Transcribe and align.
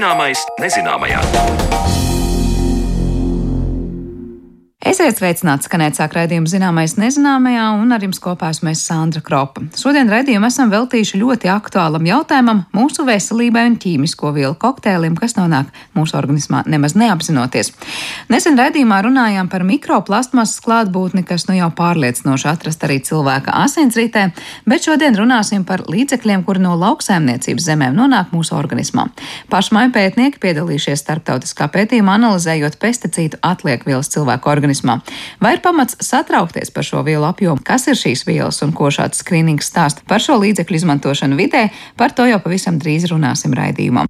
Zināmais 0.00 0.40
nezināmajā. 0.56 1.89
Esiet 4.90 5.20
sveicināti, 5.20 5.68
skanēt 5.68 5.94
sāk 5.94 6.16
raidījumu 6.16 6.50
zināmais 6.50 6.96
nezināmajā, 6.98 7.62
un 7.78 7.94
ar 7.94 8.02
jums 8.02 8.18
kopā 8.18 8.48
esmu 8.50 8.72
es 8.72 8.80
Sandra 8.82 9.20
Kropa. 9.22 9.62
Šodien 9.78 10.08
raidījumu 10.10 10.48
esam 10.48 10.72
veltījuši 10.72 11.20
ļoti 11.20 11.50
aktuālam 11.52 12.08
jautājumam- 12.08 12.64
mūsu 12.78 13.04
veselībai 13.06 13.68
un 13.68 13.76
ķīmisko 13.78 14.32
vielu 14.34 14.56
kokteilim, 14.58 15.14
kas 15.14 15.36
nonāk 15.38 15.66
mūsu 15.94 16.18
organismā 16.18 16.64
nemaz 16.66 16.96
neapzinoties. 16.98 17.70
Nesen 18.28 18.58
raidījumā 18.58 18.98
runājām 19.06 19.48
par 19.48 19.60
mikroplastmasas 19.60 20.58
klātbūtni, 20.58 21.24
kas 21.24 21.46
nu 21.46 21.54
jau 21.54 21.70
pārliecinoši 21.70 22.50
atrast 22.50 22.82
arī 22.82 22.98
cilvēka 22.98 23.54
asinsritē, 23.62 24.32
bet 24.66 24.82
šodien 24.82 25.14
runāsim 25.14 25.64
par 25.64 25.78
līdzekļiem, 25.86 26.44
kuri 26.44 26.58
no 26.58 26.74
lauksaimniecības 26.74 27.62
zemēm 27.62 27.94
nonāk 27.94 28.32
mūsu 28.32 28.58
organismā. 28.58 29.08
Pašmai 29.48 29.92
pētnieki 29.92 30.40
piedalījušies 30.40 30.98
starptautiskā 30.98 31.70
pētījuma 31.70 32.18
analizējot 32.18 32.80
pesticīdu 32.80 33.38
atliekvielas 33.40 34.08
cilvēku 34.08 34.50
organismā 34.50 34.79
organismā. 34.80 35.00
Vai 35.40 35.54
ir 35.56 35.62
pamats 35.62 35.96
satraukties 36.00 36.70
par 36.70 36.84
šo 36.84 37.02
vielu 37.04 37.24
apjomu, 37.24 37.60
kas 37.64 37.88
ir 37.88 37.96
šīs 37.96 38.26
vielas 38.26 38.62
un 38.62 38.72
ko 38.72 38.90
šāds 38.90 39.22
skrīnings 39.22 39.70
stāsta 39.70 40.02
par 40.08 40.20
šo 40.20 40.40
līdzekļu 40.40 40.76
izmantošanu 40.76 41.36
vidē, 41.36 41.70
par 41.96 42.12
to 42.12 42.26
jau 42.26 42.40
pavisam 42.40 42.78
drīz 42.78 43.08
runāsim 43.10 43.54
raidījumā. 43.54 44.06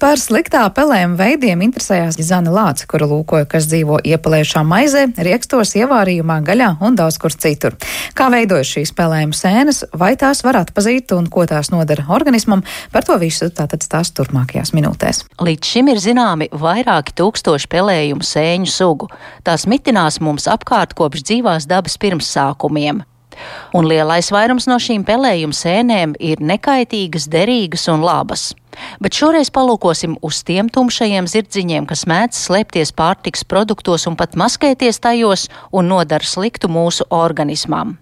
Par 0.00 0.16
sliktā 0.16 0.62
pelējuma 0.72 1.18
veidiem 1.18 1.60
interesējās 1.66 2.16
Zana 2.24 2.48
Lāca, 2.54 2.86
kura 2.88 3.04
lūkoja, 3.04 3.44
kas 3.52 3.66
dzīvo 3.68 3.98
iepalējušā 4.08 4.62
maizē, 4.64 5.02
riekstos, 5.20 5.74
ievārījumā, 5.76 6.38
gaļā 6.46 6.70
un 6.86 6.96
daudz 6.96 7.18
kur 7.20 7.34
citur. 7.36 7.76
Kā 8.16 8.30
veidojas 8.32 8.70
šīs 8.72 8.94
pelējuma 8.96 9.36
sēnes, 9.36 9.82
vai 9.92 10.14
tās 10.16 10.40
var 10.46 10.62
atpazīt 10.62 11.12
un 11.12 11.28
ko 11.28 11.44
tās 11.50 11.68
nodara 11.68 12.06
organismam, 12.16 12.64
par 12.94 13.04
to 13.04 13.18
visu 13.20 13.50
tātad 13.52 13.84
stāst 13.84 14.16
turpmākajās 14.16 14.72
minūtēs. 14.72 15.26
Līdz 15.36 15.74
šim 15.74 15.92
ir 15.92 16.00
zināmi 16.00 16.48
vairāki 16.48 17.18
tūkstoši 17.20 17.68
pelējumu 17.68 18.24
sēņu 18.24 18.72
sugu. 18.72 19.12
Tās 19.44 19.68
mitinās 19.68 20.22
mums 20.24 20.48
apkārt 20.48 20.96
kopš 20.96 21.28
dzīvās 21.28 21.68
dabas 21.68 22.00
pirmsākumiem. 22.00 23.04
Un 23.76 23.86
lielais 23.86 24.30
vairums 24.34 24.66
no 24.70 24.78
šīm 24.82 25.04
pelējuma 25.06 25.56
sēnēm 25.56 26.16
ir 26.18 26.42
nekaitīgas, 26.42 27.28
derīgas 27.30 27.86
un 27.92 28.04
labas. 28.06 28.50
Bet 29.02 29.16
šoreiz 29.18 29.50
palūkosim 29.54 30.18
uz 30.26 30.42
tiem 30.46 30.70
tumšajiem 30.72 31.28
zirdziņiem, 31.30 31.88
kas 31.90 32.06
mēdz 32.10 32.44
slēpties 32.46 32.94
pārtiks 32.96 33.46
produktos 33.46 34.06
un 34.10 34.18
pat 34.18 34.38
maskēties 34.38 35.02
tajos 35.02 35.48
un 35.72 35.90
nodara 35.90 36.26
sliktu 36.26 36.70
mūsu 36.70 37.08
organismam. 37.10 37.98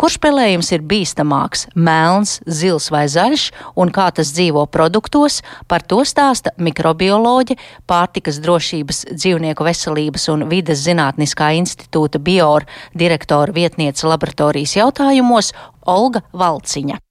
Kurš 0.00 0.16
pelējums 0.22 0.70
ir 0.72 0.84
bīstamāks- 0.86 1.66
melns, 1.88 2.40
zils 2.46 2.90
vai 2.90 3.04
zaļš, 3.06 3.50
un 3.76 3.90
kā 3.90 4.10
tas 4.14 4.32
dzīvo 4.32 4.66
produktos, 4.70 5.42
par 5.68 5.82
to 5.82 6.00
stāsta 6.04 6.50
mikrobioloģe, 6.58 7.56
pārtikas 7.86 8.40
drošības, 8.40 9.04
dzīvnieku 9.12 9.64
veselības 9.64 10.28
un 10.32 10.48
vides 10.48 10.86
zinātniskā 10.86 11.52
institūta 11.60 12.18
bioor 12.18 12.66
direktora 12.94 13.52
vietniece 13.52 14.06
laboratorijas 14.06 14.76
jautājumos 14.76 15.52
Olga 15.86 16.22
Valciņa. 16.32 17.09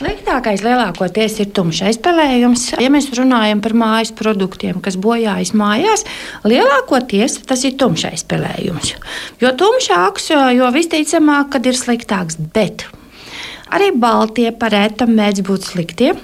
Sliktākais 0.00 0.62
lielākoties 0.64 1.34
ir 1.42 1.50
tumšais 1.52 1.98
pelējums. 2.00 2.70
Ja 2.80 2.88
mēs 2.88 3.10
runājam 3.18 3.60
par 3.60 3.74
mājas 3.76 4.14
produktiem, 4.16 4.78
kas 4.80 4.96
bojājas 4.96 5.50
mājās, 5.52 6.06
lielākoties 6.48 7.36
tas 7.44 7.66
ir 7.68 7.74
tumšais 7.76 8.24
pelējums. 8.30 8.94
Jo 9.42 9.50
tumšāks, 9.60 10.30
jo 10.56 10.70
visticamāk, 10.72 11.50
kad 11.52 11.68
ir 11.68 11.76
sliktāks. 11.76 12.40
Bet 12.56 12.86
arī 13.68 13.90
baltie 13.92 14.48
parētam 14.56 15.12
mēdz 15.20 15.44
būt 15.44 15.68
slikti. 15.68 16.14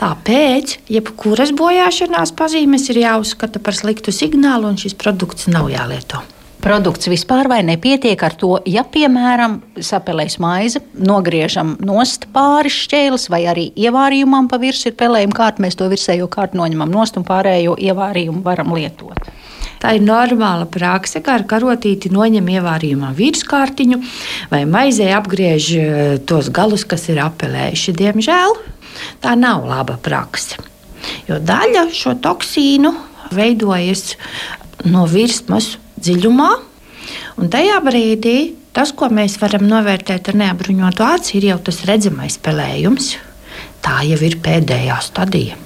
Tāpēc 0.00 0.78
jebkuras 0.88 1.52
bojāšanās 1.52 2.32
pazīmes 2.32 2.88
ir 2.88 3.04
jāuzskata 3.04 3.60
par 3.60 3.76
sliktu 3.76 4.14
signālu, 4.14 4.72
un 4.72 4.80
šis 4.80 4.96
produkts 4.96 5.52
nav 5.52 5.68
jālieto 5.68 6.24
produkts 6.62 7.08
vispār 7.10 7.48
vai 7.50 7.60
nepietiek 7.66 8.22
ar 8.22 8.34
to, 8.38 8.56
ja, 8.68 8.84
piemēram, 8.84 9.58
sapelēs 9.84 10.38
maize, 10.42 10.82
nogriežam 10.94 11.76
nost 11.84 12.28
pāris 12.34 12.76
šķēles 12.84 13.28
vai 13.32 13.44
arī 13.50 13.68
ievārījumam 13.78 14.50
pa 14.50 14.60
virsmu 14.62 14.92
ir 14.92 14.98
pelējuma 14.98 15.36
kārta, 15.38 15.64
mēs 15.64 15.78
to 15.78 15.88
virsējo 15.90 16.28
kārtu 16.32 16.60
noņemam 16.60 16.90
nost 16.92 17.18
un 17.20 17.26
pārējo 17.28 17.76
ievārījumu 17.78 18.42
varam 18.46 18.74
lietot. 18.76 19.30
Tā 19.78 19.94
ir 19.94 20.02
normāla 20.02 20.66
prakse, 20.66 21.20
kā 21.22 21.36
ar 21.38 21.44
karotīti 21.46 22.10
noņem 22.10 22.48
ievārījumā 22.56 23.12
virskārtiņu 23.14 24.00
vai 24.50 24.64
maizē 24.66 25.12
apgriež 25.14 25.68
e, 25.78 25.84
tos 26.26 26.50
galus, 26.50 26.82
kas 26.88 27.06
ir 27.12 27.20
apelējuši. 27.22 27.94
Diemžēl 28.00 28.56
tā 29.22 29.36
nav 29.38 29.68
laba 29.70 29.94
prakse, 30.02 30.58
jo 31.30 31.38
daļa 31.38 31.86
šo 31.94 32.16
toksīnu 32.24 32.90
veidojas 33.38 34.16
no 34.88 35.06
virsmas 35.10 35.76
dziļumā. 36.02 36.50
Un 37.38 37.52
tajā 37.52 37.78
brīdī 37.84 38.36
tas, 38.76 38.92
ko 38.94 39.08
mēs 39.12 39.38
varam 39.42 39.66
novērtēt 39.70 40.30
ar 40.30 40.38
neapbruņotu 40.42 41.06
aci, 41.06 41.38
ir 41.38 41.50
jau 41.52 41.58
tas 41.68 41.80
redzamais 41.88 42.36
spēlējums. 42.38 43.14
Tā 43.84 44.02
jau 44.06 44.18
ir 44.26 44.38
pēdējā 44.42 44.98
stadija. 45.06 45.58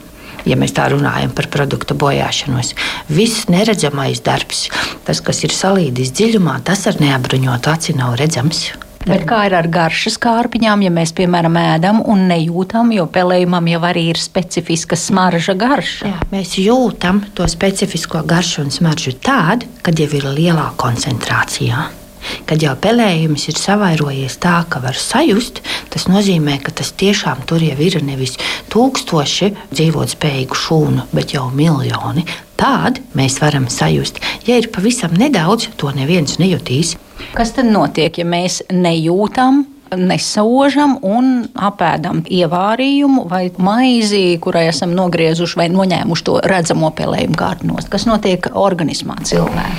Ja 0.48 0.56
mēs 0.58 0.74
tā 0.74 0.88
runājam 0.90 1.30
par 1.36 1.46
produktu 1.54 1.94
bojāšanos, 1.94 2.72
viss 3.14 3.46
neredzamais 3.52 4.24
darbs, 4.26 4.64
tas, 5.06 5.20
kas 5.22 5.44
ir 5.46 5.54
salīdis 5.54 6.10
dziļumā, 6.18 6.56
tas 6.66 6.88
ar 6.90 6.98
neapbruņotu 7.02 7.70
aci 7.70 7.94
nav 7.98 8.16
redzams. 8.18 8.72
Bet 9.06 9.24
kā 9.28 9.44
ir 9.48 9.56
ar 9.58 9.68
garšas 9.72 10.18
kārpiņām, 10.22 10.84
ja 10.86 10.92
mēs, 10.94 11.14
piemēram, 11.16 11.56
ēdam 11.58 12.02
un 12.08 12.26
nejūtam, 12.30 12.92
jo 12.94 13.08
pelējumam 13.12 13.70
jau 13.72 13.80
arī 13.88 14.08
ir 14.12 14.20
specifiska 14.20 14.98
smarža 14.98 15.56
garša? 15.58 16.12
Jā, 16.12 16.20
mēs 16.34 16.54
jūtam 16.62 17.24
to 17.36 17.48
specifisko 17.50 18.22
garšu 18.26 18.66
un 18.66 18.70
smaržu 18.74 19.16
tad, 19.22 19.66
kad 19.82 19.98
jau 19.98 20.10
ir 20.18 20.30
lielā 20.36 20.70
koncentrācijā. 20.80 22.01
Kad 22.48 22.62
jau 22.64 22.74
pelējums 22.78 23.48
ir 23.50 23.58
savairojies 23.58 24.38
tā, 24.42 24.62
ka 24.70 24.82
var 24.84 24.98
sajust, 24.98 25.62
tas 25.92 26.08
nozīmē, 26.10 26.58
ka 26.62 26.74
tas 26.82 26.92
tiešām 26.98 27.44
tur 27.48 27.64
jau 27.64 27.78
ir 27.82 27.98
nevis 28.06 28.38
tūkstoši 28.72 29.52
dzīvot 29.72 30.14
spējīgu 30.16 30.58
šūnu, 30.64 31.08
bet 31.12 31.36
jau 31.36 31.48
miljoni. 31.54 32.26
Tad 32.62 33.00
mēs 33.18 33.40
varam 33.42 33.66
sajust, 33.72 34.20
ja 34.46 34.60
ir 34.60 34.70
pavisam 34.74 35.16
nedaudz, 35.18 35.72
to 35.76 35.90
neviens 35.96 36.38
nejutīs. 36.38 36.94
Kas 37.34 37.54
tad 37.56 37.70
notiek, 37.70 38.18
ja 38.18 38.26
mēs 38.28 38.62
nejūtam? 38.70 39.64
Nesaužam 39.92 40.94
un 41.04 41.42
apēdam 41.52 42.22
ievārījumu 42.24 43.26
vai 43.28 43.42
maizi, 43.60 44.38
kurai 44.40 44.66
esam 44.70 44.94
nogriezuši 44.96 45.58
vai 45.60 45.66
noņēmuši 45.72 46.24
to 46.28 46.38
redzamo 46.48 46.88
pelējumu 46.96 47.36
kārtnos. 47.36 47.90
Kas 47.92 48.06
notiek 48.08 48.48
organismā 48.56 49.18
cilvēkam? 49.28 49.74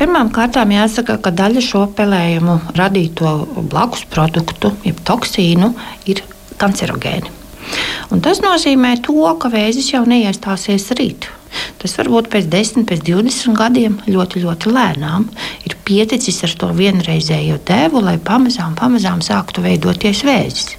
Pirmkārt, 0.00 0.56
jāsaka, 0.56 1.18
ka 1.20 1.32
daļa 1.36 1.64
šo 1.64 1.84
pelējumu 1.96 2.56
radīto 2.78 3.34
blakus 3.68 4.06
produktu, 4.08 4.72
jeb 4.86 5.02
toksīnu, 5.04 5.74
ir 6.08 6.24
kancerogēni. 6.60 7.36
Un 8.10 8.22
tas 8.24 8.40
nozīmē, 8.42 8.96
to, 9.04 9.20
ka 9.40 9.50
vēzis 9.52 9.92
jau 9.92 10.06
neiestāsies 10.08 10.88
rīt. 10.98 11.28
Tas 11.80 11.96
varbūt 11.98 12.30
pēc 12.30 12.46
10, 12.50 12.86
pēc 12.88 13.02
20 13.06 13.56
gadiem 13.58 13.98
ļoti, 14.06 14.44
ļoti 14.44 14.72
lēnām 14.74 15.26
ir 15.66 15.74
pieticis 15.90 16.44
ar 16.46 16.54
to 16.60 16.70
vienreizējo 16.76 17.58
devu, 17.66 18.02
lai 18.04 18.18
pamazām, 18.22 18.76
pamazām 18.78 19.24
sāktu 19.24 19.64
veidoties 19.64 20.22
vēzis. 20.26 20.76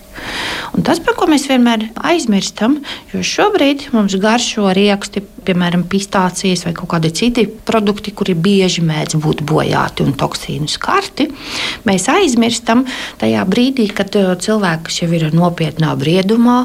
Un 0.75 0.85
tas, 0.87 1.01
par 1.03 1.15
ko 1.17 1.27
mēs 1.27 1.47
vienmēr 1.49 1.87
aizmirstam, 2.07 2.79
jo 3.11 3.23
šobrīd 3.25 3.89
mums 3.95 4.15
garšo 4.21 4.69
rieksti, 4.77 5.23
piemēram, 5.45 5.85
pistācijas 5.89 6.65
vai 6.67 6.73
kādi 6.77 7.11
citi 7.15 7.45
produkti, 7.47 8.13
kuri 8.15 8.35
bieži 8.37 8.83
mēdz 8.85 9.17
būt 9.21 9.43
bojāti 9.47 10.05
un 10.05 10.13
toksīnu 10.17 10.69
skarti, 10.71 11.27
mēs 11.87 12.07
aizmirstam 12.11 12.83
tajā 13.21 13.43
brīdī, 13.49 13.87
kad 13.95 14.13
uh, 14.19 14.33
cilvēks 14.41 15.01
jau 15.01 15.09
ir 15.17 15.27
nopietnā 15.35 15.93
briedumā, 15.99 16.59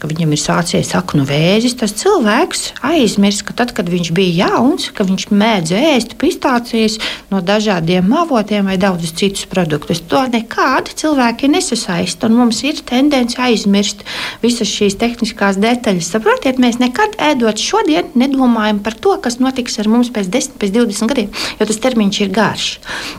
ka 0.00 0.10
viņam 0.10 0.34
ir 0.34 0.42
sācies 0.42 0.92
saknu 0.92 1.26
vēzis. 1.28 1.76
Tas 1.80 1.94
cilvēks 2.00 2.66
aizmirst, 2.86 3.44
ka 3.46 3.56
tad, 3.60 3.74
kad 3.76 3.90
viņš 3.92 4.12
bija 4.16 4.48
jauns, 4.48 4.88
ka 4.96 5.06
viņš 5.06 5.28
mēdz 5.30 5.74
ēst 5.76 6.16
pistācijas 6.20 6.98
no 7.32 7.42
dažādiem 7.44 8.10
avotiem 8.16 8.70
vai 8.70 8.78
daudzus 8.80 9.14
citus 9.18 9.46
produktus. 9.50 10.02
To 10.10 10.24
nekādi 10.32 10.96
cilvēki 10.98 11.50
nesasaista, 11.52 12.30
un 12.30 12.40
mums 12.40 12.62
ir 12.66 12.80
tendence 12.86 13.38
aizmirst 13.42 14.04
visas 14.42 14.70
šīs 14.70 14.98
tehniskās 15.00 15.60
detaļas. 15.62 16.12
Saprotiet, 16.16 16.60
mēs 16.62 16.80
nekad 16.82 17.18
ēdot 17.30 17.60
šodien 17.60 18.15
nedomājam 18.18 18.80
par 18.84 18.96
to, 18.98 19.14
kas 19.22 19.38
notiks 19.42 19.78
ar 19.82 19.90
mums 19.92 20.10
pēc 20.14 20.30
10, 20.32 20.56
pēc 20.60 20.74
20 20.74 21.12
gadiem, 21.12 21.30
jo 21.60 21.68
tas 21.68 21.80
termiņš 21.84 22.20
ir 22.24 22.34
garš. 22.34 22.66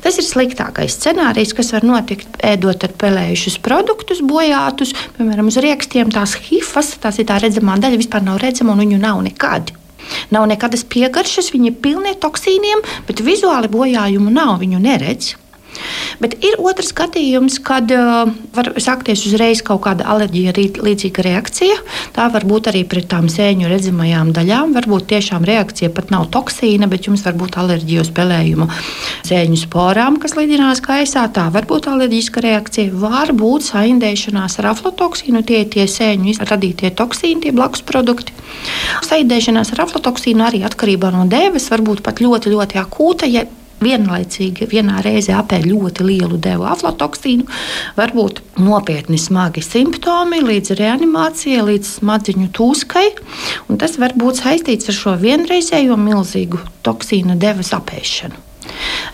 Tas 0.04 0.20
ir 0.20 0.28
sliktākais 0.28 0.98
scenārijs, 0.98 1.56
kas 1.58 1.74
var 1.76 1.88
notikt 1.88 2.40
ēdot 2.46 2.88
ar 2.88 2.94
pelējušus 3.02 3.60
produktus, 3.66 4.22
bojātus, 4.26 4.94
piemēram, 5.18 5.52
uz 5.52 5.60
rīkstiem. 5.64 6.14
Tās 6.14 6.38
hifas, 6.50 6.96
tās 7.02 7.22
ir 7.22 7.30
tā 7.30 7.40
redzamā 7.44 7.80
daļa, 7.82 8.02
vispār 8.04 8.26
nav 8.26 8.42
redzama 8.44 8.76
un 8.76 8.86
viņu 8.86 9.02
nav 9.02 9.24
nekad. 9.26 9.74
Nav 10.32 10.46
nekādas 10.50 10.86
piegaršas, 10.88 11.52
viņi 11.56 11.74
ir 11.74 11.82
pilni 11.84 12.14
toksīniem, 12.22 12.84
bet 13.10 13.24
vizuāli 13.26 13.72
bojājumu 13.72 14.32
nav, 14.34 14.58
viņu 14.64 14.80
neredz. 14.84 15.36
Bet 16.22 16.38
ir 16.46 16.58
otrs 16.58 16.92
skatījums, 16.94 17.60
kad 17.66 17.92
uh, 17.94 18.30
var 18.56 18.72
sākties 18.82 19.26
uzreiz 19.30 19.62
kaut 19.66 19.84
kāda 19.86 20.08
alerģija, 20.10 20.54
līdzīga 20.82 21.26
reakcija. 21.28 21.78
Tā 22.16 22.28
var 22.34 22.46
būt 22.48 22.72
arī 22.72 22.84
pret 22.90 23.10
tām 23.12 23.28
sēņu 23.32 23.70
redzamajām 23.70 24.32
daļām. 24.36 24.74
Varbūt 24.78 25.10
tiešām 25.12 25.46
reakcija 25.48 25.92
pat 25.94 26.12
nav 26.14 26.28
toksīna, 26.34 26.90
bet 26.90 27.10
jums 27.10 27.26
var 27.26 27.38
būt 27.38 27.60
alerģija 27.62 28.06
uz 28.06 28.12
pelējumu 28.18 28.70
sēņu 29.28 29.60
sporām, 29.62 30.18
kas 30.24 30.38
lidinās 30.40 30.82
gaisā. 30.86 31.28
Tā 31.34 31.48
var 31.54 31.68
būt 31.70 31.90
alerģiska 31.92 32.44
reakcija. 32.46 32.96
Var 32.98 33.34
būt 33.38 33.70
saindēšanās 33.70 34.58
ar 34.62 34.72
aflatoksīnu, 34.74 35.44
tie 35.48 35.64
ir 35.66 35.72
tie 35.76 35.88
sēņu 35.92 36.38
radītie 36.48 36.94
toksīni, 36.98 37.44
tie 37.46 37.54
blakus 37.56 37.86
produkti. 37.86 38.36
Saindēšanās 39.06 39.74
ar 39.76 39.86
aflatoksīnu 39.86 40.46
arī 40.48 40.64
atkarībā 40.68 41.12
no 41.14 41.28
dēves 41.30 41.70
var 41.74 41.86
būt 41.86 42.04
pat 42.06 42.24
ļoti, 42.24 42.54
ļoti 42.56 42.82
akūta. 42.82 43.30
Ja 43.30 43.46
vienlaicīgi 43.84 44.68
vienā 44.72 45.02
reizē 45.06 45.36
apēd 45.38 45.68
ļoti 45.70 46.08
lielu 46.08 46.40
devu 46.42 46.68
aflatoksīnu, 46.70 47.46
var 47.98 48.14
būt 48.16 48.42
nopietni 48.62 49.20
smagi 49.22 49.64
simptomi 49.66 50.42
līdz 50.46 50.76
reanimācijai, 50.80 51.66
līdz 51.72 51.94
smadziņu 52.00 52.50
tūskai. 52.58 53.08
Tas 53.78 54.00
var 54.02 54.18
būt 54.18 54.42
saistīts 54.44 54.90
ar 54.92 54.98
šo 54.98 55.16
vienreizējo 55.22 55.98
milzīgu 56.00 56.62
toksīnu 56.88 57.38
devas 57.42 57.74
apēšanu. 57.78 58.44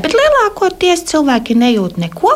Bet 0.01 0.15
lielākoties 0.17 1.05
cilvēki 1.11 1.55
nejūt 1.59 1.99
neko 2.01 2.33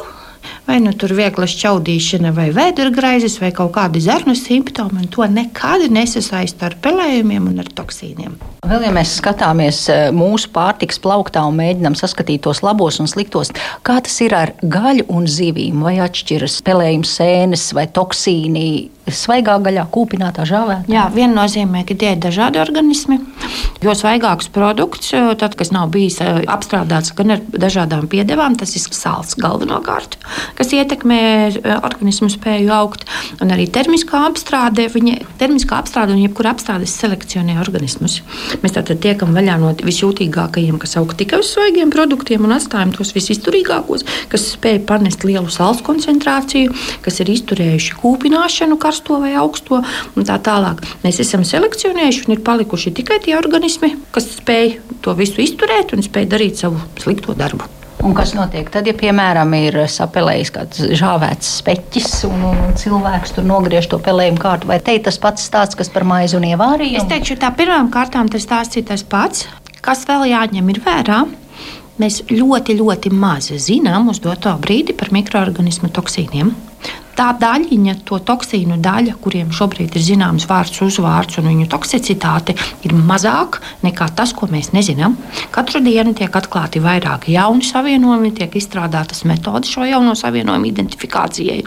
vai 0.68 0.80
nu 0.84 0.92
tur 0.94 1.14
viegla 1.16 1.48
šķaudīšana, 1.50 2.34
vai 2.36 2.50
vēdergraizes, 2.56 3.40
vai 3.42 3.54
kaut 3.56 3.74
kādi 3.78 4.02
zarnu 4.04 4.36
simptomi, 4.38 5.08
to 5.14 5.26
nekad 5.32 5.88
nesasaista 5.94 6.70
ar 6.70 6.78
pelējumiem 6.84 7.48
un 7.54 7.64
ar 7.64 7.72
toksīniem. 7.78 8.36
Vēl, 8.68 8.84
ja 8.84 8.92
mēs 8.92 9.16
skatāmies 9.22 9.86
eh, 9.94 10.08
mūsu 10.16 10.52
pārtiks 10.56 11.00
plauktā 11.04 11.46
un 11.48 11.56
mēģinām 11.62 11.96
saskatīt 11.98 12.44
tos 12.44 12.64
labos 12.66 13.00
un 13.00 13.08
sliktos, 13.08 13.54
kā 13.88 14.00
tas 14.04 14.20
ir 14.26 14.36
ar 14.36 14.54
gaļu 14.62 15.08
un 15.14 15.30
zivīm, 15.32 15.86
vai 15.88 15.98
atšķiras 16.04 16.60
pelējums 16.68 17.16
sēnes 17.22 17.70
vai 17.78 17.88
toksīni 17.88 18.68
svaigā 19.14 19.58
gaļā, 19.64 19.88
kūpinātā 19.94 20.46
žāvētā? 20.48 20.88
Jā, 20.92 21.08
viennozīmīgi 21.14 21.98
tie 22.00 22.14
ir 22.16 22.22
dažādi 22.24 22.62
organismi. 22.62 23.20
Jo 23.84 23.94
svaigāks 23.94 24.50
produkts, 24.54 25.12
tad, 25.38 25.54
kas 25.58 25.70
nav 25.74 25.92
bijis 25.94 26.18
eh, 26.24 26.42
apstrādāts 26.50 27.14
gan 27.18 27.36
ar 27.36 27.44
dažādām 27.46 28.08
piedevām, 28.10 28.56
tas 28.58 28.74
ir 28.76 28.84
sāls 28.96 29.36
galvenokārt, 29.38 30.18
kas 30.58 30.74
ietekmē 30.74 31.20
eh, 31.22 31.76
organismu 31.78 32.30
spēju 32.34 32.74
augt. 32.74 33.06
Un 33.44 33.54
arī 33.54 33.68
termiskā 33.70 34.24
apstrāde, 34.28 34.88
viņa 34.94 35.20
termiskā 35.40 35.78
apstrāde 35.82 36.16
un 36.16 36.24
jebkura 36.24 36.56
apstrāde 36.56 36.90
selekcionē 36.90 37.60
organismus. 37.62 38.20
Mēs 38.64 38.76
tātad 38.80 39.02
tiekam 39.04 39.36
vaļā 39.38 39.60
no 39.62 39.74
visjūtīgākajiem, 39.78 40.80
kas 40.82 40.98
aug 41.00 41.14
tikai 41.18 41.44
uz 41.44 41.54
svaigiem 41.54 41.94
produktiem 41.94 42.48
un 42.48 42.56
atstājam 42.58 42.96
tos 42.96 43.14
visizturīgākos, 43.16 44.06
kas 44.32 44.50
spēj 44.56 44.82
panest 44.90 45.26
lielu 45.28 45.52
sāls 45.54 45.84
koncentrāciju, 45.86 46.74
kas 47.06 47.22
ir 47.22 47.32
izturējuši 47.36 47.98
kūpināšanu, 48.02 48.80
karsto 48.98 49.20
vai 49.22 49.36
augsto 49.38 49.82
un 50.16 50.26
tā 50.26 50.38
tālāk. 50.42 50.82
Mēs 51.04 51.22
esam 51.22 51.44
selekcionējuši 51.46 52.26
un 52.28 52.34
ir 52.34 52.42
palikuši 52.42 52.94
tikai 52.98 53.20
tie 53.22 53.38
organismi, 53.38 53.94
kas 54.12 54.26
spēj 54.40 54.80
to 55.02 55.14
visu 55.14 55.42
izturēt 55.42 55.94
un 55.94 56.02
spēj 56.02 56.26
darīt 56.26 56.58
savu 56.58 56.80
slikto 56.98 57.36
darbu. 57.38 57.68
Un 58.06 58.14
kas 58.14 58.36
notiek 58.38 58.70
tad, 58.70 58.86
ja, 58.86 58.94
piemēram, 58.94 59.54
ir 59.58 59.80
sapelējis 59.90 60.52
kāds 60.54 60.82
žāvēts 61.00 61.56
speķis 61.62 62.12
un, 62.30 62.44
un 62.46 62.76
cilvēks 62.78 63.34
tur 63.34 63.46
nogriež 63.46 63.90
to 63.90 63.98
pelējumu 64.02 64.42
kārtu? 64.42 64.70
Vai 64.70 64.78
te 64.80 64.94
ir 64.98 65.02
tas 65.06 65.18
pats 65.18 65.46
stāsts, 65.50 65.78
kas 65.78 65.90
par 65.90 66.06
maizi 66.06 66.38
un 66.38 66.46
ievārījumu? 66.46 67.02
Es 67.02 67.10
teikšu, 67.10 67.40
tā 67.42 67.50
pirmām 67.58 67.90
kārtām 67.94 68.30
tas 68.30 68.46
stāsts 68.46 68.78
ir 68.78 68.86
tas 68.90 69.02
pats. 69.02 69.48
Kas 69.82 70.06
vēl 70.10 70.30
jāņem 70.30 70.70
ir 70.74 70.82
vērā? 70.86 71.24
Mēs 71.98 72.22
ļoti, 72.30 72.78
ļoti 72.78 73.12
maz 73.18 73.50
zinām 73.66 74.12
uz 74.14 74.22
doto 74.22 74.54
brīdi 74.62 74.94
par 74.94 75.10
mikroorganismu 75.14 75.90
toksīniem 75.94 76.54
tā 77.18 77.32
daļiņa, 77.42 77.96
to 78.08 78.20
toksīnu 78.24 78.78
daļa, 78.84 79.16
kuriem 79.22 79.50
šobrīd 79.56 79.98
ir 79.98 80.04
zināms 80.06 80.46
vārds, 80.50 80.82
uzvārds 80.86 81.40
un 81.42 81.50
viņu 81.50 81.68
toksicitāte, 81.72 82.56
ir 82.86 82.94
mazāka 82.94 83.64
nekā 83.86 84.10
tas, 84.18 84.34
ko 84.38 84.50
mēs 84.52 84.72
nezinām. 84.76 85.18
Katru 85.54 85.82
dienu 85.84 86.14
tiek 86.18 86.34
atklāti 86.38 86.82
vairāki 86.84 87.34
jauni 87.36 87.66
savienojumi, 87.66 88.34
tiek 88.38 88.54
izstrādātas 88.60 89.24
metodes 89.30 89.72
šo 89.74 89.88
jauno 89.88 90.14
savienojumu 90.18 90.70
identifikācijai. 90.70 91.64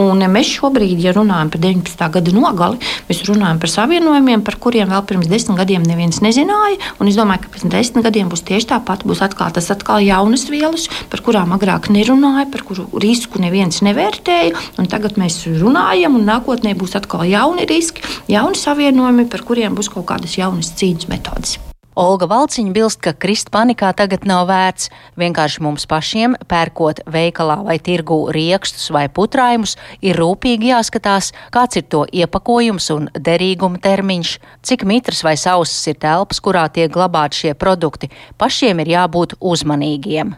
Un 0.00 0.24
mēs 0.32 0.54
šobrīd, 0.56 0.96
ja 1.04 1.12
runājam 1.16 1.52
par 1.52 1.62
19. 1.64 2.08
gada 2.16 2.34
nogali, 2.34 2.80
mēs 3.10 3.22
runājam 3.28 3.60
par 3.60 3.72
savienojumiem, 3.74 4.44
par 4.46 4.58
kuriem 4.62 4.92
vēl 4.92 5.04
pirms 5.08 5.28
desmit 5.30 5.60
gadiem 5.60 5.84
neviens 5.86 6.22
nezināja. 6.24 6.78
Un 7.02 7.10
es 7.10 7.18
domāju, 7.18 7.44
ka 7.44 7.54
pēc 7.56 7.68
desmit 7.72 8.06
gadiem 8.08 8.32
būs 8.32 8.44
tieši 8.48 8.70
tāpat, 8.72 9.04
būs 9.08 9.22
atklātas 9.24 9.70
atkal 9.74 10.00
jaunas 10.04 10.46
vielas, 10.48 10.88
par 11.12 11.22
kurām 11.26 11.52
agrāk 11.56 11.90
nerunāja, 11.92 12.48
par 12.52 12.64
kuru 12.68 12.88
risku 13.02 13.42
neviens 13.42 13.82
nevērtēja. 13.84 14.77
Tagad 14.86 15.18
mēs 15.18 15.40
runājam, 15.58 16.14
un 16.20 16.28
nākotnē 16.28 16.76
būs 16.78 16.94
atkal 16.98 17.26
jauni 17.26 17.66
riski, 17.66 18.04
jauni 18.30 18.58
savienojumi, 18.58 19.26
par 19.32 19.42
kuriem 19.48 19.74
būs 19.74 19.90
kaut 19.90 20.06
kādas 20.12 20.38
jaunas 20.38 20.70
cīņas 20.78 21.10
metodas. 21.10 21.58
Olga 21.98 22.28
Valciņa 22.30 22.70
bilst, 22.76 23.00
ka 23.02 23.10
krist 23.10 23.48
panikā 23.50 23.88
tagad 23.98 24.22
nav 24.28 24.44
vērts. 24.46 24.86
Vienkārši 25.18 25.64
mums 25.66 25.88
pašiem, 25.90 26.36
pērkot 26.46 27.02
veikalā 27.10 27.56
vai 27.66 27.80
tirgū 27.82 28.20
riekstus 28.30 28.86
vai 28.94 29.08
putrājumus, 29.10 29.74
ir 29.98 30.14
rūpīgi 30.22 30.70
jāskatās, 30.70 31.32
kāds 31.50 31.82
ir 31.82 31.88
to 31.90 32.04
iepakojums 32.06 32.86
un 32.94 33.10
derīguma 33.18 33.82
termiņš, 33.82 34.38
cik 34.62 34.86
mitras 34.86 35.26
vai 35.26 35.34
sausas 35.34 35.90
ir 35.90 35.98
telpas, 35.98 36.38
kurā 36.38 36.68
tiek 36.70 36.92
glabāti 36.94 37.42
šie 37.42 37.56
produkti. 37.58 38.14
Pašiem 38.38 38.86
ir 38.86 38.94
jābūt 38.94 39.40
uzmanīgiem. 39.42 40.36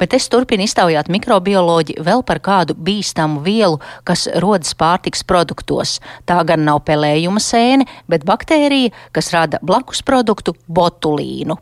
Bet 0.00 0.14
es 0.16 0.28
turpinu 0.32 0.64
iztaujāt 0.66 1.10
mikrobioloģi 1.12 1.98
vēl 2.06 2.24
par 2.26 2.40
kādu 2.44 2.74
bīstamu 2.74 3.42
vielu, 3.44 3.80
kas 4.08 4.26
rodas 4.42 4.74
pārtiks 4.78 5.24
produktos. 5.26 5.98
Tā 6.26 6.40
gan 6.48 6.64
nav 6.66 6.82
pelējuma 6.88 7.42
sēne, 7.42 7.86
bet 8.10 8.26
baktērija, 8.28 8.94
kas 9.12 9.32
rada 9.36 9.60
blakus 9.62 10.02
produktu 10.06 10.56
botulīnu. 10.68 11.58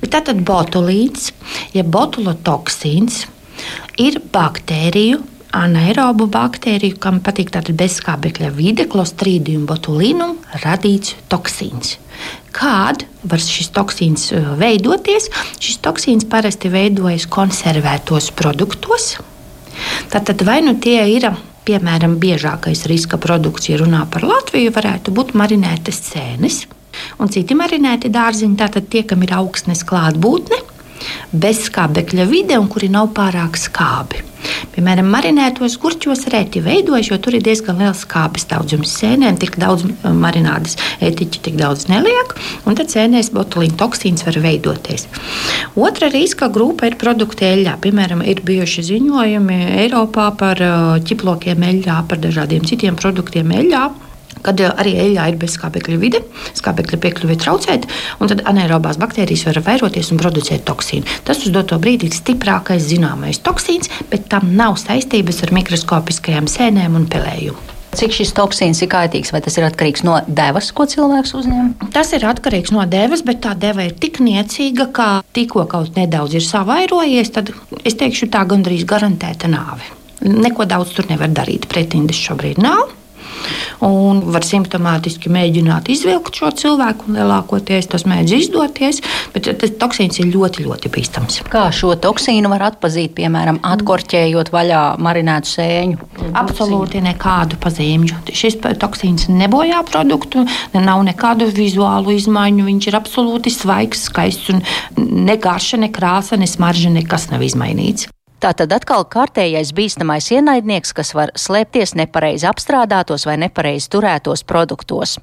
Tātad 0.00 0.40
botulīns, 0.48 1.28
ja 1.76 1.84
botulotoksīns, 1.84 3.26
ir 4.00 4.16
baktēriju 4.32 5.20
anaerobu 5.56 6.28
baktēriju, 6.30 6.98
kam 7.02 7.18
patīk 7.24 7.50
tāda 7.54 7.74
bezskābekļa 7.76 8.52
vide, 8.54 8.86
klostrīdium 8.90 9.66
botulinum, 9.68 10.36
radīts 10.62 11.16
toksīns. 11.32 11.98
Kād 12.56 13.04
var 13.30 13.42
šis 13.42 13.70
toksīns 13.76 14.30
uh, 14.34 14.54
veidoties? 14.60 15.28
Šis 15.62 15.78
toksīns 15.84 16.26
parasti 16.30 16.72
veidojas 16.72 17.28
konservētos 17.30 18.32
produktos. 18.36 19.14
Tātad 20.10 20.42
vai 20.44 20.60
nu 20.64 20.74
tie 20.82 20.98
ir 21.14 21.30
piemēram, 21.70 22.16
biežākais 22.20 22.86
riska 22.90 23.18
produkts, 23.20 23.68
ja 23.70 23.78
runā 23.80 24.02
par 24.10 24.24
Latviju, 24.26 24.72
varētu 24.74 25.14
būt 25.14 25.34
marinētas 25.38 26.00
sēnes 26.10 26.64
un 27.20 27.30
citi 27.32 27.56
marinēti 27.56 28.10
dārziņi. 28.12 28.58
Tātad 28.58 28.88
tie, 28.92 29.04
kam 29.06 29.22
ir 29.26 29.34
augstnes 29.36 29.84
klātbūtne, 29.86 30.58
bezskābekļa 31.32 32.26
vide 32.30 32.58
un 32.60 32.68
kuri 32.70 32.90
nav 32.92 33.12
pārāk 33.16 33.58
skābi. 33.60 34.26
Piemēram, 34.74 35.08
marinētos 35.12 35.76
gurķos 35.80 36.26
reti 36.32 36.62
veidojas, 36.64 37.10
jo 37.10 37.18
tur 37.22 37.36
ir 37.36 37.44
diezgan 37.44 37.80
liels 37.80 38.04
skābes 38.06 38.46
daudzums. 38.50 38.92
Sēnēm 39.00 39.38
tik 39.40 39.58
daudz 39.60 39.84
uh, 39.86 40.10
marinādes 40.16 40.78
etiķi 41.04 41.42
tik 41.46 41.58
daudz 41.60 41.88
neliek, 41.90 42.34
un 42.64 42.78
tad 42.78 42.92
sēnēs 42.92 43.32
botulīna 43.36 43.76
toksīns 43.80 44.24
var 44.26 44.40
veidoties. 44.44 45.08
Otra 45.76 46.10
riska 46.12 46.50
grupa 46.52 46.88
ir 46.90 46.98
produkti 47.00 47.48
eļļā. 47.50 47.78
Piemēram, 47.84 48.24
ir 48.24 48.44
bijuši 48.46 48.86
ziņojumi 48.92 49.60
Eiropā 49.84 50.30
par 50.40 50.62
uh, 50.64 50.94
ķiplokiem 51.04 51.66
eļļā, 51.72 52.04
par 52.10 52.22
dažādiem 52.22 52.64
citiem 52.68 52.98
produktiem 53.00 53.52
eļļā 53.60 53.88
kad 54.46 54.60
eh, 54.60 54.70
arī 54.82 54.94
eļļā 55.04 55.26
ir 55.32 55.40
bezskābekļa 55.40 55.98
vide, 56.02 56.22
skābekļa 56.58 57.00
piekļuve 57.04 57.38
traucēta, 57.40 57.90
un 58.20 58.32
tad 58.32 58.44
anaerobās 58.50 59.00
baktērijas 59.00 59.46
var 59.48 59.62
vairoties 59.66 60.12
un 60.14 60.20
producēt 60.22 60.66
toksīnu. 60.68 61.20
Tas 61.28 61.44
uz 61.44 61.54
doto 61.54 61.78
brīdi 61.82 62.10
ir 62.10 62.16
stiprākais 62.16 62.86
zināmais 62.90 63.42
toksīns, 63.44 63.92
bet 64.12 64.28
tam 64.32 64.54
nav 64.56 64.78
saistības 64.80 65.44
ar 65.46 65.54
mikroskopiskajām 65.60 66.50
sēnēm 66.50 66.98
un 67.00 67.10
pelējumu. 67.10 67.70
Cik 67.90 68.12
šis 68.14 68.30
toksīns 68.38 68.78
ir 68.84 68.90
kaitīgs, 68.92 69.32
vai 69.34 69.40
tas 69.42 69.56
ir 69.58 69.64
atkarīgs 69.66 70.04
no 70.06 70.20
devas, 70.30 70.68
ko 70.70 70.86
cilvēks 70.86 71.32
uzņem? 71.34 71.72
Tas 71.90 72.12
ir 72.14 72.26
atkarīgs 72.28 72.70
no 72.74 72.84
devas, 72.86 73.24
bet 73.26 73.42
tā 73.42 73.56
deva 73.58 73.88
ir 73.88 73.96
tik 73.98 74.20
niecīga, 74.22 74.86
ka 74.94 75.08
tikko 75.34 75.66
kaut 75.70 75.98
nedaudz 75.98 76.38
ir 76.38 76.46
savairojies, 76.46 77.34
tad 77.34 77.50
es 77.82 77.98
teikšu, 77.98 78.30
tā 78.30 78.44
gandrīz 78.46 78.86
garantēta 78.86 79.50
nāve. 79.50 79.82
Neko 80.22 80.68
daudz 80.70 80.94
tur 80.94 81.10
nevar 81.10 81.34
darīt. 81.34 81.66
Pretindes 81.70 82.20
šobrīd 82.20 82.62
nav 82.62 82.92
un 83.86 84.20
var 84.34 84.44
simptomātiski 84.46 85.30
mēģināt 85.32 85.88
izvilkt 85.92 86.40
šo 86.40 86.50
cilvēku. 86.56 87.10
Lielākoties 87.14 87.88
tas 87.90 88.04
mēdz 88.08 88.34
izdoties, 88.36 89.00
bet 89.34 89.48
tas 89.60 89.74
toksīns 89.80 90.20
ir 90.20 90.30
ļoti, 90.34 90.66
ļoti 90.66 90.92
bīstams. 90.92 91.40
Kā 91.50 91.66
šo 91.74 91.94
toksīnu 92.00 92.50
var 92.52 92.66
atpazīt, 92.70 93.14
piemēram, 93.18 93.60
atkorķējot 93.66 94.52
vaļā 94.54 94.82
marinētu 95.02 95.52
sēņu? 95.54 96.10
Absolūti 96.40 97.02
nekādu 97.04 97.58
pazīmju. 97.62 98.22
Šis 98.36 98.60
toksīns 98.60 99.28
nebojā 99.32 99.82
produktu, 99.88 100.44
nav 100.76 101.04
nekādu 101.08 101.50
vizuālu 101.54 102.14
izmaiņu. 102.18 102.68
Viņš 102.70 102.90
ir 102.90 103.00
absolūti 103.00 103.52
svaigs, 103.54 104.06
skaists 104.10 104.52
un 104.54 104.64
ne 105.00 105.36
garša, 105.40 105.80
ne 105.80 105.90
krāsa, 105.92 106.38
ne 106.40 106.48
smarža, 106.50 106.92
nekas 106.94 107.30
nav 107.32 107.44
izmainīts. 107.46 108.10
Tā 108.40 108.54
tad 108.56 108.72
atkal 108.72 109.04
kārtējais 109.04 109.74
bīstamais 109.76 110.30
ienaidnieks, 110.32 110.94
kas 110.96 111.12
var 111.12 111.32
slēpties 111.36 111.92
nepareizi 112.00 112.46
apstrādātos 112.48 113.26
vai 113.28 113.36
nepareizi 113.42 113.90
turētos 113.92 114.46
produktos. 114.48 115.18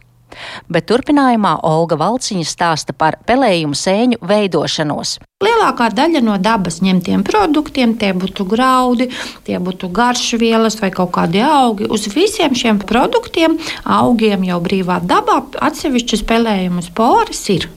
Bet 0.70 0.86
turpinājumā 0.92 1.56
Olga 1.66 1.98
Valciņa 1.98 2.46
stāsta 2.46 2.94
par 2.94 3.18
pelējumu 3.26 3.74
sēņu 3.80 4.20
veidošanos. 4.28 5.16
Lielākā 5.42 5.88
daļa 5.98 6.22
no 6.26 6.36
dabas 6.42 6.78
ņemtiem 6.86 7.24
produktiem, 7.26 7.96
tie 7.98 8.12
būtu 8.14 8.46
graudi, 8.50 9.10
tie 9.48 9.58
būtu 9.64 9.90
garšvielas 9.98 10.78
vai 10.84 10.92
kaut 10.94 11.16
kādi 11.18 11.42
augi. 11.42 11.90
Uz 11.90 12.06
visiem 12.14 12.54
šiem 12.54 12.84
produktiem, 12.86 13.58
augiem 13.98 14.46
jau 14.46 14.62
brīvā 14.62 15.00
dabā, 15.02 15.42
atsevišķas 15.72 16.26
pelējumu 16.28 16.86
sporas 16.86 17.44
ir. 17.56 17.70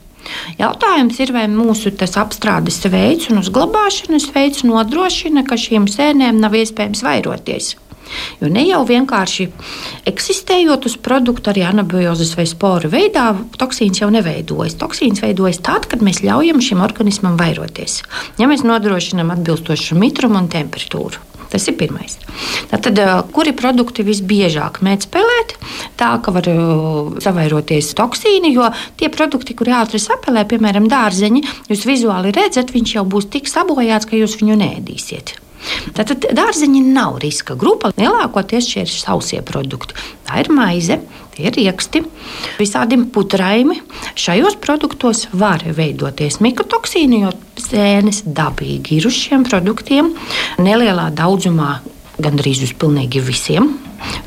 Jautājums 0.59 1.19
ir, 1.23 1.33
vai 1.35 1.47
mūsu 1.51 1.91
apstrādes 2.21 2.81
veids 2.91 3.29
un 3.31 3.41
uzglabāšanas 3.41 4.29
veids 4.35 4.65
nodrošina, 4.67 5.45
ka 5.47 5.57
šīm 5.59 5.87
sēnēm 5.89 6.41
nav 6.41 6.57
iespējams 6.57 7.05
vairoties. 7.05 7.75
Jo 8.41 8.49
ne 8.51 8.63
jau 8.67 8.81
vienkārši 8.87 9.47
eksistējot 10.09 10.87
uz 10.89 10.97
produktu 10.99 11.51
arī 11.51 11.63
anabiozes 11.67 12.33
vai 12.35 12.47
sporu 12.49 12.91
veidā, 12.91 13.29
toksīns 13.61 14.01
jau 14.01 14.09
neveidojas. 14.13 14.75
Toksīns 14.81 15.23
veidojas 15.23 15.61
tad, 15.63 15.87
kad 15.91 16.03
mēs 16.05 16.23
ļaujam 16.25 16.61
šim 16.63 16.83
organismam 16.83 17.39
vairoties. 17.39 18.01
Ja 18.41 18.51
mēs 18.51 18.65
nodrošinām 18.67 19.31
atbilstošu 19.37 19.99
mitrumu 19.99 20.41
un 20.41 20.51
temperatūru. 20.51 21.30
Tas 21.51 21.67
ir 21.67 21.75
pirmais. 21.79 22.15
Tātad, 22.71 22.99
kuri 23.35 23.51
produkti 23.57 24.05
visbiežāk 24.07 24.79
mēdz 24.85 25.09
spēlēt? 25.09 25.57
Tā 25.99 26.13
ka 26.23 26.31
var 26.31 26.47
savairoties 27.23 27.91
toksīni, 27.99 28.53
jo 28.55 28.69
tie 28.99 29.11
produkti, 29.11 29.57
kuri 29.59 29.75
ātri 29.75 29.99
sapelē, 29.99 30.45
piemēram, 30.47 30.87
dārzeņi, 30.91 31.43
jūs 31.67 31.85
vizuāli 31.89 32.31
redzat, 32.35 32.71
viņš 32.71 32.97
jau 32.97 33.07
būs 33.07 33.27
tik 33.35 33.51
sabojāts, 33.51 34.07
ka 34.07 34.19
jūs 34.19 34.39
viņu 34.39 34.59
nēdīsiet. 34.63 35.35
Tātad 35.97 36.25
dārzeņi 36.35 36.81
nav 36.93 37.19
riska 37.23 37.55
grupa. 37.59 37.91
Lielākoties 37.99 38.69
šie 38.71 38.85
ir 38.85 38.93
sausie 38.93 39.41
produkti. 39.45 39.97
Tā 40.27 40.41
ir 40.41 40.51
maize, 40.53 40.97
tie 41.35 41.47
ir 41.49 41.57
rieksti, 41.57 42.03
visādi 42.59 42.99
putraimi. 43.13 43.81
Šajos 44.19 44.57
produktos 44.63 45.27
var 45.33 45.63
veidoties 45.77 46.39
mikotoksīni, 46.43 47.23
jo 47.25 47.33
sēnes 47.61 48.23
dabīgi 48.25 48.99
ir 48.99 49.09
uz 49.09 49.17
šiem 49.17 49.45
produktiem 49.47 50.13
nelielā 50.61 51.09
daudzumā, 51.15 51.79
gandrīz 52.21 52.65
uz 52.67 52.75
pilnīgi 52.77 53.23
visiem. 53.25 53.73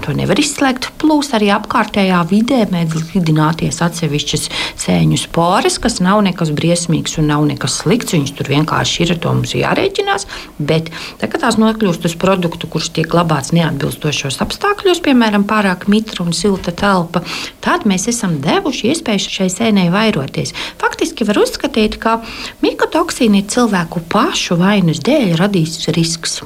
To 0.04 0.12
nevar 0.16 0.38
izslēgt. 0.40 0.90
Plus 1.00 1.30
arī 1.36 1.50
apkārtējā 1.54 2.20
vidē 2.30 2.62
mēdz 2.70 3.12
lidināties 3.14 3.80
atsevišķas 3.84 4.48
sēņu 4.80 5.18
spores, 5.20 5.78
kas 5.82 6.00
nav 6.04 6.22
nekas 6.26 6.52
briesmīgs 6.54 7.18
un 7.20 7.30
nav 7.32 7.46
nekas 7.48 7.80
slikts. 7.82 8.14
Viņas 8.16 8.34
tur 8.38 8.50
vienkārši 8.52 9.04
ir, 9.06 9.14
to 9.20 9.32
mums 9.34 9.54
jārēķinās. 9.56 10.26
Bet, 10.58 10.90
tā, 11.20 11.28
tās 11.28 11.58
nokļūst 11.60 12.08
uz 12.08 12.16
produktu, 12.20 12.70
kurš 12.70 12.90
tiek 12.98 13.10
glabāts 13.10 13.54
neatbilstošos 13.56 14.40
apstākļos, 14.44 15.02
piemēram, 15.04 15.46
pārāk 15.48 15.88
mitra 15.92 16.24
un 16.26 16.34
silta 16.36 16.74
telpa, 16.74 17.24
tad 17.64 17.88
mēs 17.88 18.08
esam 18.12 18.38
devuši 18.44 18.92
iespēju 18.92 19.36
šai 19.38 19.50
sēnei 19.52 19.90
vairoties. 19.94 20.54
Faktiski 20.80 21.28
var 21.28 21.42
uzskatīt, 21.44 22.00
ka 22.02 22.20
mikotoksīni 22.64 23.44
ir 23.44 23.48
cilvēku 23.54 24.04
pašu 24.12 24.60
vainas 24.60 25.02
dēļ 25.04 25.38
radīs 25.40 25.80
risks. 25.94 26.42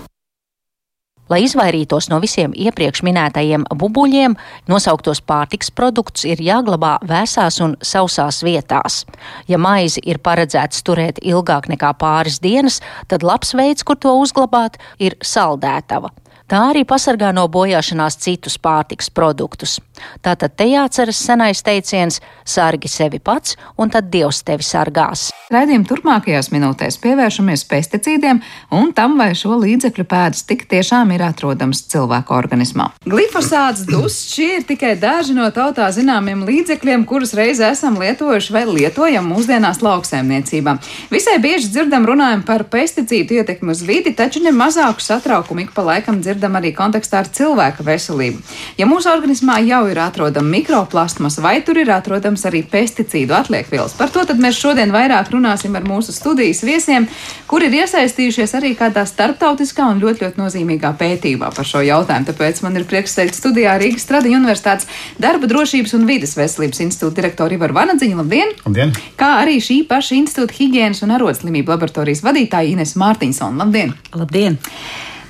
Lai 1.28 1.42
izvairītos 1.44 2.08
no 2.08 2.20
visiem 2.24 2.54
iepriekš 2.56 3.02
minētajiem 3.04 3.66
bubuļiem, 3.68 4.36
nosauktos 4.70 5.20
pārtiks 5.20 5.68
produktus 5.70 6.24
ir 6.24 6.40
jāglabā 6.40 6.94
vēsās 7.04 7.60
un 7.64 7.76
sausās 7.84 8.40
vietās. 8.46 9.02
Ja 9.48 9.60
maizi 9.60 10.00
ir 10.08 10.22
paredzēts 10.24 10.80
turēt 10.88 11.20
ilgāk 11.20 11.68
nekā 11.68 11.92
pāris 12.00 12.40
dienas, 12.40 12.80
tad 13.12 13.26
labs 13.26 13.52
veids, 13.52 13.84
kur 13.84 14.00
to 14.00 14.14
uzglabāt, 14.22 14.80
ir 14.98 15.18
saldētava. 15.20 16.14
Tā 16.48 16.62
arī 16.70 16.86
pasargā 16.88 17.28
no 17.36 17.44
bojāšanās 17.52 18.16
citus 18.24 18.56
pārtiks 18.56 19.10
produktus. 19.12 19.76
Tātad 20.24 20.54
te 20.58 20.68
jāatceras 20.68 21.20
senais 21.24 21.62
teiciens: 21.64 22.20
sargi 22.44 22.88
sevi 22.88 23.18
pats, 23.18 23.56
un 23.76 23.90
tad 23.90 24.10
Dievs 24.12 24.42
tevi 24.46 24.66
sargās. 24.66 25.28
Raidījuma 25.48 25.88
turpmākajās 25.88 26.50
minūtēs 26.52 26.98
pievēršamies 27.00 27.62
pesticīdiem 27.70 28.42
un 28.76 28.90
tam, 28.92 29.14
vai 29.16 29.30
šo 29.38 29.56
līdzekļu 29.62 30.04
pēdas 30.04 30.44
tik 30.48 30.66
tiešām 30.68 31.14
ir 31.16 31.24
atrodams 31.24 31.80
cilvēka 31.88 32.34
organismā. 32.36 32.90
Glifosāts, 33.08 33.86
dusts, 33.88 34.34
šie 34.34 34.58
ir 34.58 34.66
tikai 34.68 34.92
daži 35.00 35.32
no 35.38 35.46
tautā 35.56 35.88
zināmiem 35.94 36.42
līdzekļiem, 36.44 37.06
kurus 37.08 37.32
reiz 37.38 37.62
esam 37.64 37.96
lietojuši 37.96 38.52
vai 38.52 38.66
lietojam 38.68 39.24
mūsdienās 39.32 39.80
lauksēmniecībā. 39.86 40.76
Visai 41.08 41.38
bieži 41.40 41.72
dzirdam 41.72 42.04
runājam 42.08 42.44
par 42.44 42.66
pesticīdu 42.68 43.40
ietekmi 43.40 43.72
uz 43.72 43.80
vidi, 43.88 44.12
taču 44.12 44.44
ne 44.44 44.52
mazāku 44.52 45.00
satraukumu 45.00 45.64
ik 45.64 45.72
pa 45.72 45.86
laikam 45.86 46.20
dzirdam 46.20 46.60
arī 46.60 46.74
kontekstā 46.76 47.22
ar 47.22 47.32
cilvēka 47.32 47.88
veselību. 47.88 48.44
Ja 48.76 48.84
mūsu 48.90 49.08
organismā 49.08 49.62
jau 49.64 49.86
ir 49.90 49.98
atrodama 50.02 50.48
mikroplastmas, 50.52 51.38
vai 51.42 51.58
tur 51.66 51.78
ir 51.80 51.90
atrodams 51.92 52.44
arī 52.48 52.62
pesticīdu 52.68 53.34
atliekvielas? 53.36 53.96
Par 53.98 54.12
to 54.14 54.24
mēs 54.38 54.58
šodien 54.60 54.92
vairāk 54.94 55.32
runāsim 55.32 55.76
ar 55.78 55.86
mūsu 55.88 56.14
studijas 56.14 56.62
viesiem, 56.66 57.08
kuri 57.50 57.70
ir 57.70 57.80
iesaistījušies 57.82 58.54
arī 58.58 58.74
kādā 58.78 59.04
starptautiskā 59.08 59.88
un 59.92 60.02
ļoti, 60.02 60.24
ļoti 60.26 60.42
nozīmīgā 60.42 60.92
pētījumā 61.00 61.50
par 61.56 61.68
šo 61.68 61.82
jautājumu. 61.86 62.28
Tāpēc 62.30 62.62
man 62.66 62.78
ir 62.78 62.86
prieks 62.88 63.16
sveikt 63.16 63.38
studijā 63.38 63.78
Rīgas 63.80 64.06
Stradiņa 64.06 64.40
Universitātes 64.40 64.88
darba 65.20 65.50
drošības 65.50 65.96
un 65.98 66.08
vidas 66.08 66.36
veselības 66.38 66.84
institūta 66.86 67.20
direktoru 67.22 67.58
Ivaru 67.58 67.78
Vanadziņu. 67.80 68.20
Labdien! 68.22 68.54
Labdien! 68.66 68.96
Kā 69.18 69.34
arī 69.42 69.58
šī 69.64 69.82
paša 69.88 70.18
institūta 70.20 70.58
higiēnas 70.60 71.04
un 71.06 71.16
arodslimību 71.18 71.74
laboratorijas 71.74 72.24
vadītāja 72.26 72.76
Ines 72.76 72.96
Mārtiņsona. 73.00 73.64
Labdien! 73.64 73.94
Labdien! 74.14 74.58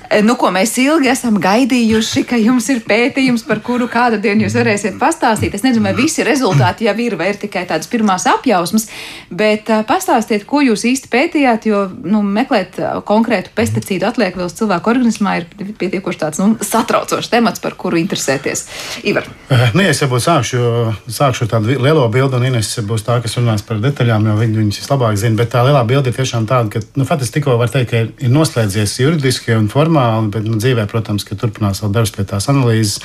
Eh, 0.09 0.23
nu, 0.25 0.33
ko 0.41 0.49
mēs 0.49 0.71
ilgi 0.81 1.11
esam 1.11 1.35
gaidījuši, 1.41 2.23
ka 2.25 2.37
jums 2.41 2.65
ir 2.73 2.79
pētījums, 2.87 3.43
par 3.45 3.59
kuru 3.61 3.85
kādu 3.91 4.17
dienu 4.21 4.47
jūs 4.47 4.55
varēsiet 4.57 4.95
pastāstīt. 4.97 5.53
Es 5.53 5.61
nezinu, 5.61 5.83
vai 5.85 5.93
visi 5.93 6.25
rezultāti 6.25 6.87
jau 6.87 6.95
ir, 6.97 7.13
vai 7.19 7.27
ir 7.29 7.37
tikai 7.37 7.67
tādas 7.69 7.89
pirmās 7.91 8.25
apjausmas, 8.29 8.87
bet 9.29 9.69
uh, 9.69 9.83
pastāstiet, 9.85 10.47
ko 10.49 10.63
jūs 10.65 10.87
īsti 10.89 11.11
pētījāt, 11.13 11.67
jo 11.69 11.83
nu, 12.09 12.23
meklēt 12.25 12.79
uh, 12.81 12.95
konkrētu 13.05 13.53
pesticīdu 13.53 14.07
atliekvielas 14.09 14.57
cilvēku 14.57 14.89
organismā 14.89 15.35
ir 15.43 15.45
pietiekoši 15.77 16.21
tāds 16.23 16.41
nu, 16.41 16.55
satraucošs 16.57 17.29
temats, 17.29 17.61
par 17.61 17.77
kuru 17.77 18.01
interesēties. 18.01 18.65
Ivar. 19.05 19.29
Nu, 19.75 19.85
ja 19.85 19.93
es 19.93 20.01
varbūt 20.01 20.25
sākšu, 20.25 20.63
sākšu 21.05 21.49
tādu 21.53 21.77
lielo 21.77 22.07
bildi, 22.09 22.39
un 22.39 22.49
Ines 22.49 22.71
būs 22.81 23.05
tā, 23.05 23.19
kas 23.21 23.37
runās 23.37 23.61
par 23.67 23.77
detaļām, 23.85 24.25
jo 24.25 24.39
viņi 24.41 24.61
viņas 24.63 24.81
vislabāk 24.81 25.21
zina, 25.21 25.37
bet 25.37 25.53
tā 25.53 25.61
lielā 25.69 25.85
bilde 25.85 26.09
ir 26.09 26.17
tiešām 26.17 26.49
tāda, 26.49 26.73
ka, 26.73 26.83
nu, 26.97 27.05
faktiski 27.05 27.37
tikko 27.37 27.59
var 27.61 27.69
teikt, 27.69 27.93
ka 27.93 28.25
ir 28.25 28.33
noslēdzies 28.33 28.97
juridiski 29.03 29.53
un 29.53 29.69
formāli 29.69 29.98
formāli, 29.99 30.31
bet 30.31 30.47
nu, 30.47 30.57
dzīvē, 30.59 30.87
protams, 30.89 31.25
ka 31.27 31.35
turpinās 31.35 31.83
vēl 31.83 31.93
darbs 31.93 32.15
pie 32.15 32.25
tās 32.25 32.49
analīzes. 32.49 32.99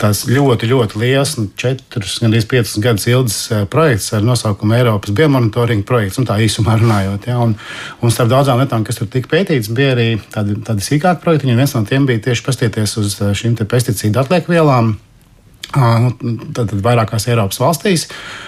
Tās 0.00 0.24
ļoti, 0.26 0.66
ļoti 0.66 0.98
liels, 0.98 1.36
nu, 1.38 1.50
četrus, 1.54 2.16
gandrīz 2.18 2.46
piecus 2.48 2.78
gadus 2.82 3.04
ilgs 3.06 3.36
projekts 3.70 4.08
ar 4.16 4.24
nosaukumu 4.24 4.74
Eiropas 4.74 5.12
biomonitoringa 5.14 5.86
projekts, 5.86 6.18
un 6.18 6.26
tā 6.26 6.40
īsumā 6.42 6.78
runājot. 6.80 7.28
Ja, 7.28 7.36
un, 7.44 7.54
un 8.00 8.10
starp 8.14 8.32
daudzām 8.32 8.58
lietām, 8.58 8.86
kas 8.88 8.98
tur 8.98 9.10
tika 9.12 9.30
pētīts, 9.30 9.70
bija 9.76 9.92
arī 9.94 10.08
tādi, 10.32 10.56
tādi 10.66 10.82
sīkāki 10.82 11.22
projekti. 11.22 11.54
Viens 11.54 11.76
no 11.76 11.84
tiem 11.86 12.08
bija 12.08 12.24
tieši 12.24 12.46
paskatīties 12.48 12.96
uz 13.04 13.18
šīm 13.36 13.60
pesticīdu 13.68 14.24
atliekvielām 14.24 14.96
Nu, 15.74 16.12
tad, 16.54 16.70
tad 16.70 16.82
vairākās 16.84 17.26
Eiropas 17.28 17.58
valstīs, 17.60 18.06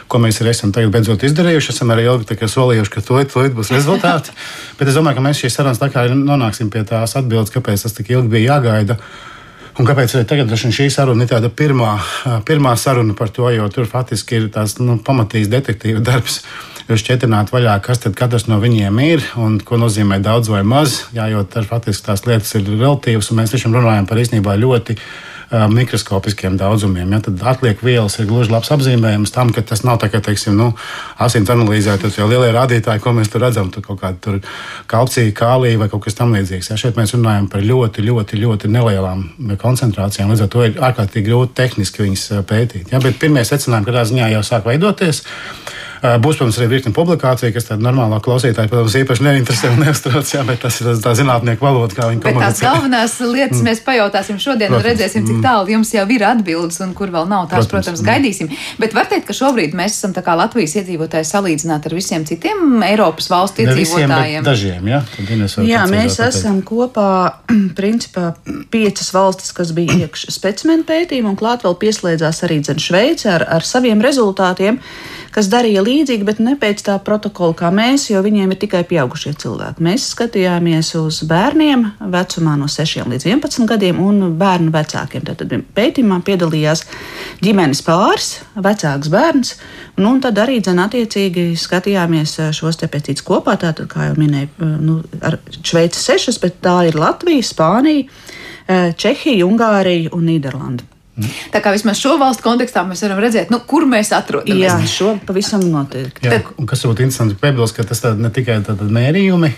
ko 0.08 0.20
mēs 0.22 0.38
arī 0.40 0.52
esam 0.54 0.70
beidzot 0.72 1.25
izdarījuši, 1.26 1.72
esam 1.75 1.90
arī 1.92 2.06
ilgi 2.06 2.48
solījuši, 2.48 2.92
ka 2.94 3.02
to 3.04 3.18
ir 3.20 3.56
būs 3.56 3.72
rezultāti. 3.75 4.34
Bet 4.78 4.88
es 4.88 4.96
domāju, 4.96 5.18
ka 5.18 5.25
mēs 5.26 5.42
šīs 5.42 5.58
sarunas 5.58 5.82
tā 5.82 5.90
kā 5.92 6.06
nonāksim 6.12 6.70
pie 6.70 6.84
tās 6.88 7.16
atbildes, 7.18 7.52
kāpēc 7.54 7.84
tas 7.84 7.96
tik 7.96 8.14
ilgi 8.14 8.32
bija 8.37 8.54
jāgaida. 8.54 9.00
Un 9.78 9.87
kāpēc 9.87 10.14
arī 10.16 10.26
tagad 10.26 10.54
šī 10.58 10.88
saruna 10.90 11.22
ir 11.22 11.30
tāda 11.30 11.50
pirmā, 11.54 11.92
pirmā 12.46 12.72
saruna 12.78 13.14
par 13.14 13.30
to, 13.30 13.46
jo 13.54 13.68
tur 13.70 13.87
faktiski 13.87 14.40
ir 14.40 14.48
tās 14.54 14.78
nu, 14.82 14.96
pamatīgs 14.98 15.50
detektīva 15.52 16.02
darbs. 16.02 16.40
Šķietināt 16.88 17.50
vaļā, 17.52 17.75
kas 17.84 18.00
tad 18.00 18.14
katrs 18.16 18.46
no 18.48 18.56
viņiem 18.62 18.98
ir 19.04 19.25
un 19.37 19.58
ko 19.60 19.76
nozīmē 19.76 20.22
daudz 20.25 20.48
vai 20.48 20.62
maz. 20.64 21.02
Jā, 21.12 21.28
jo 21.28 21.42
tas 21.44 21.68
faktiski 21.68 22.06
tās 22.06 22.25
lietas 22.25 22.54
ir 22.56 22.64
relatīvas, 22.64 23.28
un 23.28 23.42
mēs 23.42 23.52
tiešām 23.52 23.76
runājam 23.76 24.08
par 24.08 24.22
īstenībā 24.22 24.56
ļoti 24.56 24.96
mikroskopiskiem 25.50 26.56
daudzumiem. 26.60 27.12
Ja, 27.12 27.20
tad 27.24 27.40
atliek 27.42 27.80
vielas 27.84 28.18
ir 28.20 28.28
gluži 28.28 28.52
labs 28.52 28.68
apzīmējums 28.74 29.32
tam, 29.32 29.52
ka 29.54 29.62
tas 29.64 29.80
nav 29.86 30.00
tā 30.02 30.10
kā, 30.12 30.20
teiksim, 30.24 30.56
nu, 30.58 30.70
asins 31.24 31.48
analīzē, 31.52 31.96
jau 32.16 32.28
lielie 32.28 32.50
rādītāji, 32.52 33.00
ko 33.04 33.14
mēs 33.16 33.32
tur 33.32 33.44
redzam, 33.46 33.70
tur 33.72 33.84
kaut 33.86 34.02
kāda 34.02 34.38
kalcija, 34.90 35.32
kālija 35.36 35.80
vai 35.80 35.88
kaut 35.88 36.04
kas 36.04 36.18
tamlīdzīgs. 36.20 36.70
Ja, 36.72 36.78
šeit 36.80 37.00
mēs 37.00 37.16
runājam 37.16 37.48
par 37.52 37.64
ļoti, 37.64 38.04
ļoti, 38.04 38.42
ļoti 38.44 38.72
nelielām 38.76 39.24
koncentrācijām, 39.60 40.34
līdz 40.34 40.44
ar 40.44 40.52
to 40.52 40.66
ir 40.68 40.80
ārkārtīgi 40.90 41.30
grūti 41.30 41.56
tehniski 41.62 42.04
viņas 42.04 42.28
pētīt. 42.48 42.92
Ja, 42.92 43.00
pirmie 43.00 43.44
secinājumi, 43.48 43.88
kādā 43.88 44.04
ziņā 44.08 44.32
jau 44.36 44.44
sāk 44.46 44.68
veidoties. 44.68 45.24
Būs, 45.98 46.38
protams, 46.38 46.58
arī 46.60 46.68
virkni 46.76 46.92
publikācija, 46.94 47.50
kas 47.54 47.66
tāda 47.70 47.82
normālā 47.82 48.20
klausītāja, 48.22 48.70
protams, 48.70 48.94
īpaši 49.00 49.24
neinteresē 49.26 49.70
un 49.74 49.80
neuztrauc, 49.82 50.28
jā, 50.30 50.44
bet 50.46 50.60
tas 50.62 50.78
ir 50.82 50.90
tā 51.02 51.14
zinātnieku 51.18 51.64
valoda, 51.64 51.96
kā 51.96 52.06
viņi 52.12 52.22
komunicē. 52.22 52.44
Tās 52.46 52.62
galvenās 52.62 53.16
lietas 53.24 53.62
mēs 53.66 53.82
pajautāsim 53.86 54.38
šodien 54.42 54.70
protams. 54.70 54.84
un 54.84 54.88
redzēsim, 54.88 55.26
cik 55.26 55.40
tālu 55.42 55.74
jums 55.74 55.90
jau 55.96 56.04
ir 56.14 56.24
atbildes 56.28 56.78
un 56.84 56.94
kur 56.98 57.10
vēl 57.14 57.26
nav. 57.30 57.48
Tās, 57.50 57.66
protams, 57.66 57.98
protams 57.98 58.04
gaidīsim. 58.06 58.52
Bet 58.78 58.94
var 58.94 59.10
teikt, 59.10 59.26
ka 59.28 59.36
šobrīd 59.36 59.74
mēs 59.78 59.98
esam 59.98 60.14
Latvijas 60.38 60.76
iedzīvotāji 60.78 61.26
salīdzināt 61.26 61.88
ar 61.88 61.94
visiem 61.96 62.24
citiem 62.28 62.82
Eiropas 62.86 63.30
valstu 63.32 63.64
iedzīvotājiem. 63.64 64.46
Dažiem, 64.46 64.90
jā, 64.92 65.02
jā 65.66 65.84
mēs 65.90 66.20
esam 66.28 66.60
kopā, 66.66 67.10
principā, 67.78 68.32
piecas 68.70 69.10
valstis, 69.14 69.54
kas 69.56 69.74
bija 69.74 70.04
iekš 70.06 70.28
specimenu 70.34 70.86
pētījumu, 70.88 71.34
un 71.34 71.38
klāt 71.40 71.66
vēl 71.66 71.78
pieslēdzās 71.80 72.44
arī 72.46 72.62
Šveice 72.68 73.30
ar, 73.32 73.46
ar 73.58 73.64
saviem 73.66 74.02
rezultātiem 74.04 74.78
kas 75.38 75.48
darīja 75.52 75.84
līdzīgi, 75.88 76.26
bet 76.28 76.40
ne 76.45 76.54
pēc 76.61 76.83
tā 76.87 76.95
protokola 77.04 77.57
kā 77.57 77.71
mēs, 77.75 78.09
jo 78.12 78.21
viņiem 78.25 78.52
ir 78.52 78.61
tikai 78.61 78.83
pieaugušie 78.88 79.33
cilvēki. 79.40 79.85
Mēs 79.85 80.11
skatījāmies 80.12 80.92
uz 81.00 81.21
bērniem 81.28 81.87
vecumā 82.12 82.57
no 82.61 82.68
6 82.71 83.09
līdz 83.09 83.28
11 83.30 83.68
gadiem 83.71 84.00
un 84.04 84.35
bērnu 84.38 84.73
vecākiem. 84.75 85.25
Tad 85.28 85.54
pētījumā 85.76 86.21
piedalījās 86.26 86.85
ģimenes 87.45 87.83
pāris, 87.87 88.30
vecāks 88.57 89.12
bērns, 89.12 89.54
nu, 89.99 90.14
un 90.14 90.21
tad 90.25 90.38
arī 90.42 90.61
dzen 90.62 90.83
attiecīgi 90.85 91.49
skatījāmies 91.59 92.37
šos 92.57 92.80
te 92.80 92.90
pētījumus 92.90 93.26
kopā. 93.26 93.57
Tātad, 93.61 93.88
kā 93.90 94.11
jau 94.11 94.18
minēju, 94.21 94.71
nu, 94.85 95.00
ar 95.25 95.40
Šveici 95.59 96.00
sešas, 96.02 96.38
bet 96.42 96.61
tā 96.64 96.83
ir 96.90 96.99
Latvija, 96.99 97.47
Spānija, 97.47 98.07
Čehija, 98.68 99.49
Ungārija 99.49 100.12
un 100.12 100.28
Nīderlanda. 100.28 100.97
Tā 101.52 101.62
kā 101.64 101.72
vismaz 101.75 101.98
šo 102.00 102.16
valstu 102.20 102.44
kontekstā 102.46 102.84
mēs 102.87 103.02
varam 103.04 103.20
redzēt, 103.22 103.50
nu, 103.52 103.60
kur 103.66 103.87
mēs 103.88 104.12
atrodamies. 104.16 104.68
Jā, 104.68 104.76
šo 104.90 105.14
pavisam 105.26 105.64
noteikti. 105.66 106.26
Jā, 106.26 106.38
Tad, 106.38 106.50
kas 106.70 106.84
būtu 106.87 107.04
interesanti 107.06 107.38
piebilst, 107.40 107.76
ka 107.76 107.87
tas 107.88 108.02
ne 108.18 108.30
tikai 108.34 108.60
mērījumi, 108.98 109.50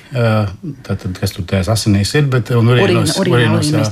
tātad, 0.86 1.18
kas 1.20 1.34
tur 1.36 1.46
tajās 1.48 1.70
asinīs 1.74 2.14
ir, 2.18 2.28
bet 2.32 2.52
urīnos, 2.56 3.14
urīnos, 3.20 3.72
jā, 3.74 3.84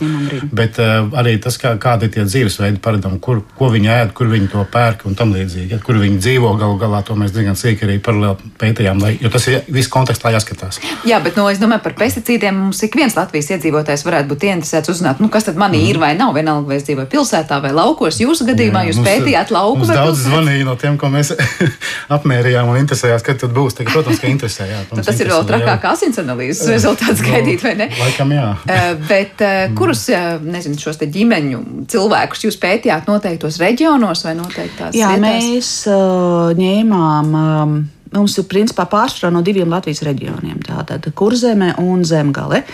bet 0.55 0.81
arī 0.81 1.37
tas, 1.43 1.59
kā, 1.61 1.75
kādi 1.81 2.09
ir 2.09 2.15
tie 2.17 2.27
dzīvesveidi 2.29 2.81
paradumi, 2.85 3.21
kur, 3.23 3.43
ko 3.59 3.71
viņi 3.75 3.93
ēd, 3.99 4.15
kur 4.17 4.31
viņi 4.33 4.51
to 4.53 4.65
pērk 4.73 5.05
un 5.09 5.19
tam 5.19 5.35
līdzīgi. 5.37 5.73
Ja, 5.75 5.81
kur 5.85 6.01
viņi 6.01 6.21
dzīvo 6.23 6.55
galu 6.61 6.79
galā, 6.81 7.03
to 7.07 7.17
mēs 7.19 7.35
diezgan 7.37 7.59
sīki 7.59 7.87
arī 7.87 7.99
paralēli 8.05 8.53
pētījām, 8.61 9.03
lai, 9.05 9.15
jo 9.21 9.33
tas 9.33 9.49
ir 9.51 9.67
viss 9.73 9.91
kontekstā 9.93 10.33
jāskatās. 10.35 10.81
Jā, 11.09 11.21
bet 11.25 11.39
no, 11.39 11.49
es 11.53 11.61
domāju 11.63 11.85
par 11.85 11.97
pesticīdiem 11.99 12.57
mums 12.65 12.83
ik 12.87 12.97
viens 12.99 13.17
Latvijas 13.19 13.53
iedzīvotājs 13.57 14.07
varētu 14.07 14.33
būt 14.33 14.49
interesēts 14.49 14.93
uzzināt, 14.93 15.23
nu, 15.23 15.31
kas 15.33 15.49
tad 15.49 15.59
manī 15.61 15.83
mm. 15.83 15.91
ir 15.93 16.03
vai 16.03 16.13
nav, 16.19 16.35
vienalga 16.37 16.73
vai 16.73 16.79
es 16.81 16.87
dzīvoju 16.89 17.11
pilsētā 17.13 17.58
vai 17.65 17.73
laukos. 17.77 18.21
Jūsu 18.23 18.47
gadījumā 18.49 18.85
jā, 18.85 18.93
jūs 18.93 19.01
mums, 19.01 19.09
pētījāt 19.09 19.53
lauku 19.55 19.89
vai 19.89 19.99
daudz 19.99 20.23
zvanīja 20.27 20.67
no 20.69 20.77
tiem, 20.81 20.99
ko 21.01 21.11
mēs 21.13 21.33
apmērījām 22.17 22.71
un 22.73 22.81
interesējās, 22.81 23.25
kad 23.27 23.41
tad 23.43 23.55
būs. 23.57 23.79
Tagad, 23.79 23.93
protams, 23.97 24.23
ka 24.23 24.31
interesē. 24.31 24.69
Jā, 24.71 24.81
protams, 24.89 25.11
tas 25.11 25.23
ir 25.23 25.33
vēl 25.33 25.47
trakāk 25.49 25.87
asins 25.93 26.21
analīzes 26.23 26.71
rezultāts 26.71 27.21
nu, 27.25 27.29
gaidīt, 27.29 27.65
vai 27.67 27.75
ne? 27.81 27.91
Laikam 27.99 28.35
jā. 28.37 28.49
Eh, 28.79 28.91
bet 29.09 29.41
eh, 29.43 29.55
mm. 29.69 29.77
kurus, 29.79 30.05
eh, 30.13 30.39
nezinu, 30.45 30.79
šos 30.79 31.01
te 31.01 31.09
ģimeņu 31.11 31.63
cilvēkus 31.91 32.45
jūs 32.45 32.59
pētījāt 32.61 33.09
noteiktos 33.11 33.59
reģionos 33.63 34.25
vai 34.27 34.35
noteiktās 34.39 34.97
jā, 34.97 35.15
vietās? 35.15 35.25
mēs 35.25 35.71
uh, 35.91 36.51
ņēmām. 36.59 37.39
Um, 37.39 37.79
Mums 38.15 38.39
ir 38.41 38.49
principā 38.51 38.87
pārsvarā 38.91 39.33
no 39.35 39.43
diviem 39.47 39.71
Latvijas 39.71 40.05
reģioniem. 40.07 40.63
Tātad 40.67 41.11
Kurzeme 41.19 41.75
un 41.83 42.05
Zemgale. 42.09 42.65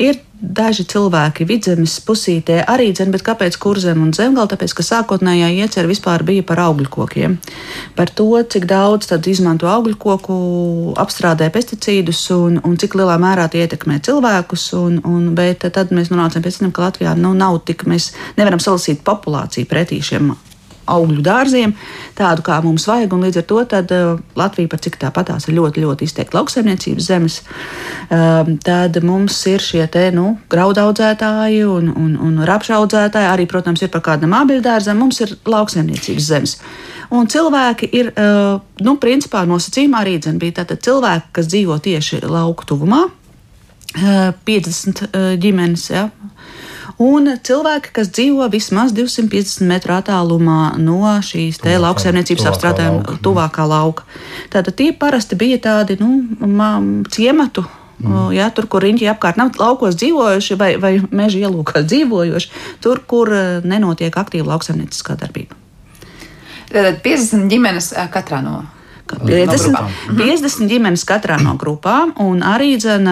Ir 0.00 0.18
daži 0.40 0.86
cilvēki 0.88 1.44
vidzemes 1.44 1.98
pusītē 2.04 2.62
arī 2.68 2.90
dzird, 2.94 3.12
bet 3.12 3.24
kāpēc 3.24 3.56
kurzem 3.60 4.00
un 4.02 4.12
zemgala? 4.16 4.48
Tāpēc, 4.50 4.74
ka 4.76 4.84
sākotnējā 4.86 5.50
iecerē 5.60 5.90
vispār 5.90 6.24
bija 6.26 6.44
par 6.46 6.62
augļu 6.64 6.88
kokiem. 6.92 7.36
Par 7.96 8.12
to, 8.16 8.28
cik 8.40 8.66
daudz 8.70 9.12
izmanto 9.28 9.68
augļu 9.70 9.98
koku, 10.00 10.36
apstrādē 11.00 11.50
pesticīdus 11.52 12.24
un, 12.36 12.60
un 12.64 12.76
cik 12.80 12.96
lielā 12.98 13.18
mērā 13.20 13.48
tie 13.52 13.66
ietekmē 13.66 14.00
cilvēkus. 14.06 14.70
Un, 14.80 15.00
un, 15.04 15.32
bet 15.36 15.68
tad 15.68 15.92
mēs 15.94 16.12
nonācām 16.12 16.44
pie 16.44 16.56
tam, 16.56 16.72
ka 16.72 16.88
Latvijā 16.88 17.16
nu, 17.18 17.34
nav 17.36 17.60
tik, 17.68 17.84
mēs 17.90 18.12
nevaram 18.40 18.62
salasīt 18.62 19.04
populāciju 19.06 19.68
pretī 19.68 20.00
šiem 20.04 20.32
augļu 20.90 21.22
dārziem, 21.24 21.74
tādu 22.18 22.44
kā 22.46 22.58
mums 22.64 22.86
vajag. 22.88 23.14
Līdz 23.20 23.40
ar 23.40 23.46
to 23.50 23.62
tad, 23.70 23.94
uh, 23.94 24.20
Latvija 24.38 24.70
par 24.72 24.82
cik 24.84 24.98
tāpatās 25.00 25.48
ir 25.48 25.56
ļoti, 25.58 25.84
ļoti 25.84 26.08
izteikti 26.08 26.36
lauksaimniecības 26.38 27.08
zemes. 27.10 27.40
Uh, 28.10 28.54
tad 28.66 29.00
mums 29.06 29.38
ir 29.50 29.64
šie 29.64 29.84
te, 29.92 30.08
nu, 30.14 30.34
graudaudzētāji 30.52 31.62
un, 31.68 31.92
un, 31.94 32.16
un 32.28 32.42
rapšaudzētāji. 32.48 33.30
Arī, 33.30 33.46
protams, 33.50 33.84
ir 33.84 33.92
par 33.92 34.04
kādam 34.10 34.34
abeļdārzam. 34.40 34.98
Mums 35.00 35.22
ir 35.24 35.36
lauksaimniecības 35.48 36.32
zemes. 36.32 36.58
Un 37.14 37.26
cilvēki 37.30 37.90
ir, 37.98 38.12
uh, 38.14 38.60
nu, 38.86 38.98
principā 39.02 39.42
nosacījumā 39.48 40.04
arī 40.04 40.18
dzen, 40.22 40.38
bija 40.42 40.60
tātad 40.62 40.84
cilvēki, 40.86 41.32
kas 41.38 41.50
dzīvo 41.50 41.80
tieši 41.82 42.24
lauku 42.26 42.68
tuvumā. 42.70 43.08
50 43.90 45.00
ģimenes, 45.42 45.88
ja, 45.90 46.04
un 47.00 47.32
cilvēki, 47.40 47.92
kas 47.96 48.10
dzīvo 48.12 48.46
vismaz 48.52 48.92
250 48.96 49.66
metru 49.68 49.96
attālumā 49.96 50.76
no 50.80 51.00
šīs 51.24 51.60
te 51.62 51.76
lauksaimniecības 51.80 52.48
apstrādājuma 52.52 53.18
tuvākā 53.24 53.66
lauka. 53.68 54.06
Tātad 54.52 54.76
tie 54.78 54.90
parasti 54.96 55.38
bija 55.40 55.60
tādi 55.64 55.96
nu, 56.00 56.12
ciematu. 57.10 57.64
Mm. 58.00 58.30
Ja, 58.32 58.46
tur, 58.56 58.64
kur 58.72 58.80
riņķi 58.80 59.10
apkārt 59.12 59.36
nav 59.36 59.58
laukos 59.60 59.98
dzīvojuši 60.00 60.56
vai, 60.56 60.70
vai 60.80 60.92
meža 61.12 61.42
ielūkās 61.44 61.84
dzīvojuši, 61.90 62.52
tur, 62.80 63.02
kur 63.04 63.32
nenotiek 63.64 64.14
aktīva 64.16 64.54
lauksaimnieciskā 64.54 65.18
darbība. 65.20 65.58
Tātad 66.70 67.00
50 67.04 67.50
ģimenes 67.50 67.92
katrā 68.14 68.40
no 68.44 68.62
50, 69.18 69.74
no 69.74 70.16
50 70.18 70.70
ģimenes 70.70 71.04
katrā 71.08 71.38
no 71.42 71.56
grupām, 71.60 72.12
un 72.22 72.44
arī 72.46 72.74
dzen, 72.80 73.08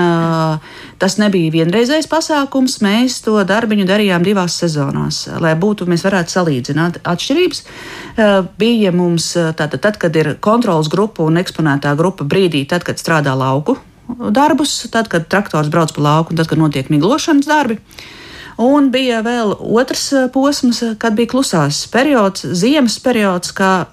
tas 1.00 1.18
nebija 1.20 1.52
vienreizējs 1.58 2.08
pasākums. 2.10 2.78
Mēs 2.84 3.20
to 3.26 3.36
darbiņu 3.48 3.88
darījām 3.88 4.26
divās 4.26 4.58
sezonās, 4.62 5.24
lai 5.42 5.54
būtu, 5.58 5.88
mēs 5.90 6.06
varētu 6.06 6.36
salīdzināt 6.36 7.00
atšķirības. 7.02 7.64
Bija 8.60 8.94
mums, 8.94 9.32
tātad, 9.34 9.80
tad, 9.82 10.00
kad 10.00 10.16
ir 10.18 10.36
kontrols 10.44 10.90
grupa 10.92 11.26
un 11.26 11.40
eksponētā 11.42 11.94
grupa 11.98 12.26
brīdī, 12.28 12.64
tad, 12.68 12.86
kad 12.86 13.00
strādā 13.00 13.34
lauku 13.38 13.78
darbus, 14.08 14.86
tad, 14.90 15.08
kad 15.12 15.28
traktors 15.28 15.68
brauc 15.68 15.92
pa 15.92 16.00
lauku 16.00 16.32
un 16.32 16.40
tad, 16.40 16.48
kad 16.48 16.58
notiek 16.58 16.88
miglošanas 16.88 17.48
darbi. 17.48 17.78
Un 18.58 18.88
bija 18.90 19.20
vēl 19.22 19.52
otrs 19.60 20.08
posms, 20.34 20.80
kad 20.98 21.14
bija 21.14 21.30
klusās 21.30 21.84
periods, 21.92 22.42
ziemas 22.58 22.98
periods, 22.98 23.52
kā 23.54 23.86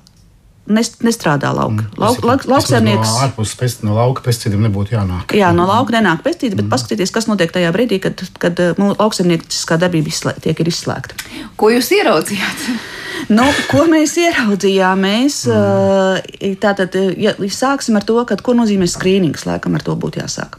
nestrādā 0.68 1.52
lauka. 1.54 1.84
Mm, 1.86 2.02
Lauk, 2.02 2.24
lauk, 2.26 2.46
lauksaimnieks. 2.50 3.12
No 3.12 3.22
ārpuses 3.28 3.58
pēc, 3.60 3.78
no 3.86 3.96
lauka 3.98 4.24
pesticīdiem 4.26 4.66
nebūtu 4.66 4.96
jānāk. 4.96 5.36
Jā, 5.38 5.52
no 5.56 5.68
lauka 5.70 5.94
nenāk 5.94 6.24
pesticīdi, 6.26 6.58
bet 6.58 6.66
mm. 6.66 6.74
paskatieties, 6.74 7.14
kas 7.14 7.30
notiek 7.30 7.54
tajā 7.54 7.70
brīdī, 7.76 8.00
kad, 8.02 8.24
kad 8.42 8.62
nu, 8.82 8.92
lauksaimnieciskā 8.98 9.78
darbība 9.82 10.10
izslē, 10.10 10.36
tiek 10.42 10.62
izslēgta. 10.66 11.18
Ko 11.60 11.70
jūs 11.74 11.92
ieraudzījāt? 12.00 12.68
Nu, 13.32 13.46
ko 13.70 13.86
mēs 13.90 14.18
ieraudzījām? 14.22 15.06
Mēs 15.06 15.40
mm. 15.50 16.58
tātad, 16.62 16.98
ja 17.22 17.36
sāksim 17.38 17.98
ar 17.98 18.06
to, 18.06 18.18
kad, 18.28 18.42
ko 18.46 18.58
nozīmē 18.58 18.90
skrīnings. 18.90 19.46
Laikam 19.48 19.78
ar 19.78 19.86
to 19.86 19.96
būtu 20.00 20.22
jāsāk. 20.24 20.58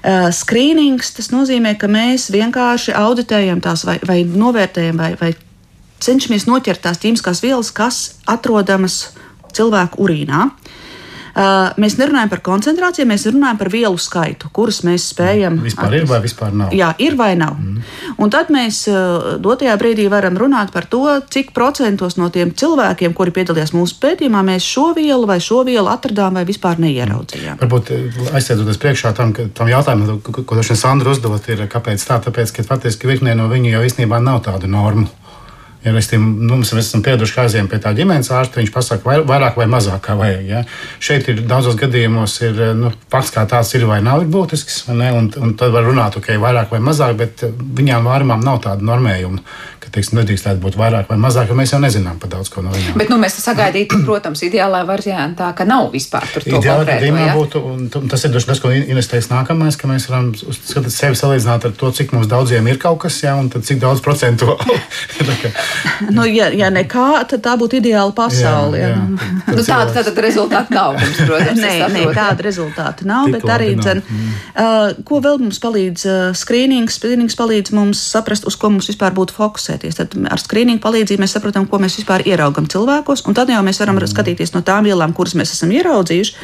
Uh, 0.00 0.30
skrīnings 0.32 1.12
tas 1.18 1.28
nozīmē, 1.34 1.74
ka 1.76 1.90
mēs 1.90 2.30
vienkārši 2.32 2.94
auditējam 2.96 3.60
tās 3.60 3.84
vai, 3.84 3.98
vai 4.06 4.22
novērtējam 4.24 4.96
vai, 5.02 5.10
vai 5.20 5.34
cenšamies 6.00 6.48
noķert 6.48 6.86
tās 6.86 7.00
ķīmiskās 7.02 7.42
vielas, 7.44 7.72
kas 7.76 7.98
atrodamas 8.30 9.10
cilvēku 9.56 10.02
urīnā. 10.04 10.46
Uh, 11.30 11.70
mēs 11.78 11.94
nerunājam 11.94 12.30
par 12.32 12.40
koncentrāciju, 12.42 13.06
mēs 13.06 13.28
runājam 13.30 13.58
par 13.60 13.68
vielu 13.70 13.98
skaitu, 14.02 14.48
kuras 14.54 14.80
mēs 14.86 15.06
spējam. 15.12 15.60
Vispār 15.62 15.86
atrast. 15.86 16.02
ir 16.02 16.08
vai 16.10 16.18
vispār 16.24 16.56
nav? 16.58 16.72
Jā, 16.74 16.88
ir 16.98 17.14
vai 17.18 17.30
nav. 17.38 17.54
Mm. 17.54 17.84
Un 18.18 18.32
tad 18.34 18.50
mēs 18.50 18.80
uh, 18.90 19.36
dotajā 19.42 19.76
brīdī 19.78 20.08
varam 20.10 20.34
runāt 20.40 20.72
par 20.74 20.88
to, 20.90 21.04
cik 21.30 21.52
procentos 21.54 22.18
no 22.18 22.32
tiem 22.34 22.50
cilvēkiem, 22.50 23.14
kuri 23.14 23.34
piedalījās 23.36 23.70
mūsu 23.76 24.00
pētījumā, 24.02 24.42
mēs 24.50 24.66
šo 24.66 24.88
vielu 24.98 25.28
vai 25.30 25.38
šo 25.44 25.62
vielu 25.68 25.86
atradām 25.92 26.40
vai 26.40 26.44
vispār 26.48 26.82
neieraudzījām. 26.82 27.62
Varbūt 27.62 27.94
uh, 27.94 28.34
aizsēdoties 28.34 28.82
priekšā 28.82 29.14
tam, 29.14 29.30
tam 29.32 29.70
jautājumam, 29.70 30.18
ko, 30.26 30.42
ko 30.42 30.66
Sandra 30.70 31.14
uzdevot, 31.14 31.46
ir 31.52 31.62
kāpēc 31.70 32.10
tā? 32.10 32.18
Tāpēc, 32.26 32.56
ka 32.58 32.66
faktiski 32.66 33.06
virknē 33.06 33.38
no 33.38 33.46
viņu 33.52 33.76
jau 33.76 33.86
īstenībā 33.86 34.18
nav 34.18 34.42
tādu 34.50 34.66
normu. 34.70 35.06
Ja 35.80 35.94
mēs, 35.96 36.10
tiem, 36.10 36.24
nu, 36.44 36.58
mēs 36.60 36.74
esam 36.76 37.00
pieraduši, 37.04 37.32
kā 37.32 37.46
aizjām 37.46 37.68
pie 37.70 37.78
tā 37.80 37.94
ģimenes 37.96 38.28
ārsta, 38.36 38.60
viņš 38.60 38.72
pasaka, 38.74 39.06
vai, 39.06 39.14
vairāk 39.24 39.56
vai 39.56 39.64
mazāk 39.70 40.02
kā 40.04 40.16
vajag. 40.18 40.42
Ja? 40.44 40.60
Šeit 41.00 41.30
ir 41.32 41.40
daudzos 41.48 41.78
gadījumos, 41.80 42.34
ir, 42.44 42.60
nu, 42.76 42.92
fakts 43.12 43.32
kā 43.32 43.46
tāds 43.48 43.72
ir 43.78 43.86
vai 43.88 44.02
nav 44.04 44.26
ir 44.26 44.28
būtisks, 44.32 44.82
un, 44.92 45.30
un 45.40 45.54
tad 45.56 45.72
var 45.72 45.88
runāt, 45.88 46.20
ok, 46.20 46.34
vairāk 46.42 46.74
vai 46.74 46.82
mazāk, 46.84 47.16
bet 47.22 47.46
viņām 47.80 48.10
vārmām 48.10 48.44
nav 48.44 48.60
tāda 48.66 48.84
normējuma, 48.84 49.40
ka 49.90 49.98
teiksim, 49.98 50.20
nedrīkstētu 50.20 50.62
būt 50.62 50.78
vairāk 50.80 51.10
vai 51.10 51.18
mazāk, 51.20 51.50
jo 51.50 51.58
mēs 51.58 51.74
jau 51.74 51.80
nezinām 51.82 52.18
par 52.22 52.32
daudz 52.32 52.50
ko 52.52 52.64
no 52.64 52.74
viņiem. 52.74 52.96
Bet 53.00 53.12
nu, 53.12 53.20
mēs 53.22 53.38
sagaidītu, 53.42 54.00
protams, 54.08 54.42
ideālā 54.46 54.82
variantā, 54.88 55.52
ka 55.56 55.66
nav 55.68 55.90
vispār 55.94 56.26
tur 56.34 56.46
to 56.46 56.56
konkrēto, 56.58 56.88
gadījumā 56.90 57.28
ja? 57.28 57.36
būtu, 57.38 57.62
un 57.70 58.10
tas 58.10 58.26
ir 58.26 58.34
tas, 58.34 58.62
ko 58.62 58.72
investēs 58.74 59.30
nākamais, 59.32 59.78
ka 59.80 59.90
mēs 59.90 60.08
varam 60.10 60.32
skatīt 60.34 60.94
sevi 60.94 61.18
salīdzināt 61.20 61.68
ar 61.70 61.76
to, 61.78 61.92
cik 61.94 62.14
mums 62.16 62.30
daudziem 62.30 62.66
ir 62.70 62.80
kaut 62.82 63.02
kas, 63.06 63.20
jā, 63.24 63.36
un 63.38 63.52
tad 63.52 63.66
cik 63.68 63.82
daudz 63.82 64.02
procentu. 64.04 64.56
Nu, 66.10 66.24
ja, 66.26 66.48
ja 66.54 66.70
nekā, 66.72 67.22
tad 67.28 67.42
tā 67.44 67.52
būtu 67.60 67.78
ideāla 67.78 68.12
pasaule. 68.16 68.78
Jā, 68.80 68.88
jā. 68.88 68.96
jā. 68.96 69.30
Nu, 69.50 69.60
Nu, 69.60 69.66
tāda 69.66 70.02
tad 70.04 70.18
rezultāta 70.22 70.74
nav 70.74 70.96
mums, 70.96 71.18
protams. 71.20 71.60
Nē, 71.60 71.72
nē, 71.92 72.02
ja. 72.06 72.12
tāda 72.16 72.44
rezultāta 72.46 73.06
nav. 73.08 73.28
Tik 73.28 73.36
Bet 73.36 73.52
arī, 73.54 73.68
dzen, 73.78 74.00
uh, 74.00 74.92
ko 75.06 75.20
vēl 75.24 75.40
mums 75.42 75.60
palīdz 75.62 76.06
uh, 76.08 76.18
skrīnings? 76.36 76.98
Skrīnings 77.00 77.36
palīdz 77.38 77.74
mums 77.76 78.00
saprast, 78.14 78.46
uz 78.48 78.56
ko 78.60 78.72
mums 78.72 78.90
vispār 78.90 79.14
būtu 79.16 79.36
fokusēties. 79.80 79.98
Tad 79.98 80.16
ar 80.30 80.40
skrīningu 80.40 80.82
palīdzību 80.82 81.24
mēs 81.24 81.36
saprotam, 81.36 81.66
ko 81.68 81.78
mēs 81.80 81.98
vispār 81.98 82.24
ieraugam 82.26 82.68
cilvēkos, 82.68 83.26
un 83.26 83.34
tad 83.34 83.48
jau 83.48 83.62
mēs 83.62 83.80
varam 83.80 83.98
skatīties 84.00 84.54
no 84.54 84.62
tām 84.62 84.84
vielām, 84.84 85.12
kuras 85.12 85.34
mēs 85.34 85.54
esam 85.54 85.70
ieraudzījuši. 85.70 86.34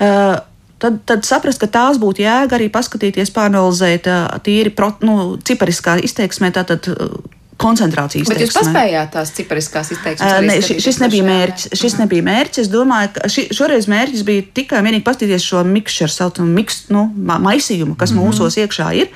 Uh, 0.00 0.40
Tad, 0.82 0.96
tad 1.06 1.22
saprast, 1.22 1.60
ka 1.62 1.68
tās 1.70 1.94
būtu 1.94 2.24
jēga 2.24 2.56
arī 2.56 2.66
paskatīties, 2.66 3.30
pāranalizēt 3.30 4.08
uh, 4.10 4.24
tīri 4.42 4.72
pro, 4.74 4.88
nu, 5.06 5.36
cipariskā 5.38 5.92
izteiksmē, 6.02 6.48
tātad 6.50 6.88
uh, 6.90 7.12
koncentrācijas 7.54 8.26
Bet 8.26 8.40
jūs 8.42 8.50
izteiksmē. 8.50 8.72
paspējāt 8.72 9.12
tās 9.14 9.30
cipariskās 9.36 9.92
izteiksmes? 9.94 10.32
Skatīties 10.32 10.82
šis 10.82 10.98
nebija 10.98 11.28
mērķis. 11.28 11.68
Šis 11.78 11.94
nebija 12.00 12.26
mērķis. 12.26 12.64
Es 12.64 12.72
domāju, 12.72 13.12
ka 13.14 13.30
ši, 13.30 13.44
šoreiz 13.54 13.86
mērķis 13.94 14.26
bija 14.26 14.48
tikai 14.58 14.82
vienīgi 14.82 15.06
paskatīties 15.06 15.46
šo 15.52 15.62
mikšķeru, 15.70 16.14
saucamu 16.16 16.50
miks, 16.58 16.80
nu, 16.90 17.04
ma- 17.14 17.38
maisījumu, 17.46 17.94
kas 17.94 18.10
mm 18.10 18.18
-hmm. 18.18 18.34
mūsos 18.34 18.58
iekšā 18.58 18.90
ir. 19.04 19.14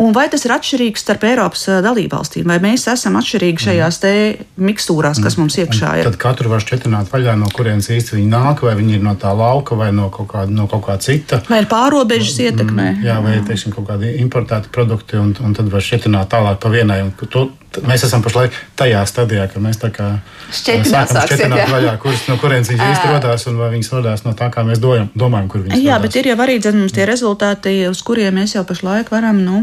Un 0.00 0.14
vai 0.16 0.26
tas 0.32 0.46
ir 0.46 0.54
atšķirīgs 0.54 1.02
starp 1.04 1.26
Eiropas 1.28 1.66
dalībvalstīm, 1.84 2.48
vai 2.48 2.56
mēs 2.62 2.86
esam 2.88 3.18
atšķirīgi 3.20 3.64
šajās 3.66 4.00
te 4.00 4.12
mikstūrās, 4.56 5.20
kas 5.20 5.36
mums 5.36 5.58
iekšā 5.60 5.90
ir? 6.00 6.08
Tad 6.08 6.16
katru 6.22 6.52
var 6.52 6.64
šķietināt 6.64 7.10
vaļā, 7.12 7.34
no 7.36 7.50
kurienes 7.52 7.90
īsti 7.92 8.16
viņi 8.16 8.30
nāk, 8.32 8.64
vai 8.64 8.72
viņi 8.78 8.96
ir 8.96 9.04
no 9.04 9.12
tā 9.20 9.34
lauka, 9.36 9.76
vai 9.76 9.90
no 9.92 10.08
kaut 10.14 10.30
kā, 10.32 10.46
no 10.48 10.64
kaut 10.70 10.86
kā 10.88 10.96
cita. 11.04 11.42
Vai 11.50 11.60
ir 11.64 11.68
pārobežas 11.70 12.40
ietekmē? 12.46 12.88
Jā, 13.04 13.18
vai 13.24 13.36
teiksim, 13.44 13.76
kaut 13.76 13.90
kādi 13.92 14.14
importēti 14.24 14.72
produkti, 14.72 15.20
un, 15.20 15.34
un 15.44 15.56
tad 15.58 15.68
var 15.72 15.84
šķietināt 15.84 16.32
tālāk 16.32 16.62
pa 16.62 16.72
vienai. 16.72 17.02
Un 17.04 17.12
To, 17.30 17.44
mēs 17.86 18.04
esam 18.06 18.22
pašlaik 18.24 18.54
tajā 18.78 19.00
stadijā, 19.06 19.46
ka 19.50 19.62
mēs 19.62 19.78
tā 19.80 19.92
kā 19.94 20.08
jā. 21.60 21.66
vaļā, 21.70 21.92
kuras, 22.02 22.24
no 22.26 22.36
kurienes 22.40 22.70
viņas 22.72 22.96
īsti 22.96 23.12
radās, 23.12 23.46
un 23.50 23.60
vai 23.60 23.70
viņas 23.74 23.90
radās 23.94 24.24
no 24.26 24.34
tā, 24.38 24.48
kā 24.50 24.64
mēs 24.66 24.82
dojam, 24.82 25.10
domājam, 25.14 25.48
kur 25.52 25.62
viņas 25.64 25.78
Jā, 25.78 25.94
radās. 25.94 26.02
bet 26.08 26.18
ir 26.18 26.30
jau 26.32 26.38
arī 26.42 26.58
dzen, 26.58 26.80
mums 26.82 26.96
tie 26.96 27.06
rezultāti, 27.08 27.74
uz 27.90 28.02
kuriem 28.06 28.40
mēs 28.40 28.56
jau 28.56 28.64
pašlaik 28.66 29.12
varam 29.14 29.38
nu, 29.44 29.62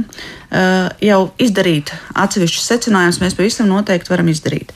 jau 1.03 1.19
izdarīt 1.43 1.91
atsevišķus 2.15 2.69
secinājumus. 2.71 3.19
Mēs 3.23 3.35
pavisam 3.35 3.67
noteikti 3.71 4.13
varam 4.13 4.31
izdarīt. 4.31 4.71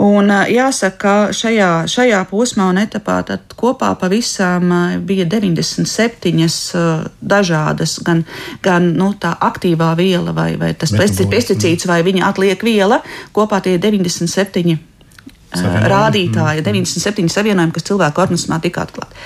Un 0.00 0.32
jāsaka, 0.48 0.96
ka 0.96 1.14
šajā, 1.36 1.68
šajā 1.90 2.20
posmā 2.30 2.70
un 2.72 2.78
etapā 2.80 3.18
kopā 3.60 3.90
pavisam 4.00 4.72
bija 5.04 5.26
97 5.28 6.46
uh, 6.46 7.02
dažādas, 7.20 7.98
gan, 8.06 8.22
gan 8.64 8.94
nu, 8.96 9.10
tā 9.20 9.34
aktīvā 9.50 9.92
viela 9.98 10.32
vai, 10.32 10.54
vai 10.60 10.72
tas 10.72 10.94
pesticīds 10.96 11.88
vai 11.90 12.00
viņa 12.06 12.30
atliek 12.30 12.64
viela. 12.64 13.02
Kopā 13.36 13.60
tie 13.60 13.76
ir 13.76 13.84
97 13.84 14.78
Savienojumi. 15.50 15.88
rādītāji, 15.90 16.62
97 16.62 17.32
savienojumi, 17.34 17.74
kas 17.74 17.86
cilvēku 17.88 18.22
organismā 18.22 18.60
tika 18.62 18.84
atklāti. 18.86 19.16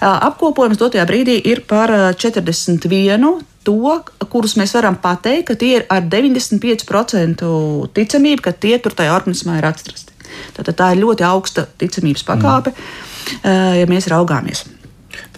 Apkopojums 0.00 0.78
dotajā 0.78 1.06
brīdī 1.08 1.40
ir 1.50 1.64
par 1.66 1.90
ā, 1.90 2.02
41. 2.14 3.42
To, 3.66 3.98
kurus 4.30 4.56
mēs 4.58 4.74
varam 4.74 4.96
pateikt, 4.98 5.48
ka 5.50 5.54
tie 5.58 5.76
ir 5.80 5.84
ar 5.90 6.06
95% 6.06 7.50
ticamību, 7.94 8.42
ka 8.42 8.54
tie 8.54 8.78
tur 8.82 8.94
tajā 8.98 9.14
organismā 9.14 9.58
ir 9.60 9.68
atrasti. 9.68 10.14
Tātad 10.56 10.78
tā 10.78 10.92
ir 10.94 11.02
ļoti 11.02 11.26
augsta 11.26 11.66
ticamības 11.80 12.24
pakāpe, 12.28 12.72
mm. 12.74 13.78
ja 13.80 13.88
mēs 13.90 14.08
raugāmies. 14.12 14.64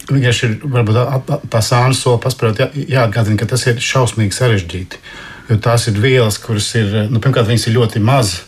Vienkārši 0.05 0.47
ir 0.47 0.57
varbūt 0.69 0.97
tā- 1.49 1.61
sāna 1.65 1.95
soli 1.97 2.21
paspērot, 2.21 2.59
jā, 2.61 2.67
jāatgādina, 2.97 3.39
ka 3.41 3.47
tas 3.55 3.65
ir 3.67 3.79
šausmīgi 3.81 4.37
sarežģīti. 4.37 5.01
Jo 5.49 5.57
tās 5.61 5.87
ir 5.89 5.97
vielas, 6.01 6.37
kuras 6.41 6.67
ir, 6.77 6.91
nu, 7.09 7.21
pirmkārt, 7.21 7.49
viņas 7.49 7.67
ir 7.69 7.77
ļoti 7.77 8.01
mazas. 8.01 8.43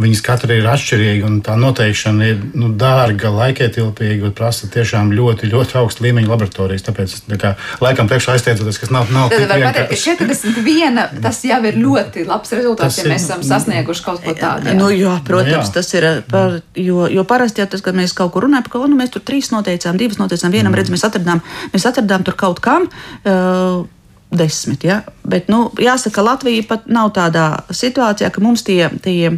Viņas 0.00 0.22
katra 0.24 0.56
ir 0.56 0.66
atšķirīga, 0.70 1.26
un 1.28 1.40
tā 1.44 1.56
noteikšana 1.60 2.28
ir 2.30 2.38
nu, 2.56 2.70
dārga, 2.80 3.28
laikietilpīga 3.34 4.30
un 4.30 4.34
prasa 4.36 4.68
tiešām 4.72 5.12
ļoti, 5.16 5.50
ļoti 5.52 5.76
augstu 5.80 6.06
līmeņu 6.06 6.30
laboratorijas. 6.30 6.86
Tāpēc 6.86 7.16
es 7.16 7.24
tā 7.26 7.38
kā, 7.40 7.52
laikam 7.84 8.08
priekšā 8.08 8.36
aizteicoties, 8.38 8.80
kas 8.80 8.92
nav, 8.94 9.12
nav 9.12 9.28
tik 9.32 9.44
ka 9.50 9.58
vienkārši. 9.60 10.16
41 10.16 11.20
tas 11.20 11.42
jau 11.44 11.60
ir 11.68 11.78
ļoti 11.82 12.24
labs 12.28 12.56
rezultāts, 12.56 12.96
Tas 12.96 13.04
ja 13.04 13.12
mēs 13.12 13.28
esam 13.28 13.44
sasnieguši 13.44 14.06
kaut 14.06 14.24
ko 14.24 14.36
tādu. 14.38 14.70
jā. 14.72 14.78
Nu, 14.78 14.88
jā, 14.94 15.18
protams, 15.26 15.68
jā. 15.68 15.76
tas 15.76 15.94
ir. 15.98 16.08
Par, 16.30 16.60
jo, 16.78 17.04
jo 17.12 17.26
parasti 17.28 17.60
jau 17.62 17.68
tas, 17.70 17.84
kad 17.84 17.96
mēs 17.98 18.16
kaut 18.16 18.32
kur 18.34 18.48
runājam 18.48 18.72
ko, 18.72 18.86
nu, 18.88 18.96
mēs 18.98 19.12
tur 19.14 19.24
trīs 19.26 19.52
noteicām, 19.52 20.00
divas 20.00 20.20
noteicām, 20.20 20.52
vienam 20.54 20.72
mm. 20.72 20.80
redzam, 20.80 20.96
mēs 20.96 21.06
atradām, 21.10 21.44
mēs 21.74 21.88
atradām 21.90 22.24
tur 22.26 22.38
kaut 22.40 22.62
kam. 22.64 22.88
Uh, 23.24 23.84
Desmit, 24.30 24.84
ja? 24.86 25.00
Bet, 25.26 25.48
nu, 25.50 25.72
jāsaka, 25.82 26.22
Latvija 26.22 26.62
pat 26.68 26.84
nav 26.86 27.10
tādā 27.16 27.64
situācijā, 27.74 28.30
ka 28.30 28.42
mums 28.44 28.62
tie, 28.62 28.84
tie 29.02 29.32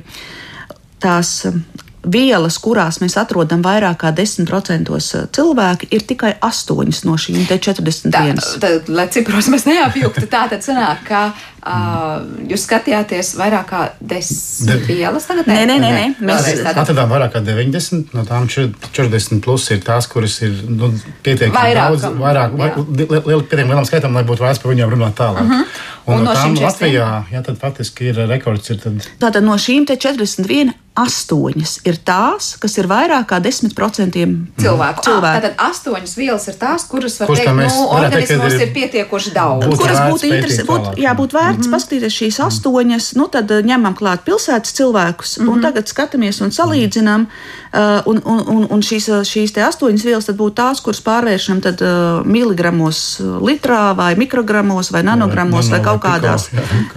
tās 1.03 1.35
um, 1.51 1.63
vielas, 2.03 2.57
kurās 2.59 2.99
mēs 3.03 3.15
atrodam 3.21 3.63
vairāk 3.63 4.01
kā 4.03 4.11
10% 4.15 4.91
cilvēki, 5.37 5.89
ir 5.95 6.03
tikai 6.09 6.33
8 6.43 7.05
no 7.07 7.15
šīm 7.21 7.45
te 7.47 7.59
41. 7.63 8.11
Tā, 8.43 8.59
tad, 8.63 8.91
lai 8.91 9.07
cipros 9.15 9.49
mēs 9.53 9.67
neapjuktu, 9.69 10.27
tā 10.31 10.49
tad 10.51 10.65
sanāk, 10.67 11.05
ka 11.07 11.21
uh, 11.31 12.25
jūs 12.51 12.67
skatījāties 12.67 13.35
vairāk 13.39 13.69
kā 13.71 13.83
desmit 14.01 14.73
De- 14.73 14.81
vielas 14.89 15.29
tagad? 15.31 15.47
Nē, 15.47 15.61
nē, 15.71 15.79
nē, 15.85 15.93
nē. 15.95 16.05
Mēs- 16.27 16.51
tātad. 16.59 16.83
Atradām 16.83 17.15
vairāk 17.15 17.37
kā 17.37 17.45
90, 17.47 18.11
no 18.19 18.27
tām 18.27 18.51
40 18.51 19.41
plus 19.45 19.71
ir 19.71 19.83
tās, 19.87 20.11
kuras 20.11 20.41
ir 20.43 20.59
nu, 20.69 20.91
pietiekami 21.23 21.55
Vairākam, 21.55 22.03
daudz, 22.03 22.21
vairāk, 22.27 22.59
vai, 22.59 22.71
jā. 22.73 22.87
li, 22.99 23.07
li, 23.15 23.43
pietiekami 23.47 23.71
lielam 23.71 23.87
skaitam, 23.87 24.19
lai 24.19 24.27
būtu 24.27 24.43
vērts 24.43 24.63
par 24.63 24.75
viņiem 24.75 24.91
runāt 24.97 25.15
tālāk. 25.23 25.47
Uh 25.47 25.51
-huh. 25.55 25.83
Un, 26.07 26.15
Un 26.19 26.25
no 26.25 26.33
no 26.33 26.41
šīm 26.41 26.57
tām 26.57 26.57
41? 26.57 26.67
Latvijā, 26.67 27.25
jā, 27.33 27.43
tad 27.47 27.59
faktiski 27.63 28.09
ir 28.11 28.17
rekords. 28.27 28.71
Ir 28.71 28.79
tad, 28.83 29.07
Tātad 29.21 29.45
no 29.47 29.55
šīm 29.55 29.87
te 29.87 29.95
41, 29.97 30.73
8 30.93 31.89
ir 31.89 31.97
tās, 32.05 32.51
kas 32.61 32.75
ir 32.77 32.85
vairāk 32.85 33.25
kā 33.31 33.39
10% 33.41 34.13
cilvēku. 34.61 35.05
cilvēku. 35.07 35.39
Tātad 35.41 35.55
astoņas 35.57 36.13
vielas 36.19 36.45
ir 36.53 36.57
tās, 36.61 36.85
kuras 36.85 37.17
var 37.21 37.31
Kuras 37.31 37.41
teikt, 37.41 37.57
mēs 37.57 37.73
nu, 37.73 37.87
ka 37.89 37.95
organismos 37.97 38.53
ir- 38.53 38.61
ir 38.67 38.73
pietiekoši 38.75 39.33
daudz. 39.33 39.67
Būtu 39.67 39.81
kuras 39.81 40.01
būtu 40.13 40.29
interesanti. 40.29 40.69
Būt, 40.69 40.85
tālāk, 40.85 40.99
jā, 41.01 41.15
būtu 41.17 41.33
vērts 41.39 41.57
mm 41.57 41.65
-hmm. 41.65 41.73
paskatīties 41.73 42.19
šīs 42.21 42.37
astoņas, 42.49 43.07
nu 43.17 43.29
tad 43.29 43.51
eh, 43.51 43.63
ņemam 43.63 43.95
klāt 43.97 44.21
pilsētas 44.29 44.73
cilvēkus, 44.77 45.39
mm 45.39 45.47
-hmm. 45.47 45.53
un 45.53 45.63
tagad 45.63 45.85
skatāmies 45.89 46.43
un 46.45 46.51
salīdzinām. 46.51 47.27
Uh, 47.73 48.03
un, 48.05 48.21
un, 48.25 48.39
un, 48.49 48.67
un 48.71 48.81
šīs, 48.81 49.09
eh, 49.09 49.25
šīs 49.25 49.53
te 49.53 49.63
astoņas 49.65 50.05
vielas 50.05 50.27
tad 50.29 50.37
būtu 50.37 50.55
tās, 50.61 50.81
kuras 50.85 51.01
pārvēršam 51.01 51.63
tad, 51.63 51.81
uh, 51.81 52.21
miligramos 52.27 53.21
litrā, 53.41 53.97
vai 53.97 54.15
mikrogramos, 54.15 54.91
vai 54.93 55.03
nanogramos, 55.03 55.71
vai, 55.71 55.79
vai 55.79 55.87
kaut 55.89 56.03
kādās, 56.05 56.51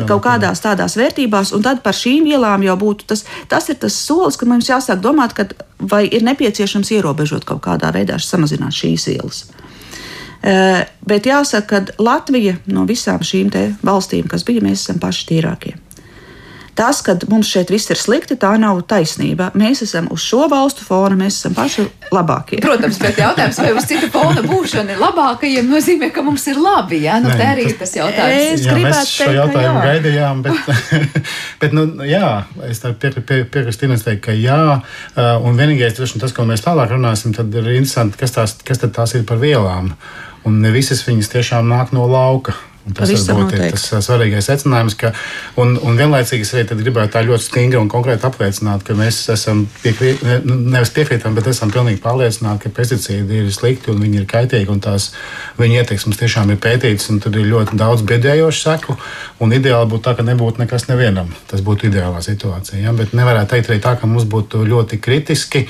kaut 0.06 0.22
kādās 0.22 0.60
tādās 0.60 0.98
vērtībās. 1.00 1.54
Un 1.56 1.62
tad 1.62 1.82
par 1.82 1.94
šīm 1.94 2.24
vielām 2.28 2.64
jau 2.64 2.76
būtu 2.76 3.08
tas, 3.08 3.24
tas 3.48 3.70
ir 3.70 3.76
tas 3.76 3.85
solis, 3.92 4.38
ka 4.38 4.48
mums 4.50 4.70
jāsāk 4.70 5.02
domāt, 5.04 5.36
ka 5.38 5.48
vai 5.80 6.06
ir 6.08 6.26
nepieciešams 6.26 6.92
ierobežot 6.98 7.46
kaut 7.48 7.64
kādā 7.66 7.92
veidā, 7.96 8.20
samazināt 8.22 8.76
šīs 8.76 9.08
vielas. 9.12 9.46
Bet 11.06 11.26
jāsaka, 11.26 11.82
ka 11.86 12.04
Latvija 12.04 12.60
no 12.70 12.86
visām 12.86 13.24
šīm 13.26 13.50
valstīm, 13.86 14.28
kas 14.30 14.46
bija, 14.46 14.62
mēs 14.62 14.86
esam 14.86 15.02
paši 15.02 15.28
tīrākie. 15.32 15.74
Tas, 16.76 17.00
ka 17.06 17.14
mums 17.32 17.48
šeit 17.48 17.70
viss 17.72 17.88
ir 17.94 18.00
slikti, 18.00 18.36
tā 18.36 18.50
nav 18.60 18.82
taisnība. 18.90 19.48
Mēs 19.56 19.86
esam 19.86 20.10
uz 20.12 20.26
šo 20.28 20.50
valstu 20.52 20.84
fona, 20.84 21.16
mēs 21.16 21.38
esam 21.40 21.54
paši 21.56 21.86
labākie. 22.12 22.60
Protams, 22.64 23.00
bet 23.00 23.22
jautājums, 23.22 23.62
vai 23.64 23.72
uz 23.78 23.88
citu 23.88 24.10
fona 24.12 24.44
būšana 24.44 24.92
ir 24.92 25.00
labākajiem, 25.00 25.70
nozīmē, 25.72 26.10
ka 26.12 26.26
mums 26.26 26.44
ir 26.52 26.60
labi. 26.60 27.00
Jā, 27.06 27.22
nu, 27.24 27.32
Nē, 27.32 27.38
tā 27.40 27.48
arī 27.54 27.64
tas- 27.64 27.72
ir 27.72 27.80
tas 27.80 27.96
jautājums. 28.02 28.52
Es 28.58 28.68
jā, 28.68 28.76
mēs 28.76 29.00
šo 29.08 29.30
teikt, 29.30 29.40
jautājumu 29.40 29.80
jā. 29.80 29.86
gaidījām, 29.88 30.44
bet, 30.44 31.10
bet 31.64 31.80
nu, 31.80 31.88
jā, 32.12 32.34
es 32.68 32.84
piekrītu 32.84 33.86
Ines 33.86 34.04
teikt, 34.04 34.26
ka 34.28 34.36
jā, 34.36 34.62
uh, 34.82 35.48
un 35.48 35.56
vienīgais, 35.56 35.96
tas, 35.96 36.36
ko 36.36 36.44
mēs 36.50 36.66
tālāk 36.66 36.92
runāsim, 36.92 37.36
tad 37.38 37.54
ir 37.56 37.72
interesanti, 37.78 38.20
kas, 38.20 38.36
tās, 38.36 38.60
kas 38.66 38.84
tad 38.84 38.96
tās 38.98 39.16
ir 39.16 39.24
par 39.30 39.40
vielām. 39.40 39.94
Un 40.46 40.60
ne 40.62 40.76
visas 40.76 41.08
viņas 41.08 41.32
tiešām 41.32 41.70
nāk 41.72 41.96
no 41.96 42.04
lauka. 42.10 42.54
Tas 42.86 43.10
Pavisam 43.10 43.40
varbūt 43.40 43.56
ir 43.56 43.62
noteikti. 43.64 43.80
tas 43.80 43.86
uh, 43.96 44.02
svarīgais 44.06 44.46
secinājums, 44.46 44.96
ka 45.00 45.10
un, 45.62 45.72
un 45.82 45.96
vienlaicīgi 45.98 46.46
es 46.46 46.52
arī 46.54 46.78
gribētu 46.84 47.16
tā 47.16 47.24
ļoti 47.26 47.48
stingri 47.48 47.80
un 47.80 47.90
konkrēti 47.90 48.28
apliecināt, 48.30 48.84
ka 48.86 48.94
mēs 49.00 49.24
esam 49.34 49.64
piekrīt, 49.82 50.22
nu, 50.46 50.60
nevis 50.76 50.94
piekrītam, 50.94 51.34
bet 51.34 51.50
esam 51.50 51.74
pilnīgi 51.74 51.98
pārliecināti, 52.04 52.68
ka 52.68 52.74
pesticīdi 52.78 53.42
ir 53.42 53.50
slikti 53.56 53.90
un 53.90 54.06
viņi 54.06 54.22
ir 54.22 54.30
kaitīgi 54.30 54.70
un 54.70 54.84
tās 54.86 55.10
viņu 55.58 55.82
ieteiksmes 55.82 56.22
tiešām 56.22 56.54
ir 56.54 56.62
pētītas 56.62 57.10
un 57.10 57.24
tur 57.26 57.42
ir 57.42 57.50
ļoti 57.50 57.82
daudz 57.82 58.06
biedējošu 58.06 58.62
seku. 58.62 59.00
Un 59.42 59.58
ideāli 59.58 59.90
būtu 59.90 60.06
tā, 60.06 60.14
ka 60.20 60.30
nebūtu 60.30 60.62
nekas 60.62 60.86
nevienam. 60.92 61.34
Tas 61.50 61.66
būtu 61.66 61.90
ideālā 61.90 62.22
situācija. 62.22 62.84
Ja? 62.86 62.94
Bet 62.94 63.18
nevarētu 63.18 63.56
teikt 63.56 63.74
arī 63.74 63.82
tā, 63.82 63.98
ka 63.98 64.10
mums 64.10 64.30
būtu 64.30 64.62
ļoti 64.70 65.02
kritiski. 65.02 65.66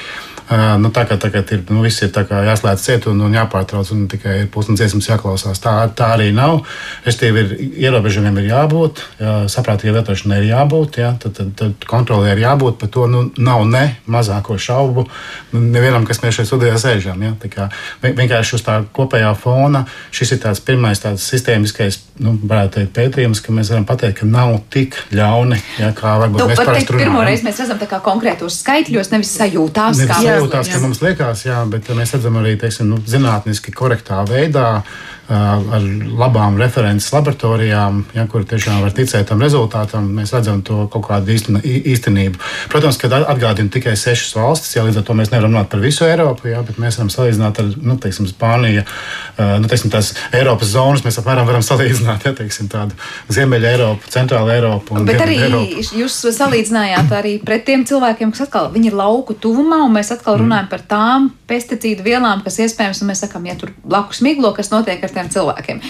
Nu, 0.46 0.92
tā 0.94 1.08
kā 1.10 1.16
tagad 1.18 1.50
ir, 1.56 1.64
nu, 1.74 1.82
viss 1.82 2.04
ir 2.06 2.12
jāslēdz 2.14 2.82
ciet 2.84 3.08
un, 3.10 3.24
un 3.26 3.34
jāpārtrauc, 3.34 3.90
un 3.96 4.04
tikai 4.12 4.36
ir 4.44 4.50
dziesmas 4.54 5.08
jāklausās. 5.10 5.58
Tā, 5.64 5.74
tā 5.98 6.12
arī 6.14 6.28
nav. 6.36 6.60
Restīvi 7.06 7.42
ir 7.42 7.56
ierobežojumiem 7.88 8.38
ir 8.44 8.52
jābūt, 8.52 9.02
jā, 9.18 9.34
saprātīgai 9.50 9.96
lietošanai 9.98 10.38
ir 10.44 10.48
jābūt, 10.52 11.00
jā, 11.02 11.16
tad, 11.22 11.34
tad, 11.40 11.50
tad 11.58 11.88
kontrolē 11.90 12.36
ir 12.36 12.44
jābūt. 12.44 12.78
Par 12.84 12.92
to 12.94 13.08
nu, 13.10 13.24
nav 13.42 13.66
ne 13.70 13.86
mazāko 14.06 14.60
šaubu 14.62 15.08
nevienam, 15.56 16.06
kas 16.06 16.22
mēs 16.22 16.38
šeit 16.38 16.52
studijā 16.52 16.78
sēžam. 16.82 17.26
Jā, 17.26 17.34
kā, 17.50 17.68
vienkārši 18.06 18.60
uz 18.60 18.66
tā 18.66 18.78
kopējā 18.94 19.34
fona 19.42 19.86
šis 20.14 20.36
ir 20.36 20.44
tāds 20.46 20.62
pirmais 20.66 21.02
tāds 21.02 21.26
sistēmiskais, 21.26 22.00
nu, 22.22 22.36
teikt, 22.46 22.94
pētījums, 22.96 23.42
ka 23.42 23.56
mēs 23.56 23.74
varam 23.74 23.90
pateikt, 23.90 24.22
ka 24.22 24.30
nav 24.30 24.60
tik 24.74 24.98
ļauni, 25.16 25.58
jā, 25.82 25.90
kā 25.98 26.16
varbūt 26.22 26.44
nu, 26.44 26.50
mēs 26.52 26.62
parasti 26.62 26.94
runājam. 26.94 27.10
Pirmo 27.10 27.26
reizi 27.26 27.48
mēs 27.48 27.62
redzam 27.64 27.82
konkrētos 28.06 28.62
skaitļos, 28.62 29.12
nevis 29.16 29.34
sajūtās. 29.40 30.04
Nevis 30.04 30.35
sajūtās, 30.36 30.72
ka 30.72 30.82
mums 30.84 31.02
liekas, 31.04 31.46
jā, 31.48 31.60
bet 31.72 31.90
mēs 31.98 32.16
redzam 32.18 32.40
arī 32.42 32.56
teiksim, 32.62 32.92
nu, 32.92 33.02
zinātniski 33.10 33.74
korektā 33.76 34.22
veidā 34.30 34.70
ar 35.30 35.86
labām 36.20 36.58
references 36.62 37.10
laboratorijām, 37.14 38.04
ja, 38.14 38.28
kur 38.30 38.46
tiešām 38.46 38.84
var 38.84 38.94
ticēt 38.94 39.26
tam 39.32 39.42
rezultātam, 39.42 40.12
mēs 40.14 40.34
redzam 40.36 40.62
to 40.66 40.86
kaut 40.94 41.08
kādu 41.08 41.34
īsten, 41.34 41.58
īstenību. 41.66 42.38
Protams, 42.70 43.00
ka 43.02 43.10
atgādina 43.18 43.72
tikai 43.74 43.96
sešas 43.98 44.36
valstis, 44.38 44.76
ja 44.76 44.84
līdz 44.86 45.02
ar 45.02 45.08
to 45.08 45.16
mēs 45.18 45.32
nevaram 45.34 45.56
runāt 45.56 45.72
par 45.72 45.82
visu 45.82 46.06
Eiropu, 46.06 46.52
ja, 46.52 46.62
bet 46.66 46.78
mēs 46.82 47.00
varam 47.00 47.10
salīdzināt 47.14 47.62
ar 47.64 47.72
nu, 47.82 47.98
teiksim, 48.02 48.28
Spāniju, 48.30 48.84
nu, 49.64 49.72
teiksim, 49.72 49.94
tās 49.94 50.12
Eiropas 50.36 50.74
zonas, 50.76 51.02
mēs 51.06 51.18
apmēram 51.22 51.50
varam 51.50 51.66
salīdzināt 51.66 52.28
ja, 52.30 52.36
teiksim, 52.38 52.70
tādu 52.70 52.94
Ziemeļa 53.34 53.72
Eiropu, 53.74 54.12
Centrāla 54.14 54.54
Eiropu. 54.60 55.00
Bet 55.10 55.26
arī 55.26 55.40
Eiropu. 55.48 55.88
jūs 56.04 56.20
salīdzinājāt 56.38 57.16
arī 57.18 57.36
pret 57.46 57.66
tiem 57.66 57.88
cilvēkiem, 57.88 58.36
kas 58.36 58.46
atkal 58.46 58.70
ir 58.78 58.94
lauku 58.94 59.34
tuvumā, 59.34 59.82
un 59.88 59.98
mēs 59.98 60.14
atkal 60.14 60.38
mm. 60.38 60.46
runājam 60.46 60.70
par 60.70 60.86
tām 60.86 61.30
pesticīdu 61.50 62.06
vielām, 62.06 62.42
kas 62.46 62.60
iespējams, 62.66 63.02
un 63.02 63.12
mēs 63.12 63.24
sakām, 63.26 63.46
ja 63.50 63.58
tur 63.60 63.74
blakus 63.86 64.22
miglo, 64.26 64.52
kas 64.56 64.72
notiek 64.74 65.02
ar 65.02 65.15
tiem 65.16 65.32
cilvēkiem. 65.34 65.82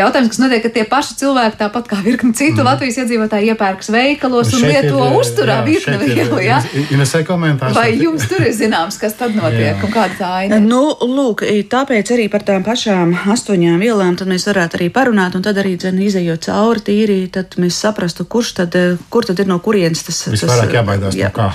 Jautājums, 0.00 0.30
kas 0.32 0.40
notiek, 0.42 0.62
ka 0.64 0.72
tie 0.74 0.84
paši 0.88 1.18
cilvēki, 1.22 1.58
tāpat 1.60 1.88
kā 1.90 2.00
virkni 2.04 2.34
citu 2.36 2.60
mm. 2.60 2.68
Latvijas 2.68 3.00
iedzīvotāji, 3.04 3.52
iepērks 3.54 3.90
veikalos 3.94 4.52
un 4.56 4.66
lieto 4.66 5.00
ir, 5.00 5.16
uzturā 5.20 5.60
virkni 5.66 5.98
vielu. 6.02 6.40
Ja? 6.44 6.60
Vai 7.74 7.88
jums 8.00 8.26
tur 8.30 8.44
ir 8.44 8.54
zināms, 8.56 8.98
kas 9.00 9.16
tad 9.18 9.36
notiek 9.38 9.74
jā. 9.74 9.80
un 9.84 9.94
kāda 9.94 10.18
tā 10.18 10.32
aina? 10.42 10.60
Nu, 10.62 10.82
lūk, 11.00 11.44
tāpēc 11.70 12.14
arī 12.16 12.28
par 12.32 12.44
tām 12.46 12.64
pašām 12.66 13.14
astoņām 13.34 13.80
vielām 13.82 14.18
mēs 14.28 14.46
varētu 14.48 14.78
arī 14.78 14.90
parunāt, 14.94 15.36
un 15.38 15.44
tad 15.44 15.58
arī 15.60 15.76
dzen, 15.80 16.00
izējot 16.02 16.48
cauri 16.48 16.84
tīri, 16.84 17.18
tad 17.32 17.56
mēs 17.60 17.78
saprastu, 17.84 18.26
kurš 18.30 18.52
tad, 18.60 18.76
kur 19.12 19.26
tad 19.26 19.40
ir 19.42 19.48
no 19.50 19.58
kurienes 19.62 20.04
tas. 20.06 20.24
Visvairāk 20.32 20.74
jābaidās 20.78 21.16
jā. 21.18 21.30
no 21.30 21.36
kā. 21.36 21.48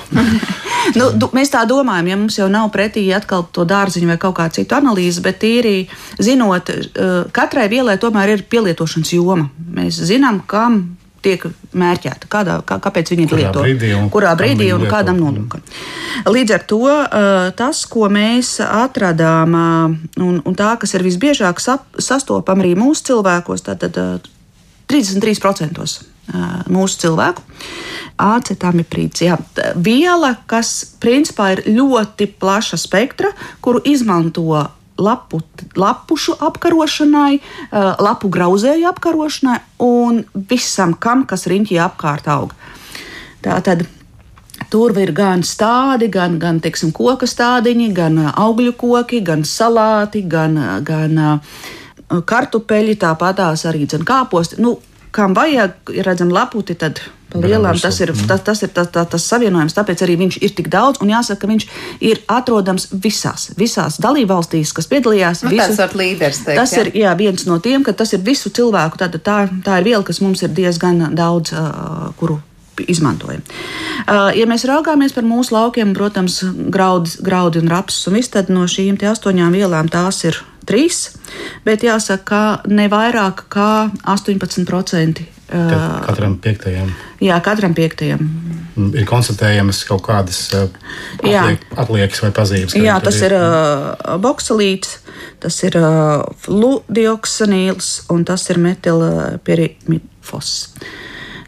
nu, 1.00 1.10
du, 1.20 1.30
mēs 1.36 1.52
tā 1.54 1.64
domājam, 1.70 2.12
ja 2.12 2.20
mums 2.20 2.40
jau 2.40 2.50
nav 2.52 2.70
pretī 2.74 3.06
atkal 3.16 3.46
to 3.54 3.66
dārziņu 3.70 4.12
vai 4.12 4.20
kaut 4.22 4.38
kādu 4.40 4.60
citu 4.60 4.78
analīzi, 4.78 5.24
bet 5.26 5.40
tīri 5.42 5.76
zinot, 6.22 6.72
katrai 7.36 7.68
vielai 7.72 7.98
tomēr 8.02 8.36
ir 8.36 8.46
pielietošanas 8.50 9.14
joma. 9.16 9.50
Mēs 9.76 10.00
zinām, 10.10 10.42
kam 10.50 10.82
tiek 11.24 11.44
mērķēta, 11.76 12.30
kādā, 12.32 12.58
kā, 12.68 12.78
kāpēc 12.84 13.12
viņi 13.14 13.28
kurā 13.28 13.40
lieto, 13.42 13.64
brīdī 13.66 13.92
un 13.98 14.08
kurā 14.14 14.34
brīdī 14.40 14.70
un 14.76 14.86
kādam 14.90 15.20
nolūkam. 15.20 15.64
Līdz 16.30 16.56
ar 16.56 16.66
to 16.70 16.94
tas, 17.60 17.84
ko 17.92 18.08
mēs 18.12 18.58
atradām, 18.64 19.58
un, 20.20 20.40
un 20.40 20.60
tā, 20.60 20.74
kas 20.80 20.96
ir 20.96 21.06
visbiežāk 21.06 21.60
sastopama 21.60 22.64
arī 22.64 22.76
mūsu 22.80 23.12
cilvēkos, 23.12 23.66
tad 23.68 23.84
33% 24.90 25.84
mūsu 26.70 27.04
cilvēku. 27.04 27.46
Acetamiprīds, 28.20 29.24
jā, 29.24 29.38
viela, 29.80 30.34
kas 30.50 30.96
principā 31.00 31.54
ir 31.56 31.64
ļoti 31.72 32.28
plaša 32.40 32.80
spektra, 32.80 33.32
kuru 33.64 33.80
izmanto 33.88 34.66
lapu, 35.00 35.42
lapušu 35.76 36.36
apkarošanai, 36.40 37.40
eh, 37.40 37.94
lapu 38.00 38.30
grauzēju 38.30 38.90
apkarošanai 38.92 39.60
un 39.80 40.24
visam, 40.34 40.94
kam, 40.94 41.26
kas 41.26 41.48
riņķī 41.48 41.80
apkārt 41.90 42.28
aug. 42.28 42.54
Tā 43.42 43.62
tad 43.64 43.88
Tur 44.70 44.92
ir 45.00 45.14
gan 45.16 45.40
stādi, 45.42 46.10
gan, 46.12 46.36
gan 46.38 46.60
teiksim, 46.60 46.92
koku 46.92 47.26
stādiņi, 47.26 47.94
gan 47.96 48.18
eh, 48.20 48.32
augļu 48.36 48.76
koki, 48.78 49.24
gan 49.24 49.42
salāti, 49.48 50.28
gan, 50.28 50.58
eh, 50.58 50.82
gan 50.84 51.42
kartupeļi, 52.10 52.98
tāpatās 53.00 53.66
arī 53.66 53.88
kāposti. 53.88 54.60
Nu, 54.60 54.80
kam 55.12 55.34
vajag, 55.34 55.72
ir 55.94 56.06
redzama 56.06 56.42
laputi, 56.42 56.76
tad 56.76 57.00
Lielām, 57.38 57.78
tas 57.78 58.00
ir, 58.02 58.10
tas, 58.28 58.42
tas 58.42 58.64
ir 58.66 58.72
tas, 58.74 58.88
tas, 58.90 59.08
tas 59.12 59.26
savienojums, 59.30 59.76
tāpēc 59.78 60.02
arī 60.02 60.16
viņš 60.18 60.40
ir 60.42 60.54
tik 60.58 60.70
daudz. 60.74 60.98
Un 61.04 61.12
jāsaka, 61.14 61.44
ka 61.44 61.50
viņš 61.52 61.66
ir 62.10 62.24
atrodams 62.32 62.88
visās, 63.06 63.52
visās 63.60 64.00
dalībvalstīs, 64.02 64.74
kas 64.74 64.90
piedalījās. 64.90 65.44
Nu, 65.46 65.54
visu, 65.54 65.78
tas 65.78 65.94
līderis, 65.94 66.42
teikt, 66.48 66.58
tas 66.58 66.74
jā. 66.74 66.88
ir 66.88 67.02
jā, 67.04 67.14
viens 67.20 67.46
no 67.46 67.60
tiem, 67.62 67.86
ka 67.86 67.94
tas 67.94 68.16
ir 68.18 68.26
visu 68.26 68.50
cilvēku. 68.50 68.98
Tā, 68.98 69.12
tā, 69.14 69.40
tā 69.66 69.80
ir 69.82 69.90
viela, 69.92 70.04
kas 70.06 70.24
mums 70.26 70.42
ir 70.42 70.54
diezgan 70.58 71.12
daudz, 71.14 71.54
uh, 71.54 72.10
kuru 72.18 72.42
izmantojam. 72.90 73.46
Uh, 74.08 74.30
ja 74.34 74.50
mēs 74.50 74.66
raugāmies 74.66 75.14
par 75.14 75.28
mūsu 75.28 75.54
laukiem, 75.54 75.94
protams, 75.94 76.42
graudi, 76.74 77.18
graudi 77.22 77.62
un 77.62 77.70
rapsus 77.70 78.10
un 78.10 78.18
viss, 78.18 78.34
tad 78.34 78.50
no 78.50 78.66
šīm 78.66 78.98
astoņām 78.98 79.54
vielām 79.54 79.90
tās 79.92 80.24
ir 80.26 80.40
trīs, 80.66 81.10
bet 81.66 81.86
jāsaka, 81.86 82.24
ka 82.64 82.72
ne 82.72 82.88
vairāk 82.90 83.46
kā 83.54 83.90
18% 84.08 85.39
Katram 85.50 86.38
piektajam. 86.42 86.92
Jā, 87.24 87.40
katram 87.42 87.74
piektajam. 87.78 88.22
Ir 88.94 89.06
konstatējamas 89.10 89.82
kaut 89.90 90.04
kādas 90.06 90.44
atliek, 90.54 91.66
atliekas 91.74 92.22
vai 92.24 92.32
pazīmes. 92.36 92.76
Jā, 92.78 93.00
tas 93.04 93.18
ir, 93.20 93.34
ir 93.34 93.36
uh, 93.42 94.16
bokselīts, 94.22 95.00
tas 95.44 95.58
ir 95.66 95.76
uh, 95.82 96.22
fludioksonīls 96.46 97.92
un 98.14 98.26
tas 98.30 98.46
ir 98.54 98.62
metilpirifos. 98.62 100.54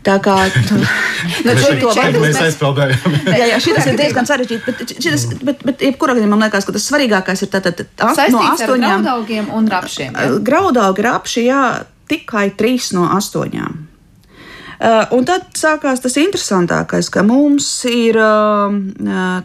Tā 0.02 0.16
kā 0.18 0.34
nu, 1.46 1.54
to 1.78 1.92
mēs 2.24 2.40
aizpildījām. 2.42 3.18
jā, 3.38 3.52
jā, 3.52 3.60
šis 3.62 3.86
ir 3.92 4.00
diezgan 4.00 4.26
sarežģīts, 4.26 4.66
bet, 4.66 4.96
šitas, 4.98 5.28
bet, 5.46 5.62
bet 5.68 5.86
jebkurā 5.86 6.16
gadījumā 6.18 6.40
man 6.40 6.48
liekas, 6.48 6.66
ka 6.66 6.74
tas 6.74 6.88
svarīgākais 6.90 7.46
ir 7.46 7.52
tātad 7.54 7.86
no 8.34 8.42
astoņām 8.50 9.06
graudaugiem 9.06 9.54
un 9.54 9.70
rapšiem. 9.70 10.18
Jā. 10.18 10.42
Graudaugi, 10.42 11.06
rapši, 11.06 11.46
jā, 11.46 11.62
tikai 12.10 12.50
trīs 12.58 12.90
no 12.98 13.06
astoņām. 13.14 13.91
Uh, 14.82 15.04
un 15.14 15.28
tad 15.30 15.44
sākās 15.54 16.00
tas 16.02 16.16
interesantākais, 16.18 17.12
ka 17.14 17.22
mums 17.22 17.66
ir 17.86 18.18
uh, 18.18 18.74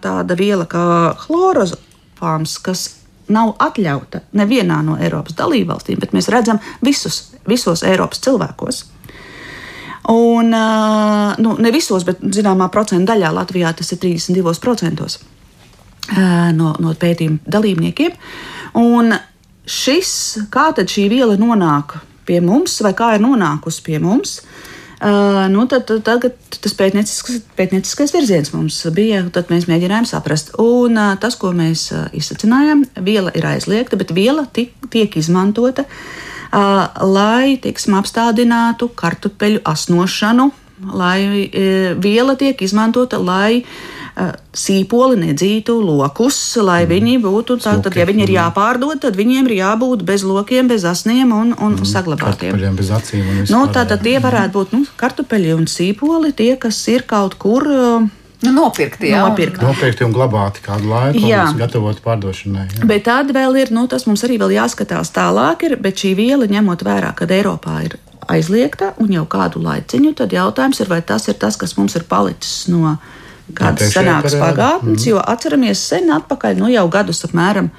tāda 0.01 0.37
viela 0.39 0.65
kā 0.65 0.85
chlorofāms, 1.27 2.55
kas 2.65 2.85
nav 3.29 3.51
atļauta 3.61 4.23
nevienā 4.39 4.79
no 4.87 4.95
Eiropas 4.97 5.37
dalībvalstīm, 5.37 5.99
bet 6.01 6.15
mēs 6.17 6.31
redzam 6.33 6.57
visus, 6.81 7.35
visos 7.45 7.83
Eiropas 7.85 8.23
cilvēkos. 8.25 8.79
Un, 10.09 10.55
nu, 11.43 11.53
ne 11.59 11.73
visos, 11.75 12.07
bet 12.07 12.23
zināmā 12.23 12.71
procenta 12.73 13.13
daļā 13.13 13.33
Latvijā 13.35 13.73
tas 13.77 13.91
ir 13.93 13.99
32% 14.05 15.17
no, 16.55 16.71
no 16.79 16.95
pētījuma 16.95 17.43
dalībniekiem. 17.57 18.15
Un 18.79 19.11
šis, 19.67 20.13
kā 20.55 20.69
tad 20.79 20.95
šī 20.95 21.09
viela 21.11 21.35
nonāk 21.41 21.99
pie 22.25 22.39
mums, 22.39 22.79
vai 22.87 22.95
kā 22.95 23.17
ir 23.19 23.27
nonākusi 23.27 23.83
pie 23.91 23.99
mums, 23.99 24.39
uh, 24.39 24.76
Uh, 24.97 25.45
nu, 25.53 25.67
tad, 25.69 25.85
tad, 25.85 26.01
tagad 26.07 26.37
tas 26.63 26.73
pētnieciskais, 26.73 27.43
pētnieciskais 27.59 28.15
virziens 28.15 28.53
mums 28.55 28.79
bija. 28.97 29.21
Tad 29.33 29.51
mēs 29.53 29.67
mēģinājām 29.69 30.07
saprast, 30.09 30.55
un 30.63 30.97
uh, 30.97 31.11
tas, 31.21 31.37
ko 31.37 31.51
mēs 31.57 31.91
uh, 31.93 32.07
izsacinājām, 32.17 32.87
viela 33.05 33.35
ir 33.37 33.45
aizliegta, 33.45 33.99
bet 34.01 34.15
viela 34.17 34.47
tik, 34.57 34.73
tiek 34.93 35.19
izmantota, 35.21 35.85
uh, 35.85 36.87
lai 37.05 37.59
teiksim, 37.61 37.99
apstādinātu 38.01 38.89
kartupeļu 38.97 39.61
asnošanu, 39.69 40.49
lai 40.97 41.21
uh, 41.29 41.93
viela 42.01 42.39
tiek 42.41 42.65
izmantota, 42.65 43.21
lai 43.21 43.61
uh, 43.61 43.96
sīpoli 44.57 45.19
nedzītu 45.21 45.75
lokus, 45.85 46.39
lai 46.57 46.85
mm. 46.87 46.93
viņi 46.93 47.17
būtu 47.21 47.59
tādi, 47.61 47.93
ja 48.01 48.07
viņi 48.09 48.25
ir 48.25 48.31
mm. 48.31 48.37
jāpārdod, 48.39 49.01
tad 49.05 49.17
viņiem 49.19 49.51
ir 49.51 49.59
jābūt 49.59 50.05
bez 50.09 50.25
lokiem, 50.25 50.71
bez 50.73 50.87
asniem 50.89 51.35
un, 51.37 51.53
un 51.53 51.77
mm. 51.77 51.89
saglabātiem. 51.91 52.57
Bez 52.79 52.93
acīm 52.97 53.27
un 53.29 53.43
nu, 53.53 53.65
tātad 53.73 54.01
tie 54.07 54.17
varētu 54.23 54.55
būt 54.57 54.73
nu, 54.73 54.85
kartupeļi 55.01 55.53
un 55.59 55.67
sīpoli, 55.69 56.33
tie, 56.37 56.55
kas 56.61 56.81
ir 56.93 57.05
kaut 57.09 57.37
kur. 57.43 57.69
Nu, 58.45 58.53
nopirkti, 58.53 59.11
jā. 59.11 59.21
Nopirkti. 59.25 59.65
nopirkti 59.65 60.05
un 60.05 60.17
glabāti 60.17 60.65
kādu 60.65 60.91
laiku, 60.93 61.23
gatavoti 61.61 62.05
pārdošanai. 62.05 62.67
Jā. 62.79 62.89
Bet 62.89 63.07
tad 63.09 63.33
vēl 63.37 63.57
ir, 63.61 63.73
nu, 63.75 63.85
tas 63.91 64.05
mums 64.09 64.25
arī 64.29 64.37
vēl 64.41 64.57
jāskatās 64.57 65.13
tālāk, 65.17 65.65
ir, 65.69 65.77
bet 65.81 66.05
šī 66.05 66.13
viela, 66.17 66.49
ņemot 66.49 66.85
vērā, 66.85 67.13
ka 67.17 67.29
Eiropā 67.29 67.79
ir 67.89 67.97
aizliegta 68.33 68.93
un 69.03 69.13
jau 69.15 69.25
kādu 69.31 69.61
laiciņu, 69.65 70.13
tad 70.21 70.33
jautājums 70.37 70.81
ir, 70.83 70.91
vai 70.91 71.01
tas 71.05 71.29
ir 71.31 71.39
tas, 71.41 71.57
kas 71.61 71.77
mums 71.79 71.97
ir 71.99 72.05
palicis 72.09 72.67
no 72.73 72.97
kādas 73.55 73.93
senākas 73.95 74.35
pagātnes, 74.41 75.03
mm. 75.03 75.11
jo 75.11 75.21
atceramies 75.23 75.83
sen 75.93 76.11
atpakaļ, 76.17 76.59
nu 76.59 76.71
jau 76.73 76.87
gadus 76.91 77.23
apmēram 77.29 77.71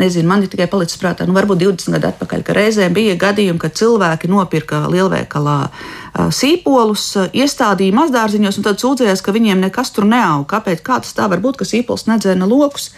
nezinu, 0.00 0.28
man 0.28 0.44
ir 0.44 0.48
tikai 0.48 0.64
palicis 0.70 0.96
prātā, 1.00 1.26
nu, 1.28 1.34
varbūt 1.36 1.60
20 1.60 1.92
gadu 1.96 2.08
atpakaļ, 2.08 2.44
ka 2.46 2.54
reizēm 2.56 2.94
bija 2.96 3.18
gadījumi, 3.20 3.60
kad 3.60 3.76
cilvēki 3.76 4.30
nopirka 4.32 4.86
lielveikalā 4.88 5.58
sīpolus, 6.32 7.06
iestādīja 7.36 7.96
mazdārziņos 7.98 8.60
un 8.60 8.68
tad 8.68 8.80
sūdzējās, 8.80 9.24
ka 9.24 9.34
viņiem 9.36 9.60
nekas 9.66 9.92
tur 9.96 10.08
neaug. 10.08 10.46
Kāpēc? 10.48 10.80
Kā 10.86 11.02
tas 11.04 11.12
tā 11.16 11.28
var 11.28 11.42
būt, 11.44 11.60
ka 11.60 11.68
sīpols 11.68 12.08
nedzēna 12.08 12.48
lokus? 12.48 12.90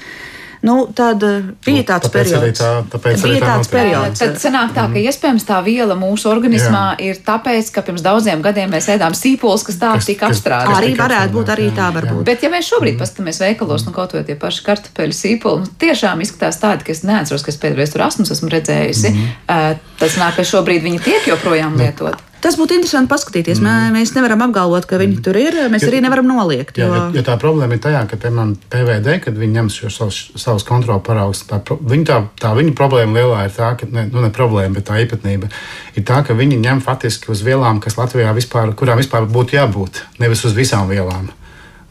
Nu, 0.62 0.76
tad 0.94 1.24
bija 1.66 1.82
tāds 1.88 2.06
nu, 2.06 2.12
periods. 2.14 2.60
Tā, 2.62 2.70
tāpēc 2.92 3.24
bija 3.26 3.40
tāds 3.42 3.70
periods. 3.72 4.22
Tad 4.22 4.36
sanāk 4.38 4.76
tā, 4.76 4.86
ka 4.92 5.02
iespējams 5.02 5.46
tā 5.48 5.58
viela 5.66 5.96
mūsu 5.98 6.30
organismā 6.30 6.84
jā. 6.94 7.10
ir 7.10 7.22
tāpēc, 7.26 7.72
ka 7.74 7.82
pirms 7.86 8.04
daudziem 8.04 8.44
gadiem 8.44 8.70
mēs 8.70 8.86
ēdām 8.94 9.16
sīpolus, 9.18 9.66
kas 9.66 9.80
tā 9.82 9.90
kas, 9.98 10.06
tika 10.06 10.30
apstrādāti. 10.30 10.76
Arī 10.78 10.94
varētu 10.98 11.34
būt, 11.34 11.50
arī 11.56 11.66
jā, 11.66 11.74
tā 11.80 11.90
var 11.96 12.06
būt. 12.12 12.22
Bet 12.30 12.46
ja 12.46 12.52
mēs 12.52 12.70
šobrīd 12.70 12.94
mm. 12.94 13.02
paskatāmies 13.02 13.42
veikalos, 13.42 13.86
nu 13.88 13.96
kaut 13.96 14.14
vai 14.14 14.22
tie 14.28 14.38
paši 14.38 14.66
kartupeļu 14.70 15.18
sīpoli, 15.18 15.64
nu, 15.66 15.74
tiešām 15.82 16.22
izskatās 16.22 16.62
tādi, 16.62 16.86
ka 16.86 16.94
es 16.94 17.02
neatceros, 17.10 17.42
ka 17.42 17.50
es 17.50 17.58
pēdējais 17.62 17.96
tur 17.96 18.06
asmus 18.06 18.34
esmu 18.36 18.54
redzējusi. 18.54 19.10
Mm 19.10 19.32
uh, 19.48 19.78
tas 20.00 20.18
nāk, 20.20 20.36
ka 20.38 20.46
šobrīd 20.46 20.84
viņi 20.84 21.00
tiek 21.04 21.32
joprojām 21.32 21.76
nu, 21.76 21.84
lietot. 21.84 22.20
Tas 22.42 22.56
būtu 22.58 22.74
interesanti 22.74 23.10
paskatīties. 23.12 23.60
Mm. 23.62 23.94
Mēs 23.94 24.14
nevaram 24.16 24.40
apgalvot, 24.48 24.86
ka 24.90 24.98
viņi 24.98 25.14
mm. 25.14 25.24
tur 25.26 25.38
ir. 25.38 25.58
Mēs 25.70 25.84
jo, 25.86 25.92
arī 25.92 26.00
nevaram 26.02 26.26
noliegt. 26.26 26.80
Jo... 26.80 26.88
Jā, 26.90 27.02
jo 27.14 27.22
tā 27.26 27.36
problēma 27.40 27.76
ir 27.76 27.82
tajā, 27.84 28.00
ka, 28.10 28.18
piemēram, 28.24 28.56
PVD, 28.72 29.18
kad 29.26 29.38
viņi 29.38 29.58
ņems 29.58 29.76
šo 29.82 29.92
savus, 29.94 30.18
savus 30.42 30.66
kontrolu 30.66 31.02
paraugus, 31.06 31.44
tā, 31.50 31.60
viņa, 31.62 32.06
tā, 32.08 32.18
tā 32.42 32.54
viņa 32.58 32.74
problēma 32.78 33.20
lielā 33.20 33.44
ir 33.46 33.54
tā, 33.54 33.72
ka, 33.78 33.86
ne, 33.94 34.08
nu, 34.10 34.24
ne 34.24 34.32
problēma, 34.34 34.74
bet 34.78 34.88
tā 34.90 34.98
īpatnība 35.04 35.52
ir 35.94 36.08
tā, 36.08 36.22
ka 36.26 36.34
viņi 36.38 36.58
ņem 36.64 36.82
faktiski 36.82 37.30
uz 37.32 37.44
vielām, 37.46 37.78
kas 37.84 37.98
Latvijā 38.00 38.34
vispār, 38.34 38.74
kurām 38.78 38.98
vispār 38.98 39.28
būtu 39.30 39.60
jābūt, 39.60 40.02
nevis 40.22 40.42
uz 40.48 40.58
visām 40.58 40.90
vielām. 40.90 41.30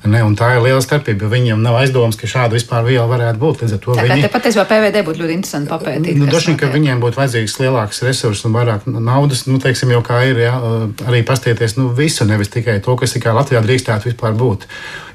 Ne, 0.02 0.22
tā 0.34 0.48
ir 0.56 0.64
liela 0.64 0.82
starpība. 0.82 1.28
Viņam 1.30 1.60
nav 1.62 1.76
aizdomas, 1.78 2.18
ka 2.18 2.26
šāda 2.30 2.58
vispār 2.58 2.82
viela 2.88 3.06
varētu 3.10 3.38
būt. 3.38 3.60
Līdz 3.62 3.76
ar 3.76 3.82
to 3.84 3.98
tā, 3.98 4.06
viņi... 4.08 4.30
patiesībā 4.34 4.64
PVD 4.70 5.04
būtu 5.06 5.22
ļoti 5.22 5.36
interesanti 5.38 5.70
papētīt. 5.70 6.18
Nu, 6.18 6.26
vien, 6.26 6.58
ka 6.58 6.70
viņiem 6.74 7.04
būtu 7.04 7.20
vajadzīgs 7.22 7.58
lielāks 7.62 8.02
resurss 8.08 8.48
un 8.50 8.56
vairāk 8.58 8.88
naudas. 8.90 9.44
Nu, 9.46 9.60
teiksim, 9.62 9.94
jau 9.94 10.02
kā 10.06 10.24
ir, 10.32 10.42
jā, 10.42 10.56
arī 11.06 11.22
pastieties 11.28 11.78
nu, 11.78 11.92
visu, 11.94 12.26
nevis 12.26 12.50
tikai 12.50 12.80
to, 12.82 12.98
kas 12.98 13.14
tikai 13.14 13.36
Latvijā 13.38 13.62
drīkstētu 13.62 14.10
vispār 14.10 14.34
būt. 14.42 14.66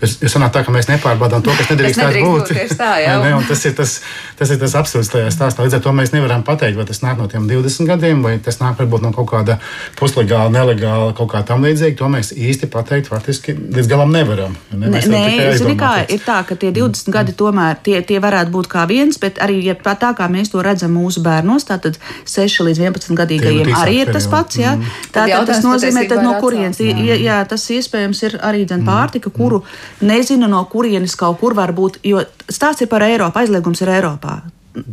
Jo, 0.05 0.11
jo 0.23 0.31
sanāk 0.31 0.55
tā, 0.55 0.63
ka 0.63 0.75
mēs 0.75 0.87
nepārbaudām 0.93 1.43
to, 1.43 1.57
kas 1.59 1.71
nedrīkstētu 1.73 2.23
būt. 2.23 2.55
Tā, 2.79 2.93
ne, 3.25 3.35
tas, 3.51 3.67
ir 3.67 3.75
tas, 3.75 3.97
tas 4.39 4.55
ir 4.55 4.63
tas 4.63 4.79
absurds 4.79 5.11
tajā 5.11 5.35
stāstā. 5.35 5.67
Līdz 5.67 5.81
ar 5.81 5.85
to 5.89 5.97
mēs 5.99 6.15
nevaram 6.15 6.47
pateikt, 6.47 6.79
vai 6.79 6.87
tas 6.87 7.03
nāk 7.03 7.19
no 7.19 7.27
tiem 7.33 7.51
20 7.51 7.91
gadiem, 7.91 8.23
vai 8.23 8.37
tas 8.39 8.63
nāk 8.63 8.79
varbūt 8.79 9.03
no 9.03 9.11
kaut 9.17 9.33
kāda 9.35 9.59
puslegāla, 9.99 10.53
nelegāla, 10.55 11.11
kaut 11.17 11.33
kā 11.35 11.43
tam 11.49 11.67
līdzīga. 11.67 11.99
To 11.99 12.13
mēs 12.13 12.31
īsti 12.37 12.71
pateikt 12.71 13.11
faktiski 13.11 13.57
līdz 13.57 13.91
galam 13.91 14.15
nevaram. 14.15 14.55
Ne, 14.77 14.91
nē, 14.93 15.03
nē 15.11 15.53
zini, 15.59 15.75
kā 15.79 15.93
ir 16.13 16.23
tā, 16.25 16.39
ka 16.47 16.57
tie 16.61 16.73
20 16.75 17.13
gadi 17.15 17.35
tomēr 17.37 17.79
tie, 17.87 18.01
tie 18.07 18.19
varētu 18.23 18.53
būt 18.55 18.71
kā 18.73 18.87
viens, 18.91 19.19
bet 19.23 19.41
arī 19.43 19.61
ja 19.65 19.77
tā 19.77 20.13
kā 20.17 20.29
mēs 20.33 20.53
to 20.53 20.63
redzam 20.65 20.95
mūsu 20.97 21.23
bērnos, 21.25 21.67
tātad 21.69 21.99
6 22.29 22.67
līdz 22.69 22.83
11 22.85 23.17
gadīgajiem 23.21 23.73
arī 23.77 24.03
ir 24.05 24.13
tas 24.15 24.29
pats. 24.31 24.61
Jā. 24.61 24.77
Mm. 24.77 24.99
Tātad 25.15 25.53
tas 25.53 25.63
nozīmē, 25.65 26.07
ka 26.11 26.21
no 26.23 26.37
kurienes, 26.43 26.83
jā, 26.83 27.17
jā, 27.21 27.39
tas 27.49 27.65
iespējams 27.77 28.23
ir 28.29 28.39
arī 28.45 28.67
dzen, 28.69 28.85
pārtika, 28.87 29.33
kuru 29.33 29.63
nezinu 30.05 30.51
no 30.51 30.65
kurienes 30.71 31.17
kaut 31.19 31.41
kur 31.41 31.57
var 31.57 31.75
būt, 31.77 32.03
jo 32.07 32.25
stāsts 32.49 32.85
ir 32.85 32.93
par 32.93 33.07
Eiropu, 33.07 33.43
aizliegums 33.43 33.83
ir 33.85 33.97
Eiropā 33.99 34.41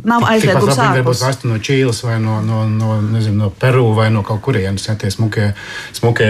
nav 0.04 0.24
aizliegums 0.28 0.78
ārpus. 0.78 0.96
Varbūt 0.96 1.22
vēsti 1.22 1.50
no 1.50 1.58
Čīles 1.64 2.00
vai 2.06 2.16
no, 2.22 2.38
no, 2.44 2.62
no, 2.68 2.96
nezinu, 3.02 3.36
no 3.44 3.50
Peru 3.50 3.86
vai 3.96 4.08
no 4.14 4.22
kaut 4.26 4.40
kurienes, 4.44 4.86
ja 4.88 4.96
tie 5.00 5.10
smukie, 5.12 5.50
smukie 5.96 6.28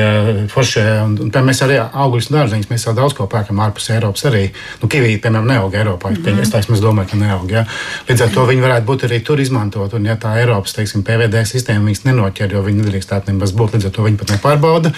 foršie. 0.53 0.85
Un, 1.05 1.17
un, 1.27 1.33
mēs 1.47 1.63
arī 1.67 1.79
augļus 1.85 2.31
dārziņus, 2.35 2.71
mēs 2.71 2.87
jau 2.89 2.95
daudz 2.97 3.17
ko 3.19 3.29
pērkam 3.31 3.63
ārpus 3.65 3.91
Eiropas 3.95 4.27
arī. 4.31 4.45
Nu, 4.83 4.91
kivī, 4.91 5.15
piemēram, 5.23 5.49
neaug 5.51 5.75
Eiropā. 5.75 6.11
Mm 6.11 6.23
-hmm. 6.25 6.43
Es 6.43 6.55
taisnās 6.55 6.83
domāju, 6.83 7.11
ka 7.11 7.21
neaug. 7.21 7.51
Ja? 7.51 7.65
Līdz 8.09 8.27
ar 8.27 8.35
to 8.35 8.47
viņi 8.47 8.67
varētu 8.67 8.87
būt 8.91 9.07
arī 9.09 9.21
tur 9.25 9.41
izmantot. 9.41 9.95
Un 9.95 10.07
ja 10.07 10.17
tā 10.17 10.37
Eiropas, 10.41 10.75
teiksim, 10.75 11.03
PVD 11.03 11.45
sistēma 11.47 11.87
viņas 11.89 12.05
nenoķer, 12.05 12.53
jo 12.53 12.63
viņi 12.63 12.83
nedrīkstētu 12.83 13.33
nemaz 13.33 13.53
būt, 13.53 13.75
līdz 13.75 13.87
ar 13.87 13.91
to 13.91 14.03
viņi 14.03 14.17
pat 14.17 14.31
nepārbauda, 14.31 14.93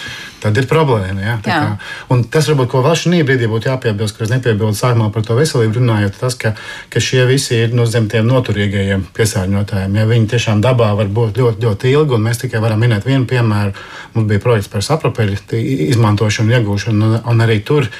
tad 0.46 0.60
ir 0.62 0.68
problēma. 0.70 1.20
Ja? 1.22 1.36
Tā 1.44 1.56
kā, 1.60 2.18
tas 2.32 2.50
varbūt, 2.50 2.70
ko 2.72 2.82
vēl 2.86 2.96
šī 3.00 3.22
brīdī 3.26 3.48
būtu 3.50 3.70
jāpiebilst, 3.70 4.18
ka 4.18 4.26
es 4.26 4.32
nepiebildu 4.32 4.76
sākumā 4.78 5.10
par 5.14 5.26
to 5.26 5.36
veselību 5.38 5.80
runājot, 5.80 6.18
tas, 6.20 6.36
ka, 6.40 6.54
ka 6.92 7.02
šie 7.02 7.24
visi 7.28 7.58
ir 7.64 7.74
no 7.76 7.86
zem 7.90 8.08
tiem 8.12 8.28
noturīgajiem 8.30 9.06
piesārņotājiem. 9.16 9.98
Ja 10.00 10.06
viņi 10.10 10.30
tiešām 10.34 10.62
dabā 10.64 10.92
var 10.98 11.10
būt 11.10 11.40
ļoti, 11.40 11.66
ļoti 11.66 11.94
ilgi, 11.94 12.16
un 12.18 12.28
mēs 12.28 12.44
tikai 12.44 12.62
varam 12.64 12.82
minēt 12.82 13.08
vienu 13.08 13.28
piemēru. 13.30 13.74
Mums 14.14 14.30
bija 14.30 14.44
projekts 14.44 14.70
par 14.72 14.86
sapropeļu 14.86 15.40
izmantošanu, 15.90 16.56
iegūšanu, 16.58 17.10
un, 17.10 17.18
un 17.32 17.44
arī 17.46 17.60
tur 17.66 17.90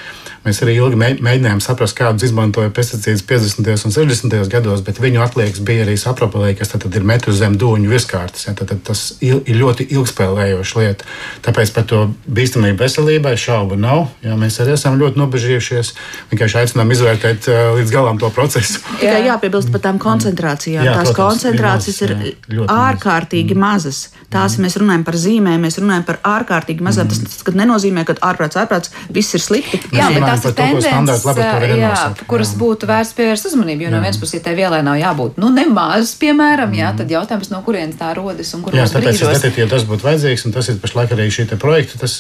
Mēs 0.46 0.60
arī 0.62 0.76
ilgi 0.78 0.94
mēģinājām 1.26 1.58
saprast, 1.64 1.96
kādus 1.98 2.28
izmantoja 2.28 2.70
pesticīdus 2.70 3.24
50. 3.26 3.86
un 3.88 3.94
60. 3.94 4.36
gados, 4.52 4.82
bet 4.86 5.00
viņu 5.02 5.24
atliekas 5.24 5.58
bija 5.66 5.82
arī 5.82 5.96
sapropelēji, 5.98 6.60
kas 6.60 6.70
tad 6.70 6.86
ir 6.94 7.06
metru 7.06 7.34
zem 7.34 7.56
dūņu 7.58 7.90
virskārtas. 7.90 8.46
Ja, 8.46 8.54
tad, 8.54 8.70
tad 8.70 8.84
tas 8.86 9.02
ir 9.26 9.42
ļoti 9.58 9.88
ilgspēlējoša 9.96 10.78
lieta. 10.78 11.08
Tāpēc 11.42 11.72
par 11.74 11.88
to 11.90 12.02
bīstamību 12.30 12.78
veselībai 12.78 13.34
šaubu 13.42 13.78
nav. 13.80 14.04
Ja, 14.22 14.36
mēs 14.38 14.60
arī 14.62 14.76
esam 14.76 15.00
ļoti 15.00 15.18
nobežījušies. 15.18 15.90
Vienkārši 16.30 16.60
aicinām 16.62 16.94
izvērtēt 16.94 17.50
uh, 17.50 17.64
līdz 17.80 17.96
galam 17.96 18.22
to 18.22 18.30
procesu. 18.30 18.84
Tikai 19.00 19.24
jā. 19.24 19.32
jāpiebilst 19.32 19.74
par 19.74 19.82
tām 19.88 19.98
koncentrācijām. 20.02 20.86
Jā, 20.86 20.94
Tās 21.00 21.10
protams, 21.10 21.42
koncentrācijas 21.42 22.00
ir, 22.06 22.14
mazas, 22.20 22.38
ir 22.54 22.72
ārkārtīgi 22.76 23.58
mm. 23.58 23.66
mazas. 23.66 24.00
Tās 24.30 24.60
mm. 24.60 24.66
mēs 24.68 24.78
runājam 24.78 25.06
par 25.10 25.18
zīmēm, 25.26 25.66
mēs 25.66 25.80
runājam 25.82 26.06
par 26.06 26.22
ārkārtīgi 26.36 26.86
mazām. 26.86 27.10
Mm. 27.10 27.26
Tas, 27.26 27.42
tas 27.42 27.58
nenozīmē, 27.58 28.06
ka 28.06 28.14
ārprāts, 28.30 28.62
ārprāts 28.62 28.94
viss 29.10 29.34
ir 29.34 29.42
slikti. 29.42 29.82
Jā, 29.96 30.08
bet 30.14 30.35
tās 30.44 30.50
ir 30.50 30.86
tendences, 30.86 32.26
kuras 32.30 32.52
būtu 32.58 32.88
vērts 32.90 33.14
pievērst 33.16 33.48
uzmanību. 33.50 33.86
Jo 33.86 33.90
jā. 33.90 33.94
no 33.94 34.02
vienas 34.04 34.20
puses, 34.20 34.36
ja 34.38 34.44
tai 34.44 34.54
vielai 34.58 34.82
nav 34.86 34.98
jābūt 35.00 35.40
nu, 35.42 35.50
nemaz, 35.54 36.14
piemēram, 36.20 36.74
jā, 36.76 36.92
tad 36.98 37.12
jautājums, 37.12 37.50
no 37.52 37.62
kurienes 37.66 37.98
tā 38.00 38.12
rodas 38.16 38.52
un 38.56 38.64
kur 38.66 38.76
jā, 38.76 38.86
tāpēc 38.92 39.16
es 39.16 39.34
neteiktu, 39.36 39.64
ja 39.64 39.68
tas 39.72 39.86
būtu 39.88 40.06
vajadzīgs, 40.06 40.46
un 40.48 40.56
tas 40.56 40.70
ir 40.72 40.80
pašlaik 40.82 41.16
arī 41.16 41.28
šī 41.32 41.48
projekta, 41.60 42.00
tas 42.04 42.18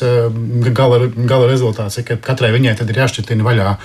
gala, 0.76 1.06
gala 1.16 1.48
rezultāts, 1.50 2.00
ka 2.06 2.18
katrai 2.30 2.52
viņai 2.56 2.76
tad 2.80 2.92
ir 2.92 3.02
jāšķitina 3.04 3.46
vaļā 3.46 3.76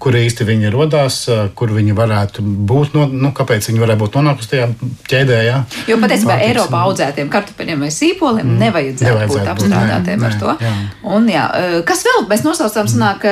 kur 0.00 0.16
īsti 0.16 0.46
viņi 0.48 0.72
radās, 0.74 1.18
kur 1.58 1.72
viņi 1.76 1.94
varētu 1.96 2.44
būt, 2.44 2.96
no, 2.96 3.06
nu, 3.10 3.32
kāpēc 3.36 3.68
viņi 3.70 3.82
varētu 3.82 4.02
būt 4.02 4.18
nonākuši 4.18 4.50
tajā 4.54 4.68
ķēdē. 5.10 5.40
Jā. 5.46 5.58
Jo 5.90 5.98
patiesībā 6.02 6.38
Eiropā 6.46 6.82
audzētiem 6.88 7.30
kartupeļiem 7.32 7.84
vai 7.84 7.90
sīpoliem 7.94 8.48
mm. 8.48 8.62
nevajadzētu, 8.64 9.08
nevajadzētu 9.10 9.36
būt 9.36 9.52
apstrādātiem 9.54 10.26
ar 10.28 10.38
to. 10.40 10.56
Jā. 10.64 10.72
Un, 11.16 11.28
jā, 11.30 11.44
kas 11.88 12.04
vēl? 12.08 12.24
Mēs 12.30 12.44
nosaucām, 12.46 12.88
sanāk, 12.90 13.26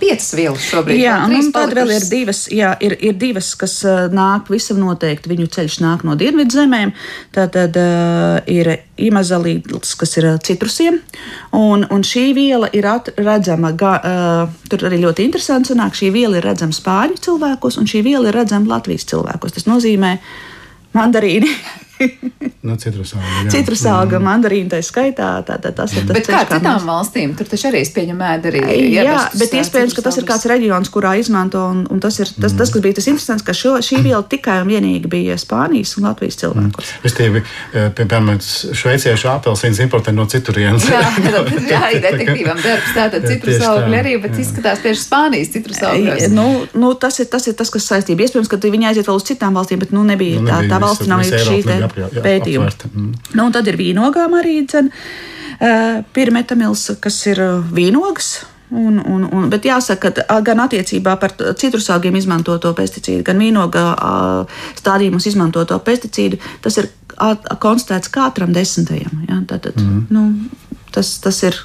piecas 0.00 0.30
vielas 0.38 0.66
šobrīd. 0.70 1.02
Jā, 1.02 1.18
un, 1.26 1.36
un 1.38 1.52
tad 1.54 1.74
vēl 1.76 1.94
ir 1.96 2.08
divas, 2.10 2.44
jā, 2.52 2.72
ir, 2.84 2.96
ir 3.02 3.18
divas, 3.18 3.52
kas 3.58 3.80
nāk 4.12 4.50
visam 4.52 4.80
noteikti. 4.82 5.30
Viņu 5.32 5.48
ceļš 5.52 5.80
nāk 5.82 6.06
no 6.06 6.16
dienvidu 6.18 6.54
zemēm. 6.54 6.94
Tad 7.34 7.56
uh, 7.58 8.38
ir 8.50 8.68
imazolīts, 9.02 9.94
kas 9.98 10.16
ir 10.20 10.28
citrusiem, 10.44 10.98
un, 11.56 11.86
un 11.90 12.04
šī 12.06 12.24
viela 12.36 12.68
ir 12.76 12.86
redzama, 13.16 13.72
ga, 13.78 13.92
uh, 13.98 14.68
tur 14.70 14.86
arī 14.88 15.00
ļoti 15.02 15.26
interesanti 15.26 15.72
sanāk, 15.72 15.96
šī 15.98 16.11
viela 16.14 16.38
ir 16.38 16.46
redzama 16.46 16.76
spāņu 16.76 17.20
cilvēkos, 17.26 17.78
un 17.80 17.88
šī 17.90 18.02
viela 18.06 18.30
ir 18.30 18.38
redzama 18.40 18.76
Latvijas 18.76 19.06
cilvēkos. 19.10 19.56
Tas 19.58 19.68
nozīmē 19.70 20.16
mandarīni. 20.96 21.50
no 22.68 22.76
citrusauga. 22.80 23.50
Citrusauga, 23.52 24.18
mm. 24.18 24.26
mandarīna 24.26 24.74
tā 24.74 24.80
skaitā. 24.84 25.30
Tā, 25.46 25.58
tā, 25.62 25.72
tas 25.76 25.94
ir 25.96 26.06
tas, 26.06 26.16
bet 26.16 26.28
kā 26.30 26.42
citām 26.48 26.78
mēs... 26.78 26.86
valstīm, 26.88 27.34
tur 27.38 27.50
taču 27.50 27.68
arī 27.70 27.82
pieņem 27.96 28.22
ēdu 28.28 28.50
arī. 28.52 28.62
Jā, 28.94 29.16
bet 29.38 29.56
iespējams, 29.60 29.96
ka 29.96 30.04
tas 30.06 30.18
ir 30.20 30.26
kāds 30.28 30.46
reģions, 30.50 30.90
kurā 30.92 31.14
izmanto, 31.20 31.64
un, 31.72 31.84
un 31.92 32.02
tas 32.02 32.18
ir 32.20 32.30
tas, 32.30 32.52
mm. 32.52 32.60
tas, 32.60 32.72
kas 32.74 32.84
bija 32.84 32.98
tas 32.98 33.08
interesants, 33.12 33.46
ka 33.46 33.56
šo, 33.56 33.74
šī 33.84 34.02
viela 34.06 34.22
tikai 34.22 34.60
un 34.64 34.72
vienīgi 34.72 35.10
bija 35.12 35.38
Spānijas 35.40 35.96
un 35.98 36.08
Latvijas 36.08 36.38
cilvēkos. 36.42 36.92
Mm. 36.92 37.06
Es 37.08 37.16
tevi, 37.18 37.44
piemēram, 37.98 38.42
šveiciešu 38.82 39.30
apelsīns 39.32 39.82
importē 39.84 40.14
no 40.14 40.26
citurienes. 40.30 40.88
jā, 40.90 41.02
jā, 41.72 41.82
detektīvam 42.02 42.60
darbs, 42.62 42.94
tātad 42.96 43.26
citrusaugļi 43.28 43.98
arī, 43.98 44.16
bet 44.22 44.38
izskatās 44.42 44.82
tieši 44.84 45.04
Spānijas 45.06 45.52
citrusaugļos. 45.56 46.28
Nu, 46.32 46.48
nu, 46.78 46.92
tas, 46.98 47.20
ir, 47.22 47.28
tas 47.32 47.46
ir 47.50 47.56
tas, 47.58 47.70
kas 47.72 47.88
saistība. 47.88 48.26
Iespējams, 48.26 48.50
ka 48.50 48.60
viņi 48.62 48.90
aiziet 48.92 49.08
vēl 49.08 49.18
uz 49.18 49.26
citām 49.28 49.56
valstīm, 49.58 49.80
bet 49.82 49.92
nu 49.94 50.04
nebija, 50.06 50.40
nu, 50.40 50.48
nebija 50.48 50.68
tā, 50.68 50.70
tā 50.72 50.80
valsts 50.82 51.10
nav 51.10 51.24
šī 51.26 51.58
te 51.66 51.78
pētījuma. 51.94 52.70
Mm. 52.92 53.12
Nu, 53.38 53.50
tad 53.54 53.68
ir 53.70 53.78
vīnogām 53.80 54.38
arī 54.38 54.62
dzen, 54.66 54.90
pirmetamils, 56.16 56.88
kas 57.02 57.20
ir 57.30 57.42
vīnogas. 57.72 58.32
Un, 58.72 58.96
un, 59.04 59.26
un, 59.28 59.48
bet 59.52 59.66
jāsaka, 59.68 60.10
ka 60.16 60.38
gan 60.40 60.62
attiecībā 60.64 61.18
par 61.20 61.34
citrusaugiem 61.36 62.14
izmantoto 62.16 62.70
pesticīdu, 62.72 63.20
gan 63.26 63.42
vīnoga 63.42 63.82
stādījumos 64.78 65.26
izmantoto 65.28 65.76
pesticīdu, 65.84 66.38
tas 66.64 66.80
ir 66.80 66.88
konstatēts 67.60 68.08
katram 68.12 68.54
desmitajam. 68.56 69.26
Ja? 69.28 69.42
Tātad, 69.50 69.76
mm. 69.76 70.06
nu, 70.08 70.80
tas, 70.94 71.18
tas 71.20 71.42
ir 71.44 71.60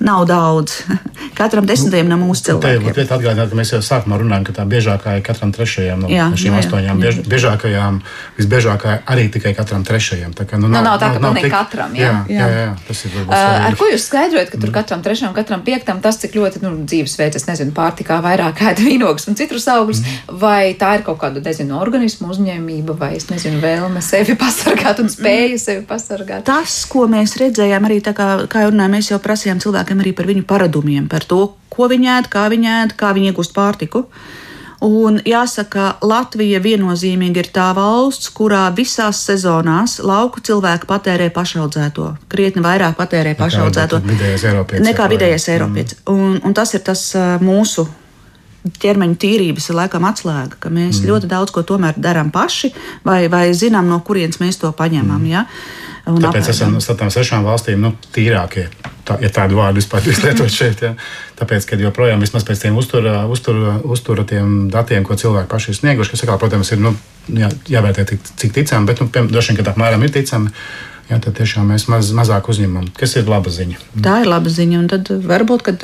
nav 0.00 0.24
daudz. 0.26 0.72
Katram 1.38 1.66
desmitajam 1.68 2.08
no 2.10 2.18
mūsu 2.20 2.50
cilvēkiem. 2.50 2.92
Te 2.94 3.04
ir 3.04 3.12
atgādināt, 3.14 3.48
ka 3.52 3.56
mēs 3.56 3.72
jau 3.72 3.80
sākumā 3.84 4.18
runājam, 4.20 4.44
ka 4.48 4.54
tā 4.58 4.64
biežākā 4.68 5.16
ir 5.18 5.22
katram 5.24 5.52
trešajam 5.56 6.02
no 6.04 6.10
jā, 6.12 6.26
šīm 6.36 6.56
jā, 6.56 6.62
astoņām. 6.64 7.00
Biež, 7.00 7.20
biežākajām, 7.30 8.00
visbiežākā 8.36 8.96
arī 9.08 9.28
tikai 9.32 9.54
katram 9.56 9.84
trešajam. 9.86 10.34
Tā 10.36 10.44
kā, 10.48 10.58
nu, 10.60 10.68
nav, 10.68 10.82
nu, 10.82 10.88
nav 10.90 10.98
tā, 11.00 11.12
ka 11.14 11.22
nav, 11.22 11.36
nav 11.36 11.44
tik... 11.44 11.52
katram. 11.54 11.94
Jā, 11.96 12.10
jā, 12.28 12.34
jā, 12.34 12.48
jā, 12.50 12.64
jā 12.66 12.74
tas 12.88 13.04
ir. 13.06 13.16
Uh, 13.22 13.36
ar 13.68 13.78
ko 13.80 13.88
jūs 13.88 14.04
skaidrojat, 14.10 14.52
ka 14.52 14.60
tur 14.60 14.74
katram 14.74 15.04
trešajam, 15.06 15.34
katram 15.36 15.64
piektam 15.64 16.02
tas, 16.04 16.18
cik 16.20 16.36
ļoti 16.36 16.62
nu, 16.64 16.74
dzīvesveids, 16.90 17.40
es 17.40 17.48
nezinu, 17.48 17.74
pārtikā 17.76 18.20
vairāk 18.24 18.60
ēd 18.70 18.84
vīnogas 18.84 19.28
un 19.30 19.38
citrus 19.40 19.68
augļus, 19.70 20.02
mm. 20.02 20.36
vai 20.42 20.74
tā 20.80 20.96
ir 20.98 21.06
kaut 21.06 21.20
kāda, 21.22 21.40
nezinu, 21.44 21.78
organismu 21.80 22.32
uzņēmība, 22.34 22.96
vai 23.00 23.14
es 23.16 23.30
nezinu, 23.32 23.62
vēlme 23.64 24.04
sevi 24.04 24.36
pasargāt 24.44 25.00
un 25.00 25.08
spēja 25.12 25.54
mm. 25.54 25.62
sevi 25.64 25.86
pasargāt. 25.88 26.44
Tas, 26.48 26.82
ko 26.90 27.06
mēs 27.10 27.38
redzējām, 27.40 27.88
arī 27.88 28.00
tā 28.04 28.14
kā, 28.16 28.30
kā 28.50 28.66
runājām, 28.68 28.98
mēs 28.98 29.12
jau 29.12 29.20
prasījām 29.22 29.62
cilvēkiem 29.62 29.89
arī 29.98 30.14
par 30.14 30.28
viņu 30.30 30.44
paradumiem, 30.46 31.08
par 31.10 31.26
to, 31.26 31.56
ko 31.72 31.88
viņi 31.90 32.12
ēd, 32.18 32.30
kā 32.30 32.46
viņi 32.52 32.70
ēd, 32.76 32.94
kā 33.00 33.10
viņi 33.16 33.32
iegūst 33.32 33.56
pārtiku. 33.56 34.06
Un 34.80 35.18
jāsaka, 35.28 35.98
Latvija 36.00 36.56
viennozīmīgi 36.64 37.42
ir 37.42 37.48
tā 37.52 37.66
valsts, 37.76 38.30
kurā 38.32 38.62
visās 38.72 39.18
sezonās 39.26 39.98
lauku 40.00 40.40
cilvēki 40.40 40.88
patērē 40.88 41.26
pašaudzēto. 41.36 42.06
Krietni 42.32 42.64
vairāk 42.64 42.96
patērē 42.96 43.34
pašaudzēto 43.36 44.00
nekā 44.80 45.08
vidējais 45.12 45.48
Eiropietis. 45.52 45.98
Mm. 46.06 46.14
Un, 46.14 46.38
un 46.48 46.56
tas 46.56 46.72
ir 46.78 46.86
tas 46.86 47.02
mūsu 47.44 47.84
ķermeņa 48.80 49.16
tīrības 49.20 49.70
ir 49.70 49.78
laikam 49.78 50.06
atslēga, 50.08 50.58
ka 50.60 50.72
mēs 50.72 51.00
mm. 51.00 51.10
ļoti 51.10 51.30
daudz 51.30 51.54
ko 51.54 51.64
tomēr 51.66 51.96
darām 51.96 52.32
paši, 52.34 52.72
vai, 53.06 53.22
vai 53.32 53.48
zinām, 53.56 53.88
no 53.88 54.00
kurienes 54.04 54.40
mēs 54.42 54.60
to 54.60 54.72
paņemam. 54.76 55.20
Mm. 55.22 55.30
Ja? 55.30 55.46
Un 56.10 56.20
Tāpēc 56.20 56.48
apēdam. 56.48 56.54
esam 56.54 56.76
starp 56.82 57.00
tām 57.02 57.12
sešām 57.12 57.46
valstīm 57.46 57.80
nu, 57.84 57.92
tīrākie. 58.14 58.66
Tā, 59.06 59.16
ja 59.22 59.30
tādu 59.32 59.58
vārdu 59.58 59.80
vispār 59.80 60.04
lietot 60.06 60.52
šeit, 60.52 60.84
ja. 60.84 60.92
tāpēc, 61.40 61.66
ka 61.68 61.78
joprojām 61.80 62.20
vismaz 62.22 62.44
pēc 62.46 62.66
tiem 62.66 62.76
uztura, 62.80 63.24
uztura, 63.30 63.78
uztura 63.84 64.24
tiem 64.28 64.68
datiem, 64.72 65.04
ko 65.06 65.16
cilvēki 65.20 65.50
paši 65.50 65.72
ir 65.72 65.80
snieguši, 65.80 66.14
kas, 66.14 66.24
kā, 66.28 66.36
protams, 66.40 66.72
ir 66.74 66.84
nu, 66.84 66.94
jā, 67.32 67.50
jāvērtē, 67.70 68.06
cik 68.40 68.56
ticami, 68.56 68.88
bet 68.90 69.02
nu, 69.02 69.08
droši 69.10 69.52
vien, 69.52 69.60
ka 69.60 69.72
apmēram 69.72 70.04
ir 70.06 70.14
ticami. 70.14 70.52
Jā, 71.10 71.16
tad 71.18 71.34
tiešām 71.40 71.66
mēs 71.72 71.88
maz, 71.90 72.12
mazāk 72.14 72.46
uzņemam, 72.52 72.84
kas 72.94 73.16
ir 73.18 73.26
laba 73.26 73.50
ziņa. 73.50 73.80
Tā 73.98 74.20
ir 74.22 74.28
laba 74.30 74.50
ziņa. 74.52 74.76
Un 74.78 74.86
tad 74.92 75.08
varbūt, 75.10 75.64
kad 75.66 75.82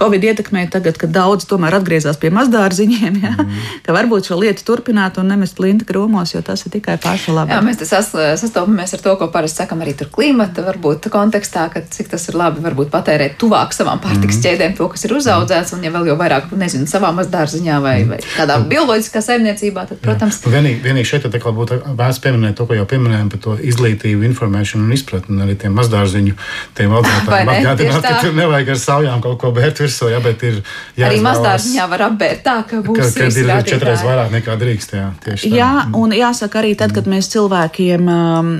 Covid 0.00 0.24
ietekmē, 0.32 0.64
tagad, 0.72 0.96
kad 0.98 1.12
daudz 1.14 1.46
tomēr 1.46 1.76
atgriezās 1.78 2.18
pie 2.18 2.32
mazdārziņiem, 2.34 3.20
jā, 3.22 3.30
mm. 3.38 3.68
ka 3.86 3.94
varbūt 3.94 4.32
šo 4.32 4.40
lietu 4.40 4.64
turpināt 4.66 5.20
un 5.22 5.30
nemest 5.30 5.62
linta 5.62 5.86
kromos, 5.86 6.32
jo 6.34 6.42
tas 6.42 6.66
ir 6.66 6.74
tikai 6.74 6.96
paša 7.04 7.36
labi. 7.36 7.54
Jā, 7.54 7.60
mēs 7.62 7.84
sas, 7.86 8.10
sastopamies 8.42 8.96
ar 8.98 9.04
to, 9.04 9.14
ko 9.20 9.28
parasti 9.30 9.62
sakam 9.62 9.84
arī 9.86 9.94
tur 10.00 10.10
klimata, 10.10 10.66
varbūt 10.66 11.06
kontekstā, 11.14 11.68
ka 11.70 11.84
cik 11.86 12.10
tas 12.16 12.26
ir 12.32 12.40
labi, 12.40 12.58
varbūt 12.66 12.90
patērēt 12.90 13.38
tuvāk 13.38 13.78
savām 13.78 14.02
pārtiks 14.02 14.40
mm. 14.40 14.44
ķēdēm 14.48 14.76
to, 14.80 14.90
kas 14.90 15.06
ir 15.06 15.14
uzaudzēts, 15.20 15.76
un 15.78 15.86
ja 15.86 15.94
vēl 15.94 16.10
jau 16.10 16.18
vairāk, 16.18 16.50
nezinu, 16.58 16.90
savā 16.90 17.14
mazdārziņā 17.14 17.78
vai, 17.86 17.96
vai 18.10 18.20
kādā 18.26 18.58
bioloģiskā 18.74 19.22
saimniecībā, 19.22 19.86
tad, 19.92 20.02
protams. 20.02 20.42
Vienīgi, 20.50 20.82
vienīgi 20.82 21.12
šeit 21.14 21.30
tā 21.30 21.38
kā 21.42 21.54
būtu 21.54 21.78
vērts 21.94 22.22
pieminēt 22.26 22.58
to, 22.58 22.66
ko 22.66 22.74
jau 22.74 22.90
pieminējām 22.90 23.30
par 23.34 23.44
to 23.46 23.58
izglītību, 23.70 24.26
informāciju 24.26 24.47
informēšanu 24.48 24.86
un 24.88 24.94
izpratni 24.96 25.42
arī 25.44 25.56
tiem 25.60 25.74
mazdārziņu 25.76 26.34
tiem 26.76 26.94
audzētājiem. 26.96 27.50
Atgādināt, 27.52 28.04
ka 28.04 28.20
tur 28.22 28.36
nevajag 28.36 28.72
ar 28.72 28.80
saujām 28.82 29.22
kaut 29.24 29.38
ko 29.42 29.52
bērt 29.56 29.82
virsū, 29.82 30.08
jā, 30.12 30.20
bet 30.24 30.42
ir 30.46 30.58
jāizvēlas. 30.58 31.08
Arī 31.08 31.22
mazdārziņā 31.26 31.86
var 31.92 32.04
apbērt 32.08 32.42
tā, 32.46 32.56
ka 32.68 32.80
būs. 32.84 32.98
Ka, 32.98 33.08
kad 33.18 33.38
ir 33.38 33.48
rādītāji. 33.48 33.72
četreiz 33.74 34.04
vairāk 34.06 34.32
nekā 34.36 34.56
drīkst, 34.62 34.94
jā, 34.96 35.06
tieši 35.24 35.52
tā. 35.52 35.58
Jā, 35.58 35.70
un 35.98 36.14
jāsaka 36.16 36.60
arī 36.62 36.74
tad, 36.78 36.94
kad 36.96 37.08
mēs 37.10 37.30
cilvēkiem, 37.34 38.08
um, 38.12 38.52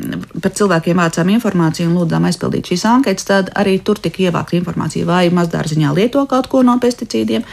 par 0.43 0.55
cilvēkiem 0.61 1.03
vācām 1.03 1.33
informāciju 1.37 1.91
un 1.91 1.97
lūdzām 2.01 2.29
aizpildīt 2.29 2.73
šīs 2.73 2.87
anketas, 2.91 3.29
tad 3.29 3.53
arī 3.59 3.79
tur 3.85 4.01
tika 4.03 4.29
ievākta 4.29 4.59
informācija, 4.61 5.09
vai 5.09 5.27
mazdārziņā 5.35 5.95
lieto 5.97 6.25
kaut 6.31 6.51
ko 6.53 6.63
no 6.67 6.79
pesticīdiem. 6.83 7.47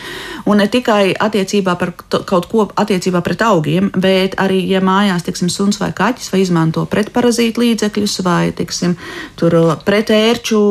Un 0.49 0.61
ne 0.61 0.67
tikai 0.71 1.13
attiecībā 1.13 1.77
par 1.79 1.93
kaut 2.27 2.49
ko 2.51 2.67
attiecībā 2.75 3.21
pret 3.25 3.43
augiem, 3.45 3.91
bet 3.95 4.37
arī, 4.41 4.61
ja 4.69 4.81
mājās, 4.83 5.25
teiksim, 5.25 5.49
suns 5.51 5.79
vai 5.81 5.91
kaķis 5.95 6.31
vai 6.33 6.43
izmanto 6.43 6.85
pretparazītu 6.89 7.63
līdzekļus 7.63 8.17
vai 8.25 8.51
tiksim, 8.55 8.95
uh, 8.95 9.73
pretērču 9.85 10.61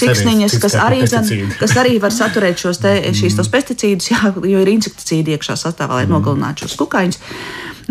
siksniņas, 0.00 0.58
kas 0.62 0.76
arī, 0.80 1.02
zin, 1.10 1.50
kas 1.60 1.76
arī 1.80 1.98
var 2.02 2.14
saturēt 2.14 2.62
šos 2.62 2.82
te, 2.82 2.96
šīs 3.20 3.38
tos 3.38 3.50
pesticīdus, 3.52 4.12
jā, 4.14 4.34
jo 4.34 4.62
ir 4.62 4.72
insekticīdi 4.76 5.36
iekšā 5.36 5.58
sastāvā, 5.60 6.00
lai 6.00 6.06
mm. 6.08 6.14
nogalinātu 6.16 6.66
šos 6.66 6.78
kukaiņus. 6.80 7.20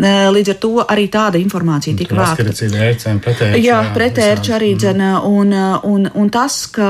Līdz 0.00 0.54
ar 0.54 0.56
to 0.56 0.70
arī 0.80 1.10
tāda 1.12 1.36
informācija 1.36 1.92
tika 1.98 2.16
vākta. 2.16 3.50
Jā, 3.60 3.82
pretērču 3.92 4.54
arī 4.56 4.70
dzene. 4.78 5.10
Un, 5.28 5.52
uh, 5.52 5.84
un, 5.84 6.08
un 6.16 6.32
tas, 6.32 6.62
ka 6.72 6.88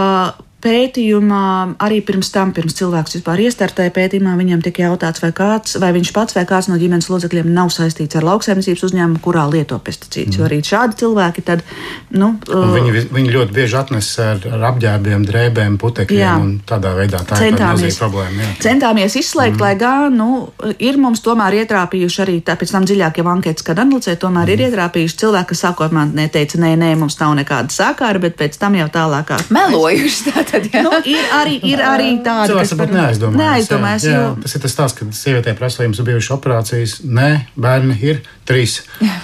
pētījumā, 0.60 1.44
arī 1.82 2.00
pirms 2.04 2.30
tam, 2.34 2.52
pirms 2.56 2.76
cilvēks 2.78 3.16
vispār 3.18 3.42
iestartēja 3.46 3.92
pētījumā, 3.96 4.34
viņam 4.38 4.62
tika 4.64 4.84
jautāts, 4.86 5.22
vai, 5.22 5.32
kāds, 5.36 5.76
vai 5.80 5.92
viņš 5.96 6.12
pats 6.16 6.36
vai 6.36 6.44
kāds 6.48 6.68
no 6.70 6.76
ģimenes 6.80 7.08
locekļiem 7.10 7.48
nav 7.54 7.72
saistīts 7.74 8.18
ar 8.18 8.26
lauksaimniecības 8.28 8.84
uzņēmumu, 8.90 9.22
kurā 9.24 9.46
lieto 9.50 9.78
pesticīdus. 9.84 10.36
Mm. 10.36 10.40
Jo 10.40 10.48
arī 10.48 10.60
šādi 10.66 10.98
cilvēki 11.00 11.44
tad. 11.46 11.64
Nu, 12.12 12.32
uh, 12.50 12.74
viņi, 12.76 13.06
viņi 13.14 13.34
ļoti 13.36 13.56
bieži 13.56 13.78
atnes 13.80 14.10
ar, 14.22 14.42
ar 14.50 14.66
apģērbiem, 14.72 15.24
drēbēm, 15.28 15.78
putekļiem 15.80 16.20
jā. 16.20 16.36
un 16.40 16.52
tādā 16.68 16.92
veidā 16.98 17.22
tā 17.28 17.40
centāmies, 17.40 17.96
ir 17.96 18.04
problēma. 18.04 18.44
Jā. 18.44 18.50
Centāmies 18.66 19.16
izslēgt, 19.20 19.56
mm. 19.56 19.64
lai 19.64 19.72
gan 19.80 20.16
nu, 20.20 20.30
ir 20.76 21.00
mums 21.00 21.24
tomēr 21.24 21.60
ietrāpījuši 21.62 22.22
arī 22.26 22.36
pēc 22.50 22.74
tam 22.74 22.88
dziļāk 22.88 23.22
jau 23.22 23.28
anketas, 23.32 23.64
kad 23.64 23.80
analizē, 23.80 24.16
tomēr 24.20 24.48
mm. 24.48 24.54
ir 24.56 24.64
ietrāpījuši 24.68 25.20
cilvēki, 25.24 25.52
kas 25.54 25.64
sākotnēji 25.66 26.18
neteica, 26.18 26.60
nē, 26.60 26.74
nē, 26.80 26.92
mums 27.00 27.16
nav 27.22 27.36
nekāda 27.38 27.72
sākāra, 27.74 28.20
bet 28.22 28.36
pēc 28.40 28.58
tam 28.60 28.76
jau 28.76 28.88
tālāk. 28.92 29.32
Melojuši 29.54 30.49
tad, 30.50 30.66
jā. 30.72 30.82
Nu, 30.86 30.92
ir 31.08 31.32
arī, 31.36 31.56
ir 31.70 31.82
arī 31.84 32.10
tādi, 32.24 32.56
kas 32.58 32.74
varbūt 32.74 32.94
neaizdomājas. 32.96 33.40
neaizdomājas 33.40 34.06
jā, 34.06 34.12
jā. 34.14 34.26
Jo... 34.26 34.34
Tas 34.44 34.56
ir 34.56 34.64
tas 34.66 34.76
stāsts, 34.76 34.98
kad 35.00 35.16
sievietē 35.16 35.54
prasa, 35.58 35.80
vai 35.80 35.88
jums 35.88 36.02
ir 36.02 36.08
bijušas 36.10 36.36
operācijas. 36.36 36.96
Nē, 37.06 37.30
bērni 37.60 37.96
ir 38.04 38.22
trīs 38.50 38.80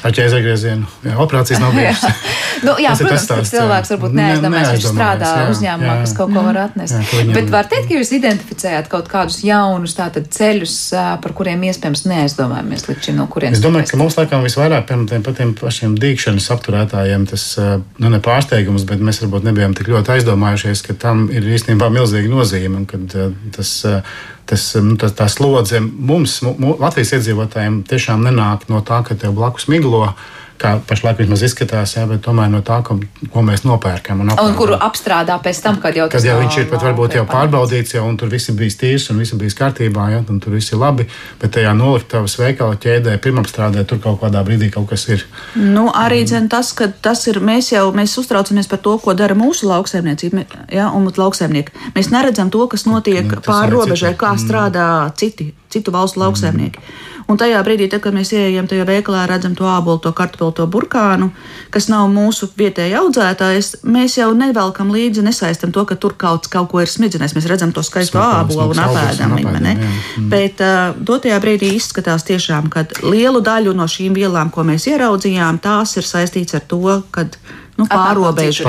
ar 0.06 0.14
ķēzagriezienu. 0.14 0.86
Jā, 1.06 1.16
operācijas 1.22 1.62
nav 1.62 1.74
bijušas. 1.78 2.20
nu, 2.66 2.76
jā, 2.82 2.92
tas 2.92 3.02
protams, 3.02 3.26
tas 3.30 3.52
cilvēks 3.52 3.92
varbūt 3.94 4.16
neaizdomājas, 4.20 4.72
viņš 4.76 4.88
strādā 4.92 5.30
jā, 5.32 5.46
uzņēmumā, 5.54 5.88
jā, 5.90 6.04
kas 6.04 6.14
kaut 6.18 6.34
ko 6.34 6.44
var 6.46 6.60
atnest. 6.66 6.94
Jā, 6.94 7.02
viņam... 7.10 7.34
Bet 7.38 7.50
var 7.54 7.70
teikt, 7.70 7.88
ka 7.90 7.98
jūs 7.98 8.12
identificējāt 8.16 8.90
kaut 8.92 9.10
kādus 9.10 9.40
jaunus 9.46 9.96
tātad, 9.98 10.28
ceļus, 10.36 10.76
par 11.24 11.34
kuriem 11.36 11.64
iespējams 11.70 12.04
neaizdomājamies 12.10 12.86
līdz 12.90 13.08
šim, 13.08 13.18
no 13.18 13.26
kurienes. 13.32 13.58
Es 13.58 13.64
domāju, 13.64 13.90
ka 13.90 14.00
mums 14.00 14.18
laikam 14.20 14.46
visvairāk 14.46 14.86
par 14.88 15.04
tiem, 15.10 15.24
par 15.26 15.36
tiem 15.38 15.54
pašiem 15.58 15.98
dīkšanas 16.00 16.48
apturētājiem 16.54 17.26
tas 17.30 17.48
nu, 17.58 18.12
ne 18.12 18.20
pārsteigums, 18.22 18.86
bet 18.88 19.02
mēs 19.02 19.22
varbūt 19.24 19.48
nebijām 19.48 19.74
tik 19.76 19.90
ļoti 19.90 20.16
aizdomājušies, 20.16 20.84
ka 20.86 20.96
tam 21.06 21.15
ir 21.32 21.50
īstenībā 21.56 21.90
milzīga 21.92 22.30
nozīme 22.32 22.84
kad 22.90 23.18
tas 23.56 23.72
tas, 24.46 24.64
nu, 24.82 24.94
tas, 25.00 25.14
tā 25.16 25.26
slodze 25.30 25.80
mums, 25.82 26.38
Latvijas 26.44 27.16
iedzīvotājiem, 27.18 27.80
tiešām 27.90 28.24
nenāk 28.26 28.68
no 28.70 28.82
tā, 28.86 29.02
ka 29.06 29.16
tev 29.18 29.34
blakus 29.36 29.68
miglo 29.72 30.06
kā 30.60 30.76
pašlaik 30.88 31.20
vismaz 31.20 31.42
izskatās, 31.46 31.94
jā, 31.96 32.04
bet 32.08 32.22
tomēr 32.24 32.50
no 32.52 32.62
tā, 32.66 32.78
ko, 32.86 32.98
ko 33.32 33.44
mēs 33.44 33.64
nopērkam. 33.66 34.22
Un, 34.24 34.32
un 34.40 34.54
kuru 34.58 34.76
apstrādā 34.86 35.36
pēc 35.42 35.60
tam, 35.64 35.80
kad 35.82 35.96
jau 35.96 36.08
tas 36.10 36.24
ir. 36.24 36.28
Kad 36.28 36.28
jau 36.30 36.36
viņš 36.42 36.58
ir 36.60 36.68
pat 36.70 36.84
varbūt 36.86 37.16
jau 37.18 37.24
pārbaudīts, 37.30 37.96
jau, 37.96 38.04
un 38.08 38.18
tur 38.20 38.30
viss 38.32 38.52
bija 38.56 38.76
tīrs 38.82 39.08
un 39.12 39.20
viss 39.22 39.36
bija 39.38 39.56
kārtībā, 39.60 40.08
jā, 40.14 40.22
un 40.32 40.40
tur 40.42 40.56
viss 40.56 40.72
ir 40.72 40.80
labi, 40.80 41.08
bet 41.40 41.54
tajā 41.56 41.72
noliktavas 41.76 42.36
veikala 42.40 42.78
ķēdē 42.82 43.16
pirmapstrādē 43.24 43.84
tur 43.88 44.00
kaut 44.04 44.20
kādā 44.22 44.44
brīdī 44.46 44.70
kaut 44.74 44.88
kas 44.92 45.08
ir. 45.12 45.26
Nu, 45.56 45.88
arī 45.94 46.22
dzen, 46.28 46.48
tas, 46.52 46.72
ka 46.76 46.88
tas 46.90 47.26
ir, 47.30 47.40
mēs 47.44 47.72
jau 47.74 47.88
mēs 47.96 48.16
uztraucamies 48.20 48.70
par 48.70 48.82
to, 48.84 48.96
ko 49.02 49.16
dara 49.18 49.36
mūsu 49.38 49.68
lauksaimniecība, 49.70 50.46
jā, 50.72 50.88
un 50.96 51.10
lauksaimnieki. 51.10 51.92
Mēs 51.96 52.12
neredzam 52.14 52.52
to, 52.54 52.64
kas 52.72 52.86
notiek 52.88 53.28
nu, 53.28 53.42
pāri 53.44 53.74
robežai, 53.74 54.16
kā 54.18 54.34
mm. 54.34 54.42
strādā 54.46 54.88
citi, 55.18 55.52
citu 55.72 55.94
valstu 55.94 56.24
lauksaimnieki. 56.24 56.80
Mm. 56.80 57.15
Un 57.26 57.38
tajā 57.40 57.58
brīdī, 57.66 57.88
tad, 57.90 58.04
kad 58.04 58.14
mēs 58.14 58.30
ieejam 58.36 58.68
tajā 58.70 58.84
veikalā, 58.86 59.24
redzam 59.26 59.56
to 59.58 59.66
ābolu, 59.66 59.98
to 60.02 60.12
kartupeli, 60.14 60.54
to 60.54 60.66
burkānu, 60.70 61.32
kas 61.74 61.88
nav 61.90 62.06
mūsu 62.12 62.46
vietēji 62.54 62.94
audzētājs, 63.00 63.72
mēs 63.82 64.14
jau 64.20 64.28
nevelkam 64.38 64.92
līdzi, 64.94 65.24
nesaistam 65.26 65.74
to, 65.74 65.82
ka 65.88 65.98
tur 65.98 66.14
kaut, 66.18 66.46
kaut 66.52 66.70
ko 66.70 66.84
ir 66.84 66.92
smidzinājis. 66.92 67.34
Mēs 67.34 67.48
redzam 67.50 67.74
to 67.74 67.82
skaisto 67.86 68.22
ābolu 68.22 68.70
un 68.76 68.82
apēdam 68.84 69.34
viņu. 69.40 69.56
Mm. 69.58 70.30
Bet 70.30 70.62
uh, 70.62 70.94
dotajā 70.94 71.40
brīdī 71.42 71.72
izskatās 71.74 72.26
tiešām, 72.30 72.70
ka 72.70 72.86
lielu 73.02 73.42
daļu 73.42 73.74
no 73.74 73.88
šīm 73.90 74.14
vielām, 74.14 74.54
ko 74.54 74.62
mēs 74.68 74.86
ieraudzījām, 74.92 75.58
tās 75.64 75.98
ir 75.98 76.06
saistīts 76.06 76.54
ar 76.54 76.62
to, 76.70 77.00
ka 77.10 77.26
nu, 77.76 77.86
pārobežu. 77.90 78.64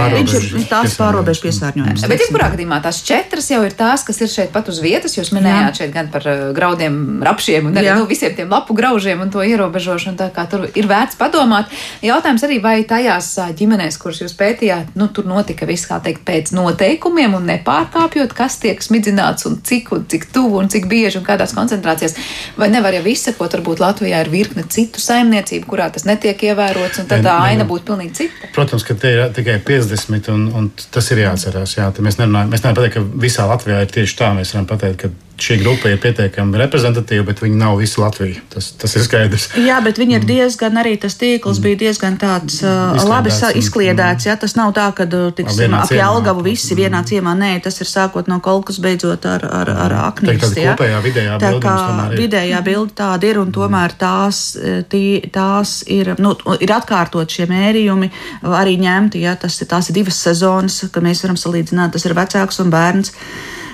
Ir 0.59 0.65
tās 0.69 0.95
pārobežu 0.99 1.45
piesārņojums. 1.45 2.05
Bet, 2.11 2.23
jebkurā 2.25 2.49
gadījumā, 2.53 2.79
tās 2.83 2.99
četras 3.07 3.49
jau 3.51 3.61
ir 3.65 3.75
tās, 3.77 4.03
kas 4.07 4.19
ir 4.23 4.31
šeit 4.31 4.51
pat 4.55 4.69
uz 4.71 4.81
vietas. 4.83 5.15
Jūs 5.17 5.31
minējāt 5.35 5.69
Jā. 5.69 5.75
šeit 5.81 5.93
gan 5.95 6.11
par 6.13 6.27
uh, 6.27 6.43
graudiem, 6.55 6.97
rapšiem 7.25 7.69
un 7.69 7.79
arī 7.79 7.93
nu, 7.97 8.07
visiem 8.09 8.35
tiem 8.37 8.51
lapu 8.51 8.75
graužiem 8.77 9.23
un 9.23 9.31
to 9.33 9.43
ierobežošanu. 9.45 10.19
Tā 10.19 10.29
kā 10.35 10.47
tur 10.51 10.67
ir 10.67 10.89
vērts 10.89 11.19
padomāt. 11.19 11.71
Jautājums 12.05 12.43
arī, 12.47 12.59
vai 12.63 12.75
tajās 12.87 13.31
uh, 13.39 13.53
ģimenēs, 13.57 13.99
kuras 14.01 14.21
jūs 14.23 14.35
pētījāt, 14.37 14.93
nu, 14.99 15.09
tur 15.13 15.29
notika 15.29 15.67
viss, 15.69 15.87
kā 15.89 16.01
teikt, 16.03 16.25
pēc 16.27 16.51
noteikumiem 16.57 17.37
un 17.37 17.47
nepārkāpjot, 17.53 18.35
kas 18.37 18.59
tiek 18.63 18.83
smidzināts 18.83 19.47
un 19.49 19.59
cik, 19.63 19.93
un 19.95 20.05
cik 20.11 20.29
tuvu 20.35 20.61
un 20.61 20.71
cik 20.71 20.89
bieži 20.91 21.21
un 21.21 21.27
kādās 21.27 21.55
koncentrācijās. 21.57 22.17
Vai 22.59 22.69
nevar 22.73 22.95
jau 22.97 23.05
izsekot, 23.07 23.55
varbūt 23.55 23.81
Latvijā 23.83 24.21
ir 24.25 24.31
virkne 24.33 24.65
citu 24.71 25.01
saimniecību, 25.03 25.67
kurā 25.69 25.89
tas 25.93 26.07
netiek 26.07 26.43
ievērots, 26.49 27.01
un 27.03 27.09
tad 27.09 27.23
tā 27.25 27.37
aina 27.47 27.67
būtu 27.69 27.87
pilnīgi 27.91 28.15
cita? 28.21 28.51
Protams, 28.55 28.85
ka 28.87 28.96
te 29.01 29.11
ir 29.13 29.23
tikai 29.35 29.59
50, 29.67 30.31
un, 30.33 30.47
un 30.57 30.69
tas 30.93 31.11
ir 31.13 31.23
jāatcerās. 31.23 31.77
Jā, 31.77 31.89
mēs 32.03 32.19
nevaram 32.19 32.51
pateikt, 32.53 32.97
ka 32.97 33.05
visā 33.27 33.47
Latvijā 33.49 33.83
ir 33.83 33.93
tieši 33.93 34.19
tā. 34.19 34.33
Mēs 34.37 34.53
varam 34.55 34.69
pateikt, 34.69 35.05
ka 35.05 35.26
šī 35.37 35.59
grupa 35.61 35.91
ir 35.91 35.99
pietiekami 36.01 36.57
reprezentatīva, 36.57 37.25
bet 37.29 37.41
viņi 37.43 37.57
nav 37.59 37.77
visu 37.77 38.01
Latviju. 38.01 38.41
Tas, 38.51 38.71
tas 38.79 38.95
ir 38.97 39.03
skaidrs. 39.05 39.47
Jā, 39.61 39.77
bet 39.85 39.99
viņi 40.01 40.17
ir 40.17 40.23
mm. 40.23 40.29
diezgan 40.29 40.79
arī 40.81 40.95
tas 41.01 41.17
tīkls 41.19 41.59
bija 41.63 41.77
diezgan 41.83 42.17
tāds 42.21 42.59
uh, 42.65 42.97
labi 43.07 43.31
izkliedēts. 43.61 44.27
Jā, 44.29 44.37
tas 44.41 44.55
nav 44.57 44.73
tā, 44.77 44.87
ka 44.97 45.05
uh, 45.05 45.27
tiksim, 45.37 45.75
ap 45.77 45.93
Jelgavu 45.93 46.45
visi 46.47 46.73
mm. 46.73 46.79
vienā 46.81 47.01
ciemā. 47.07 47.35
Nē, 47.37 47.51
tas 47.65 47.77
ir 47.83 47.89
sākot 47.89 48.29
no 48.31 48.39
kolkas 48.43 48.81
beidzot 48.83 49.27
ar, 49.29 49.45
ar, 49.61 49.71
ar 49.87 49.97
aknīm. 50.07 50.39
Tā 50.41 50.49
kā 50.49 50.71
kopējā 50.73 51.01
vidējā 51.05 51.37
tā 51.43 51.53
kā 51.63 51.75
vidējā 52.15 52.63
bilde 52.65 52.97
tāda 52.97 53.29
ir 53.29 53.41
un 53.41 53.53
tomēr 53.53 53.93
tās, 53.99 54.41
uh, 54.57 54.79
tī, 54.89 55.03
tās 55.33 55.83
ir, 55.85 56.15
nu, 56.21 56.33
ir 56.57 56.73
atkārtot 56.73 57.37
šie 57.37 57.45
mērījumi 57.51 58.09
arī 58.57 58.79
ņemti. 58.81 59.21
Jā, 59.27 59.37
tas, 59.37 59.61
tās 59.69 59.91
ir 59.91 60.01
divas 60.01 60.17
sezonas, 60.25 60.81
ka 60.91 61.05
mēs 61.05 61.21
varam 61.25 61.37
salīdzināt, 61.37 61.93
tas 61.93 62.09
ir 62.09 62.17
vecāks 62.17 62.61
un 62.65 62.73
bērns 62.73 63.13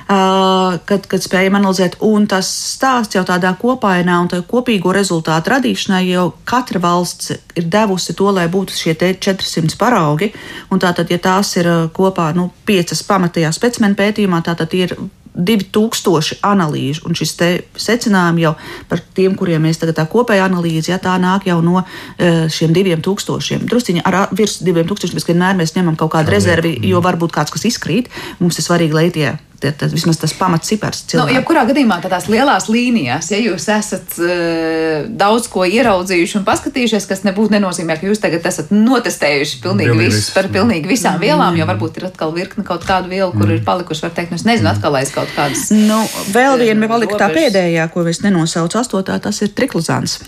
kad, 0.08 1.08
kad 1.08 1.24
spējam 1.24 1.58
analizēt. 1.60 1.98
Un 2.06 2.28
tas 2.32 2.50
stāsts 2.74 3.18
jau 3.18 3.24
tādā 3.28 3.54
kopainā 3.60 4.20
un 4.24 4.32
kopīgo 4.50 4.94
rezultātu 4.96 5.54
radīšanai 5.56 6.04
jau 6.10 6.28
katra 6.50 6.82
valsts 6.84 7.34
ir 7.56 7.68
devusi 7.72 8.16
to, 8.18 8.30
lai 8.36 8.48
būtu 8.52 8.76
šie 8.78 8.96
400 9.00 9.80
paraugi. 9.80 10.34
Un 10.72 10.84
tātad, 10.84 11.12
ja 11.12 11.20
tās 11.22 11.56
ir 11.60 11.70
kopā 11.96 12.32
nu, 12.36 12.50
piecas 12.66 13.04
pamatajā 13.08 13.52
specimena 13.56 14.00
pētījumā, 14.00 14.44
tātad 14.46 14.74
ir 14.78 14.98
2000 15.34 16.38
analīžu, 16.46 17.08
un 17.08 17.18
šis 17.18 17.34
secinājums 17.82 18.42
jau 18.44 18.54
par 18.90 19.02
tiem, 19.18 19.36
kuriem 19.38 19.66
mēs 19.66 19.82
tagad 19.82 19.98
tā 19.98 20.06
kopēja 20.10 20.46
analīze, 20.46 20.92
ja 20.92 21.00
tā 21.02 21.16
nāk 21.22 21.48
jau 21.50 21.60
no 21.66 21.82
šiem 22.20 22.76
2000. 22.76 23.64
Drusciņi 23.70 24.04
ar 24.06 24.20
virs 24.36 24.60
2000, 24.62 25.18
bet 25.18 25.32
vienmēr 25.32 25.58
mēs 25.58 25.74
ņemam 25.78 25.98
kaut 25.98 26.14
kādu 26.14 26.34
rezervi, 26.36 26.76
jo 26.86 27.02
varbūt 27.04 27.34
kāds 27.34 27.54
kas 27.54 27.66
izkrīt. 27.70 28.14
Mums 28.40 28.62
ir 28.62 28.68
svarīgi, 28.68 28.98
lai 28.98 29.10
tie 29.14 29.34
tas, 29.72 29.94
vismaz 29.96 30.20
tas 30.20 30.34
pamatcipars. 30.36 31.04
Nu, 31.16 31.26
jebkurā 31.32 31.64
gadījumā 31.70 32.00
tādās 32.04 32.28
lielās 32.32 32.68
līnijās, 32.72 33.30
ja 33.32 33.40
jūs 33.40 33.68
esat 33.72 34.18
uh, 34.20 35.08
daudz 35.08 35.48
ko 35.54 35.64
ieraudzījuši 35.70 36.40
un 36.40 36.46
paskatījušies, 36.48 37.08
kas 37.10 37.24
nebūtu 37.28 37.56
nenozīmē, 37.56 37.98
ka 38.00 38.10
jūs 38.10 38.22
tagad 38.24 38.46
esat 38.50 38.74
notestējuši 38.76 39.62
pilnīgi 39.64 39.98
visus 40.02 40.30
par 40.36 40.50
pilnīgi 40.54 40.92
visām 40.92 41.22
vielām, 41.24 41.58
jo 41.60 41.70
varbūt 41.70 42.02
ir 42.02 42.10
atkal 42.12 42.36
virkne 42.36 42.66
kaut 42.68 42.86
kādu 42.88 43.14
vielu, 43.14 43.32
kur 43.32 43.48
mm. 43.48 43.56
ir 43.58 43.66
palikuši, 43.68 44.08
var 44.08 44.16
teikt, 44.18 44.34
nu, 44.34 44.42
es 44.42 44.48
nezinu, 44.48 44.74
atkal 44.74 45.00
aiz 45.00 45.14
kaut 45.16 45.32
kādas. 45.38 45.70
Nu, 45.74 46.04
vēl 46.36 46.60
viena 46.66 46.92
palika 46.92 47.20
tā 47.22 47.32
pēdējā, 47.34 47.88
ko 47.94 48.08
es 48.10 48.24
nenosaucu 48.26 48.82
astotā, 48.82 49.20
tas 49.24 49.42
ir 49.46 49.54
triklozāns. 49.56 50.20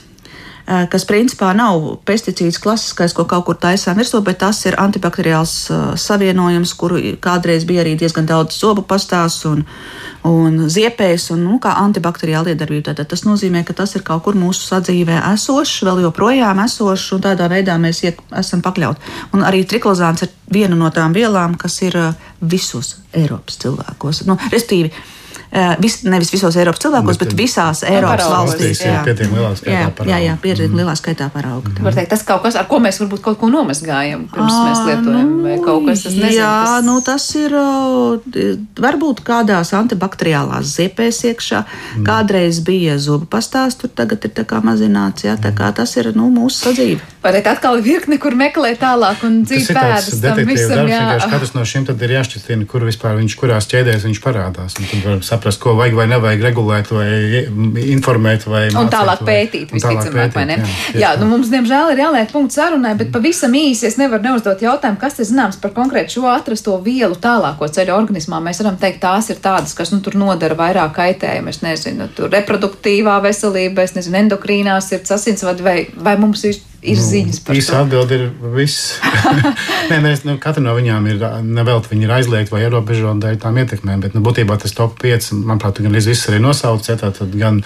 Eh, 0.66 0.88
kas 0.90 1.04
principā 1.06 1.52
nav 1.54 1.84
pesticīds 2.10 2.58
klasiskais, 2.58 3.14
ko 3.14 3.28
kaut 3.30 3.44
kur 3.46 3.58
taisām 3.62 4.00
virsū, 4.02 4.18
bet 4.26 4.40
tas 4.42 4.64
ir 4.66 4.74
antibakteriāls 4.82 5.54
eh, 5.70 5.84
savienojums, 6.02 6.72
kuru 6.74 6.98
kādreiz 7.22 7.68
bija 7.70 7.84
arī 7.84 7.94
diezgan 8.02 8.26
daudz 8.26 8.58
zobu 8.58 8.82
pastās 8.82 9.38
un, 9.46 9.62
un 10.26 10.64
ziepēs, 10.66 11.28
un 11.36 11.44
nu, 11.46 11.60
kā 11.62 11.76
antibakteriāla 11.84 12.56
iedarbība. 12.56 12.88
Tātad 12.90 13.12
tas 13.14 13.28
nozīmē, 13.28 13.62
ka 13.68 13.78
tas 13.78 13.94
ir 13.94 14.02
kaut 14.08 14.24
kur 14.26 14.40
mūsu 14.42 14.66
sadzīvē 14.72 15.20
esošs, 15.36 15.84
vēl 15.86 16.02
joprojām 16.08 16.64
esošs, 16.66 17.12
un 17.14 17.22
tādā 17.28 17.46
veidā 17.52 17.78
mēs 17.78 18.02
iek, 18.08 18.26
esam 18.42 18.66
pakļauti. 18.66 19.14
Un 19.38 19.46
arī 19.46 19.62
triklozāns 19.70 20.26
ir 20.26 20.34
viena 20.50 20.74
no 20.74 20.90
tām 20.90 21.14
vielām, 21.14 21.60
kas 21.62 21.78
ir 21.86 22.00
eh, 22.02 22.32
visos 22.42 22.96
Eiropas 23.14 23.62
cilvēkos. 23.62 24.26
Nu, 24.26 24.40
restīvi, 24.50 24.90
vis, 25.82 26.00
nevis 26.08 26.32
visos 26.34 26.56
Eiropas 26.60 26.82
cilvēkos, 26.84 27.20
bet, 27.20 27.34
bet 27.34 27.40
visās 27.40 27.84
Eiropas 27.88 28.28
valstīs. 28.32 28.82
Jā, 28.86 29.02
pietiekami 29.06 29.40
lielā 29.40 29.54
skaitā 29.60 29.90
parauga. 29.96 30.12
Jā, 30.12 30.20
jā 30.26 30.36
pietiekami 30.42 30.74
mm. 30.74 30.82
lielā 30.82 30.96
skaitā 31.00 31.30
parauga. 31.34 31.74
Tā. 31.76 31.86
Var 31.86 31.98
teikt, 32.00 32.12
tas 32.14 32.26
kaut 32.28 32.44
kas, 32.46 32.58
ar 32.60 32.68
ko 32.70 32.80
mēs 32.84 33.00
varbūt 33.04 33.24
kaut 33.26 33.40
ko 33.42 33.50
nomazgājam, 33.54 34.28
pirms 34.34 34.54
à, 34.54 34.64
mēs 34.70 34.84
lietojam, 34.90 35.32
nu, 35.32 35.44
vai 35.46 35.58
kaut 35.64 35.88
kas, 35.90 36.06
tas 36.06 36.18
nezinu. 36.18 36.36
Jā, 36.40 36.54
tas... 36.68 36.86
nu 36.88 36.98
tas 37.06 37.28
ir 37.40 37.58
varbūt 38.86 39.24
kādās 39.26 39.74
antibakteriālās 39.78 40.76
ziepēs 40.76 41.22
iekšā. 41.32 41.64
Mm. 41.66 42.06
Kādreiz 42.08 42.62
bija 42.66 42.98
zubu 43.02 43.30
pastāsts, 43.30 43.82
tur 43.84 43.94
tagad 43.96 44.26
ir 44.28 44.34
tā 44.36 44.46
kā 44.48 44.62
mazināts, 44.66 45.28
jā, 45.28 45.38
tā 45.42 45.54
kā 45.56 45.72
tas 45.76 45.96
ir, 46.00 46.12
nu, 46.18 46.30
mūsu 46.34 46.68
sadzīve. 46.68 47.04
Vai 47.26 47.32
teikt, 47.34 47.48
atkal 47.56 47.80
virkni, 47.82 48.20
kur 48.22 48.36
meklēt 48.38 48.82
tālāk 48.84 49.24
un 49.26 49.40
dzīve 49.48 49.74
pēdas 49.74 50.20
tam 50.22 50.42
visam, 50.46 50.84
darbs, 50.86 50.92
jā. 50.94 51.30
Katrs 51.32 51.56
no 51.56 51.64
šiem 51.66 51.88
tad 51.88 52.02
ir 52.06 52.14
jāšķitina, 52.20 52.68
kur 52.70 52.86
vispār 52.86 53.18
viņš, 53.18 53.36
kurās 53.40 53.66
ķēdēs 53.72 54.06
viņš 54.06 54.20
parādās. 54.22 54.78
Un 54.78 54.90
tad 54.92 55.08
var 55.08 55.24
saprast, 55.26 55.45
ko 55.62 55.76
vajag 55.78 55.96
vai 55.98 56.06
nevajag 56.10 56.44
regulēt, 56.46 56.92
vai 56.96 57.86
informēt, 57.94 58.48
vai 58.50 58.64
un 58.74 58.90
tālāk 58.92 59.22
pētīt, 59.28 59.74
visticamāk, 59.76 60.34
vai 60.36 60.46
ne? 60.50 60.58
Jā, 60.94 61.00
jā 61.04 61.12
nu 61.22 61.30
mums, 61.30 61.52
diemžēl, 61.54 61.94
ir 61.94 62.02
jāliek 62.04 62.34
punkts 62.34 62.58
sarunai, 62.60 62.96
bet 63.00 63.12
pavisam 63.14 63.54
īsi 63.56 63.88
es 63.90 64.00
nevaru 64.02 64.26
neuzdot 64.26 64.64
jautājumu, 64.66 65.00
kas 65.02 65.20
ir 65.22 65.30
zināms 65.30 65.60
par 65.62 65.74
konkrētu 65.78 66.18
šo 66.18 66.28
atrasto 66.34 66.78
vielu 66.86 67.18
tālāko 67.22 67.70
ceļu 67.78 67.96
organismā. 67.96 68.42
Mēs 68.44 68.62
varam 68.64 68.80
teikt, 68.82 69.02
tās 69.06 69.30
ir 69.34 69.42
tādas, 69.44 69.76
kas 69.78 69.94
nu, 69.94 70.02
tur 70.06 70.18
nodara 70.20 70.58
vairāk 70.58 70.96
kaitējumu. 71.00 71.54
Es 71.54 71.62
nezinu, 71.66 72.10
tur 72.18 72.32
reproduktīvā 72.34 73.20
veselība, 73.26 73.86
es 73.86 73.96
nezinu, 73.98 74.24
endokrīnās 74.26 74.92
ir 74.96 75.06
asinsvadi 75.16 75.66
vai, 75.66 75.78
vai 75.96 76.18
mums 76.22 76.46
ir 76.50 76.60
ir 76.86 77.00
nu, 77.00 77.06
ziņas 77.10 77.42
par 77.46 77.58
īsa 77.58 77.66
to. 77.66 77.76
Īsa 77.76 77.82
atbilde 77.84 78.20
ir 78.20 78.54
viss. 78.56 78.96
Nē, 79.92 80.00
mēs, 80.04 80.24
nu, 80.28 80.38
katra 80.42 80.64
no 80.64 80.76
viņām 80.78 81.10
ir 81.12 81.26
nevelti, 81.46 81.92
viņi 81.94 82.08
ir 82.08 82.16
aizliegti 82.20 82.54
vai 82.54 82.64
ierobežoti 82.66 83.26
dēļ 83.26 83.40
tām 83.44 83.60
ietekmēm, 83.62 84.06
bet 84.06 84.18
nu, 84.18 84.24
būtībā 84.26 84.58
tas 84.62 84.76
top 84.78 84.98
5, 85.02 85.32
manuprāt, 85.42 85.82
gan 85.84 85.96
līdz 85.96 86.10
viss 86.12 86.30
arī 86.32 86.42
nosaucts, 86.44 86.92
ja, 86.92 86.98
tātad 87.02 87.34
gan 87.38 87.62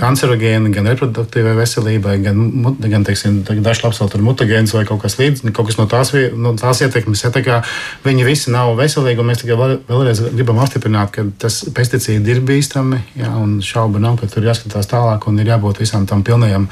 kancerogēni, 0.00 0.72
gan 0.72 0.88
reproduktīvai 0.88 1.52
veselībai, 1.58 2.14
gan, 2.24 2.40
gan 2.80 3.04
teiksim, 3.04 3.42
dažs 3.44 3.82
labs 3.84 4.00
vēl 4.00 4.10
tur 4.12 4.24
mutagēns 4.24 4.72
vai 4.76 4.84
kaut 4.88 5.02
kas 5.02 5.18
līdzīgs, 5.20 5.52
kaut 5.54 5.68
kas 5.68 5.78
no 5.80 5.86
tās, 5.90 6.14
no 6.40 6.54
tās 6.60 6.80
ietekmes. 6.86 7.24
Ja, 7.26 7.32
tā 7.34 7.44
kā 7.44 7.60
viņi 8.06 8.24
visi 8.26 8.52
nav 8.54 8.72
veselīgi, 8.78 9.20
un 9.20 9.28
mēs 9.28 9.42
tikai 9.42 9.58
vēl, 9.60 9.76
vēlreiz 9.90 10.22
gribam 10.32 10.62
apstiprināt, 10.64 11.12
ka 11.14 11.26
tas 11.44 11.60
pesticīdi 11.76 12.32
ir 12.32 12.40
bīstami, 12.46 13.02
ja, 13.20 13.34
un 13.40 13.58
šauba 13.64 14.00
nav, 14.02 14.16
ka 14.20 14.30
tur 14.32 14.48
jāskatās 14.48 14.88
tālāk 14.90 15.28
un 15.28 15.42
ir 15.42 15.52
jābūt 15.52 15.82
visam 15.84 16.08
tam 16.08 16.24
pilnajam, 16.24 16.68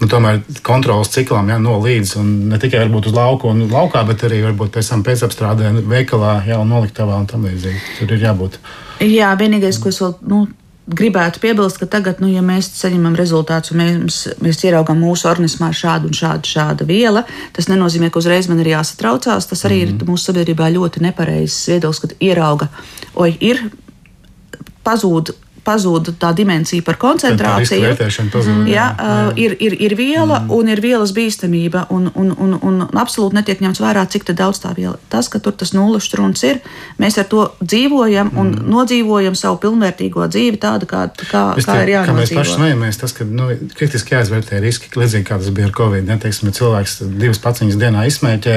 nu, 0.00 0.10
tomēr 0.10 0.42
kontrolas 0.66 1.12
ciklam, 1.18 1.50
ja, 1.52 1.58
no 1.62 1.76
līdz, 1.82 2.14
un 2.22 2.30
ne 2.52 2.60
tikai 2.62 2.84
varbūt 2.86 3.10
uz 3.10 3.18
lauku 3.18 3.50
un 3.52 3.66
laukā, 3.72 4.04
bet 4.08 4.24
arī 4.28 4.40
varbūt 4.46 4.72
pēc 4.78 4.94
tam 4.94 5.04
pēcapstrādē 5.06 5.74
veikalā, 5.90 6.38
ja, 6.48 6.62
un 6.62 6.72
noliktavā 6.72 7.18
un 7.18 7.28
tam 7.30 7.44
līdzīgi. 7.48 7.84
Tur 7.98 8.16
ir 8.16 8.24
jābūt. 8.28 8.58
Jā, 9.04 9.34
vienīgais, 9.38 9.78
ko 9.82 9.92
es 9.92 10.00
vēl 10.02 10.16
nu, 10.30 10.46
gribētu 10.88 11.42
piebilst, 11.42 11.78
ka 11.80 11.88
tagad, 11.90 12.22
nu, 12.22 12.30
ja 12.32 12.42
mēs 12.44 12.70
saņemam 12.78 13.16
rezultātus 13.18 13.74
un 13.74 13.82
mēs, 13.82 14.20
mēs 14.44 14.62
ieraugām 14.64 15.00
mūsu 15.02 15.28
organismā 15.28 15.68
šādu 15.76 16.08
un 16.08 16.16
šādu 16.16 16.48
šāda 16.48 16.86
viela, 16.88 17.24
tas 17.56 17.68
nenozīmē, 17.68 18.08
ka 18.12 18.22
uzreiz 18.22 18.48
man 18.48 18.62
ir 18.62 18.72
jāsatraucās. 18.72 19.50
Tas 19.50 19.66
arī 19.68 19.82
mm. 19.82 19.84
ir 19.84 19.92
mhm. 19.94 20.08
mūsu 20.12 20.30
sabiedrībā 20.30 20.70
ļoti 20.76 21.04
nepareizs 21.04 21.68
viedoklis, 21.74 22.02
kad 22.04 22.16
ierauga, 22.24 22.70
oi, 23.20 23.34
ir 23.44 23.66
pazūd 24.86 25.34
pazūd 25.68 26.12
tā 26.20 26.32
dimensija 26.36 26.84
par 26.86 26.98
koncentrāciju. 27.00 27.92
Pazūd, 28.32 28.68
jā, 28.70 28.86
jā, 28.96 29.16
ir, 29.40 29.56
ir, 29.64 29.76
ir 29.88 29.94
viela 29.98 30.40
mm. 30.40 30.52
un 30.56 30.72
ir 30.72 30.82
vielas 30.84 31.12
bīstamība, 31.16 31.86
un, 31.94 32.08
un, 32.14 32.32
un, 32.32 32.56
un 32.64 32.80
absolūti 32.88 33.36
netiek 33.38 33.60
ņemts 33.64 33.82
vērā, 33.82 34.06
cik 34.10 34.30
daudz 34.38 34.62
tā 34.64 34.72
viela. 34.76 34.96
Tas, 35.12 35.28
ka 35.32 35.40
tur 35.42 35.56
tas 35.58 35.74
nulles 35.76 36.06
strūns 36.08 36.44
ir, 36.48 36.60
mēs 37.00 37.18
ar 37.20 37.28
to 37.30 37.48
dzīvojam 37.60 38.32
un 38.34 38.52
mm. 38.54 38.68
nodzīvojam 38.72 39.36
savu 39.38 39.60
pilnvērtīgo 39.64 40.28
dzīvi 40.32 40.60
tādu, 40.62 40.88
kā, 40.90 41.06
kā, 41.28 41.44
es 41.60 41.68
kā 41.68 41.78
ir 41.84 41.94
jānodzīvo. 41.96 42.16
Kā 42.16 42.22
mēs 42.22 42.34
paši 42.38 42.56
smejamies, 42.56 43.00
tas, 43.02 43.16
ka 43.16 43.28
nu, 43.28 43.50
kritiski 43.76 44.16
jāizvērtē 44.16 44.62
riski, 44.64 44.92
līdzīgi 44.96 45.28
kā 45.28 45.40
tas 45.40 45.52
bija 45.54 45.68
ar 45.68 45.74
Covid. 45.76 46.08
Neteiksim, 46.08 46.50
ja 46.50 46.58
cilvēks 46.60 46.98
divas 47.18 47.42
paciņas 47.44 47.78
dienā 47.80 48.06
izsmēķē, 48.08 48.56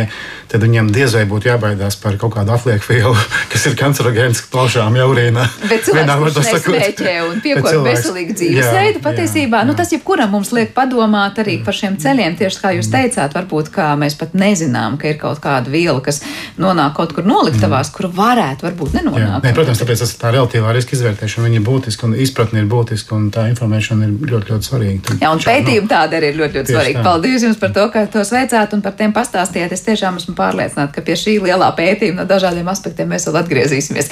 tad 0.51 0.65
viņam 0.65 0.91
diez 0.95 1.15
vai 1.17 1.25
būtu 1.29 1.51
jābaidās 1.51 1.97
par 2.01 2.17
kaut 2.21 2.35
kādu 2.37 2.55
atlieku 2.55 2.93
vielu, 2.93 3.15
kas 3.51 3.67
ir 3.69 3.77
kancerogēns 3.79 4.45
plaušām 4.53 4.99
jau 4.99 5.09
urīnā. 5.13 5.47
Bet 5.67 5.87
cilvēks 5.87 7.00
smēķē 7.01 7.27
un 7.27 7.41
piekopja 7.45 7.81
veselīgu 7.85 8.35
dzīvesveidu. 8.37 9.01
Patiesībā 9.03 9.61
jā, 9.61 9.67
nu, 9.67 9.73
jā. 9.73 9.79
tas 9.81 9.93
jebkuram 9.95 10.31
mums 10.35 10.51
liek 10.55 10.73
padomāt 10.75 11.39
arī 11.41 11.57
par 11.65 11.75
šiem 11.77 11.97
ceļiem. 12.01 12.37
Tieši 12.39 12.61
kā 12.61 12.73
jūs 12.77 12.89
teicāt, 12.91 13.35
varbūt 13.35 13.71
mēs 14.01 14.17
pat 14.19 14.35
nezinām, 14.37 14.97
ka 15.01 15.11
ir 15.11 15.17
kaut 15.21 15.41
kāda 15.43 15.71
viela, 15.71 15.99
kas 16.03 16.21
nonāk 16.61 16.95
kaut 16.97 17.15
kur 17.15 17.27
noliktavās, 17.27 17.89
mm. 17.89 17.95
kur 17.95 18.09
varētu 18.15 18.67
varbūt 18.67 18.97
nenonākt. 18.99 19.45
Nē, 19.45 19.53
protams, 19.57 19.81
tāpēc 19.81 20.03
tas 20.03 20.13
tā 20.19 20.33
relatīvā 20.35 20.73
riska 20.75 20.95
izvērtēšana 20.97 21.49
viņa 21.49 21.63
būtiska 21.65 22.07
un 22.07 22.15
izpratne 22.21 22.63
ir 22.63 22.69
būtiska 22.71 23.15
un 23.17 23.29
tā 23.33 23.47
informēšana 23.51 24.07
ir 24.07 24.31
ļoti, 24.31 24.51
ļoti 24.53 24.69
svarīga. 24.69 25.03
Tad, 25.07 25.21
jā, 25.23 25.31
un 25.33 25.43
pētījumi 25.43 25.87
no, 25.87 25.91
tāda 25.91 26.19
arī 26.19 26.31
ir 26.31 26.39
ļoti, 26.41 26.59
ļoti 26.59 26.75
svarīga. 26.75 27.05
Paldies 27.05 27.45
jums 27.47 27.61
par 27.61 27.73
to, 27.75 27.87
ka 27.93 28.05
tos 28.11 28.33
veicāt 28.33 28.75
un 28.77 28.83
par 28.85 28.95
tiem 28.99 29.15
pastāstījāt. 29.15 29.75
Es 29.75 29.85
tiešām 29.87 30.19
esmu 30.21 30.35
pārliecināta, 30.37 30.93
ka 30.95 31.05
pie 31.05 31.17
šī 31.19 31.37
lielā 31.45 31.71
pētījuma 31.77 32.21
no 32.21 32.27
dažādiem 32.29 32.69
aspektiem 32.71 33.09
mēs 33.11 33.27
vēl 33.29 33.41
atgriezīsimies. 33.41 34.11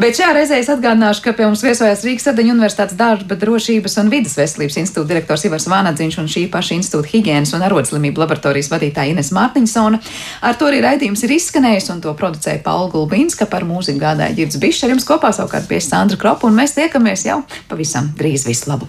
Bet 0.00 0.18
šajā 0.18 0.32
reizē 0.36 0.60
es 0.62 0.70
atgādināšu, 0.72 1.24
ka 1.24 1.34
pie 1.36 1.48
mums 1.48 1.64
viesojas 1.64 2.04
Rīgas 2.06 2.29
Sadaņu 2.30 2.52
Universitātes 2.54 2.94
darba 2.94 3.34
drošības 3.34 3.96
un 3.98 4.10
vidas 4.12 4.36
veselības 4.38 4.76
institūta 4.84 5.10
direktors 5.10 5.42
Ivars 5.48 5.64
Vānadziņš 5.66 6.18
un 6.22 6.28
šī 6.30 6.44
paša 6.52 6.76
institūta 6.76 7.10
higienas 7.10 7.50
un 7.56 7.64
arodslimību 7.66 8.22
laboratorijas 8.22 8.70
vadītāja 8.70 9.16
Ines 9.16 9.32
Mārtiņsona. 9.34 9.98
Ar 10.46 10.54
to 10.60 10.68
arī 10.70 10.78
raidījums 10.84 11.24
ir 11.26 11.34
izskanējis 11.40 11.90
un 11.90 12.04
to 12.04 12.14
producēja 12.14 12.62
Paula 12.62 12.86
Gulbinska 12.92 13.50
par 13.50 13.66
mūziku 13.66 14.04
gādāja 14.04 14.38
Girds 14.38 14.62
Bišs. 14.62 14.84
Ar 14.86 14.94
jums 14.94 15.08
kopā 15.10 15.34
savukārt 15.34 15.66
pie 15.66 15.82
Sandra 15.82 16.22
Kropa 16.22 16.46
un 16.46 16.54
mēs 16.62 16.78
tiekamies 16.78 17.26
jau 17.26 17.42
pavisam 17.72 18.14
drīz 18.14 18.46
visu 18.46 18.70
labu! 18.70 18.86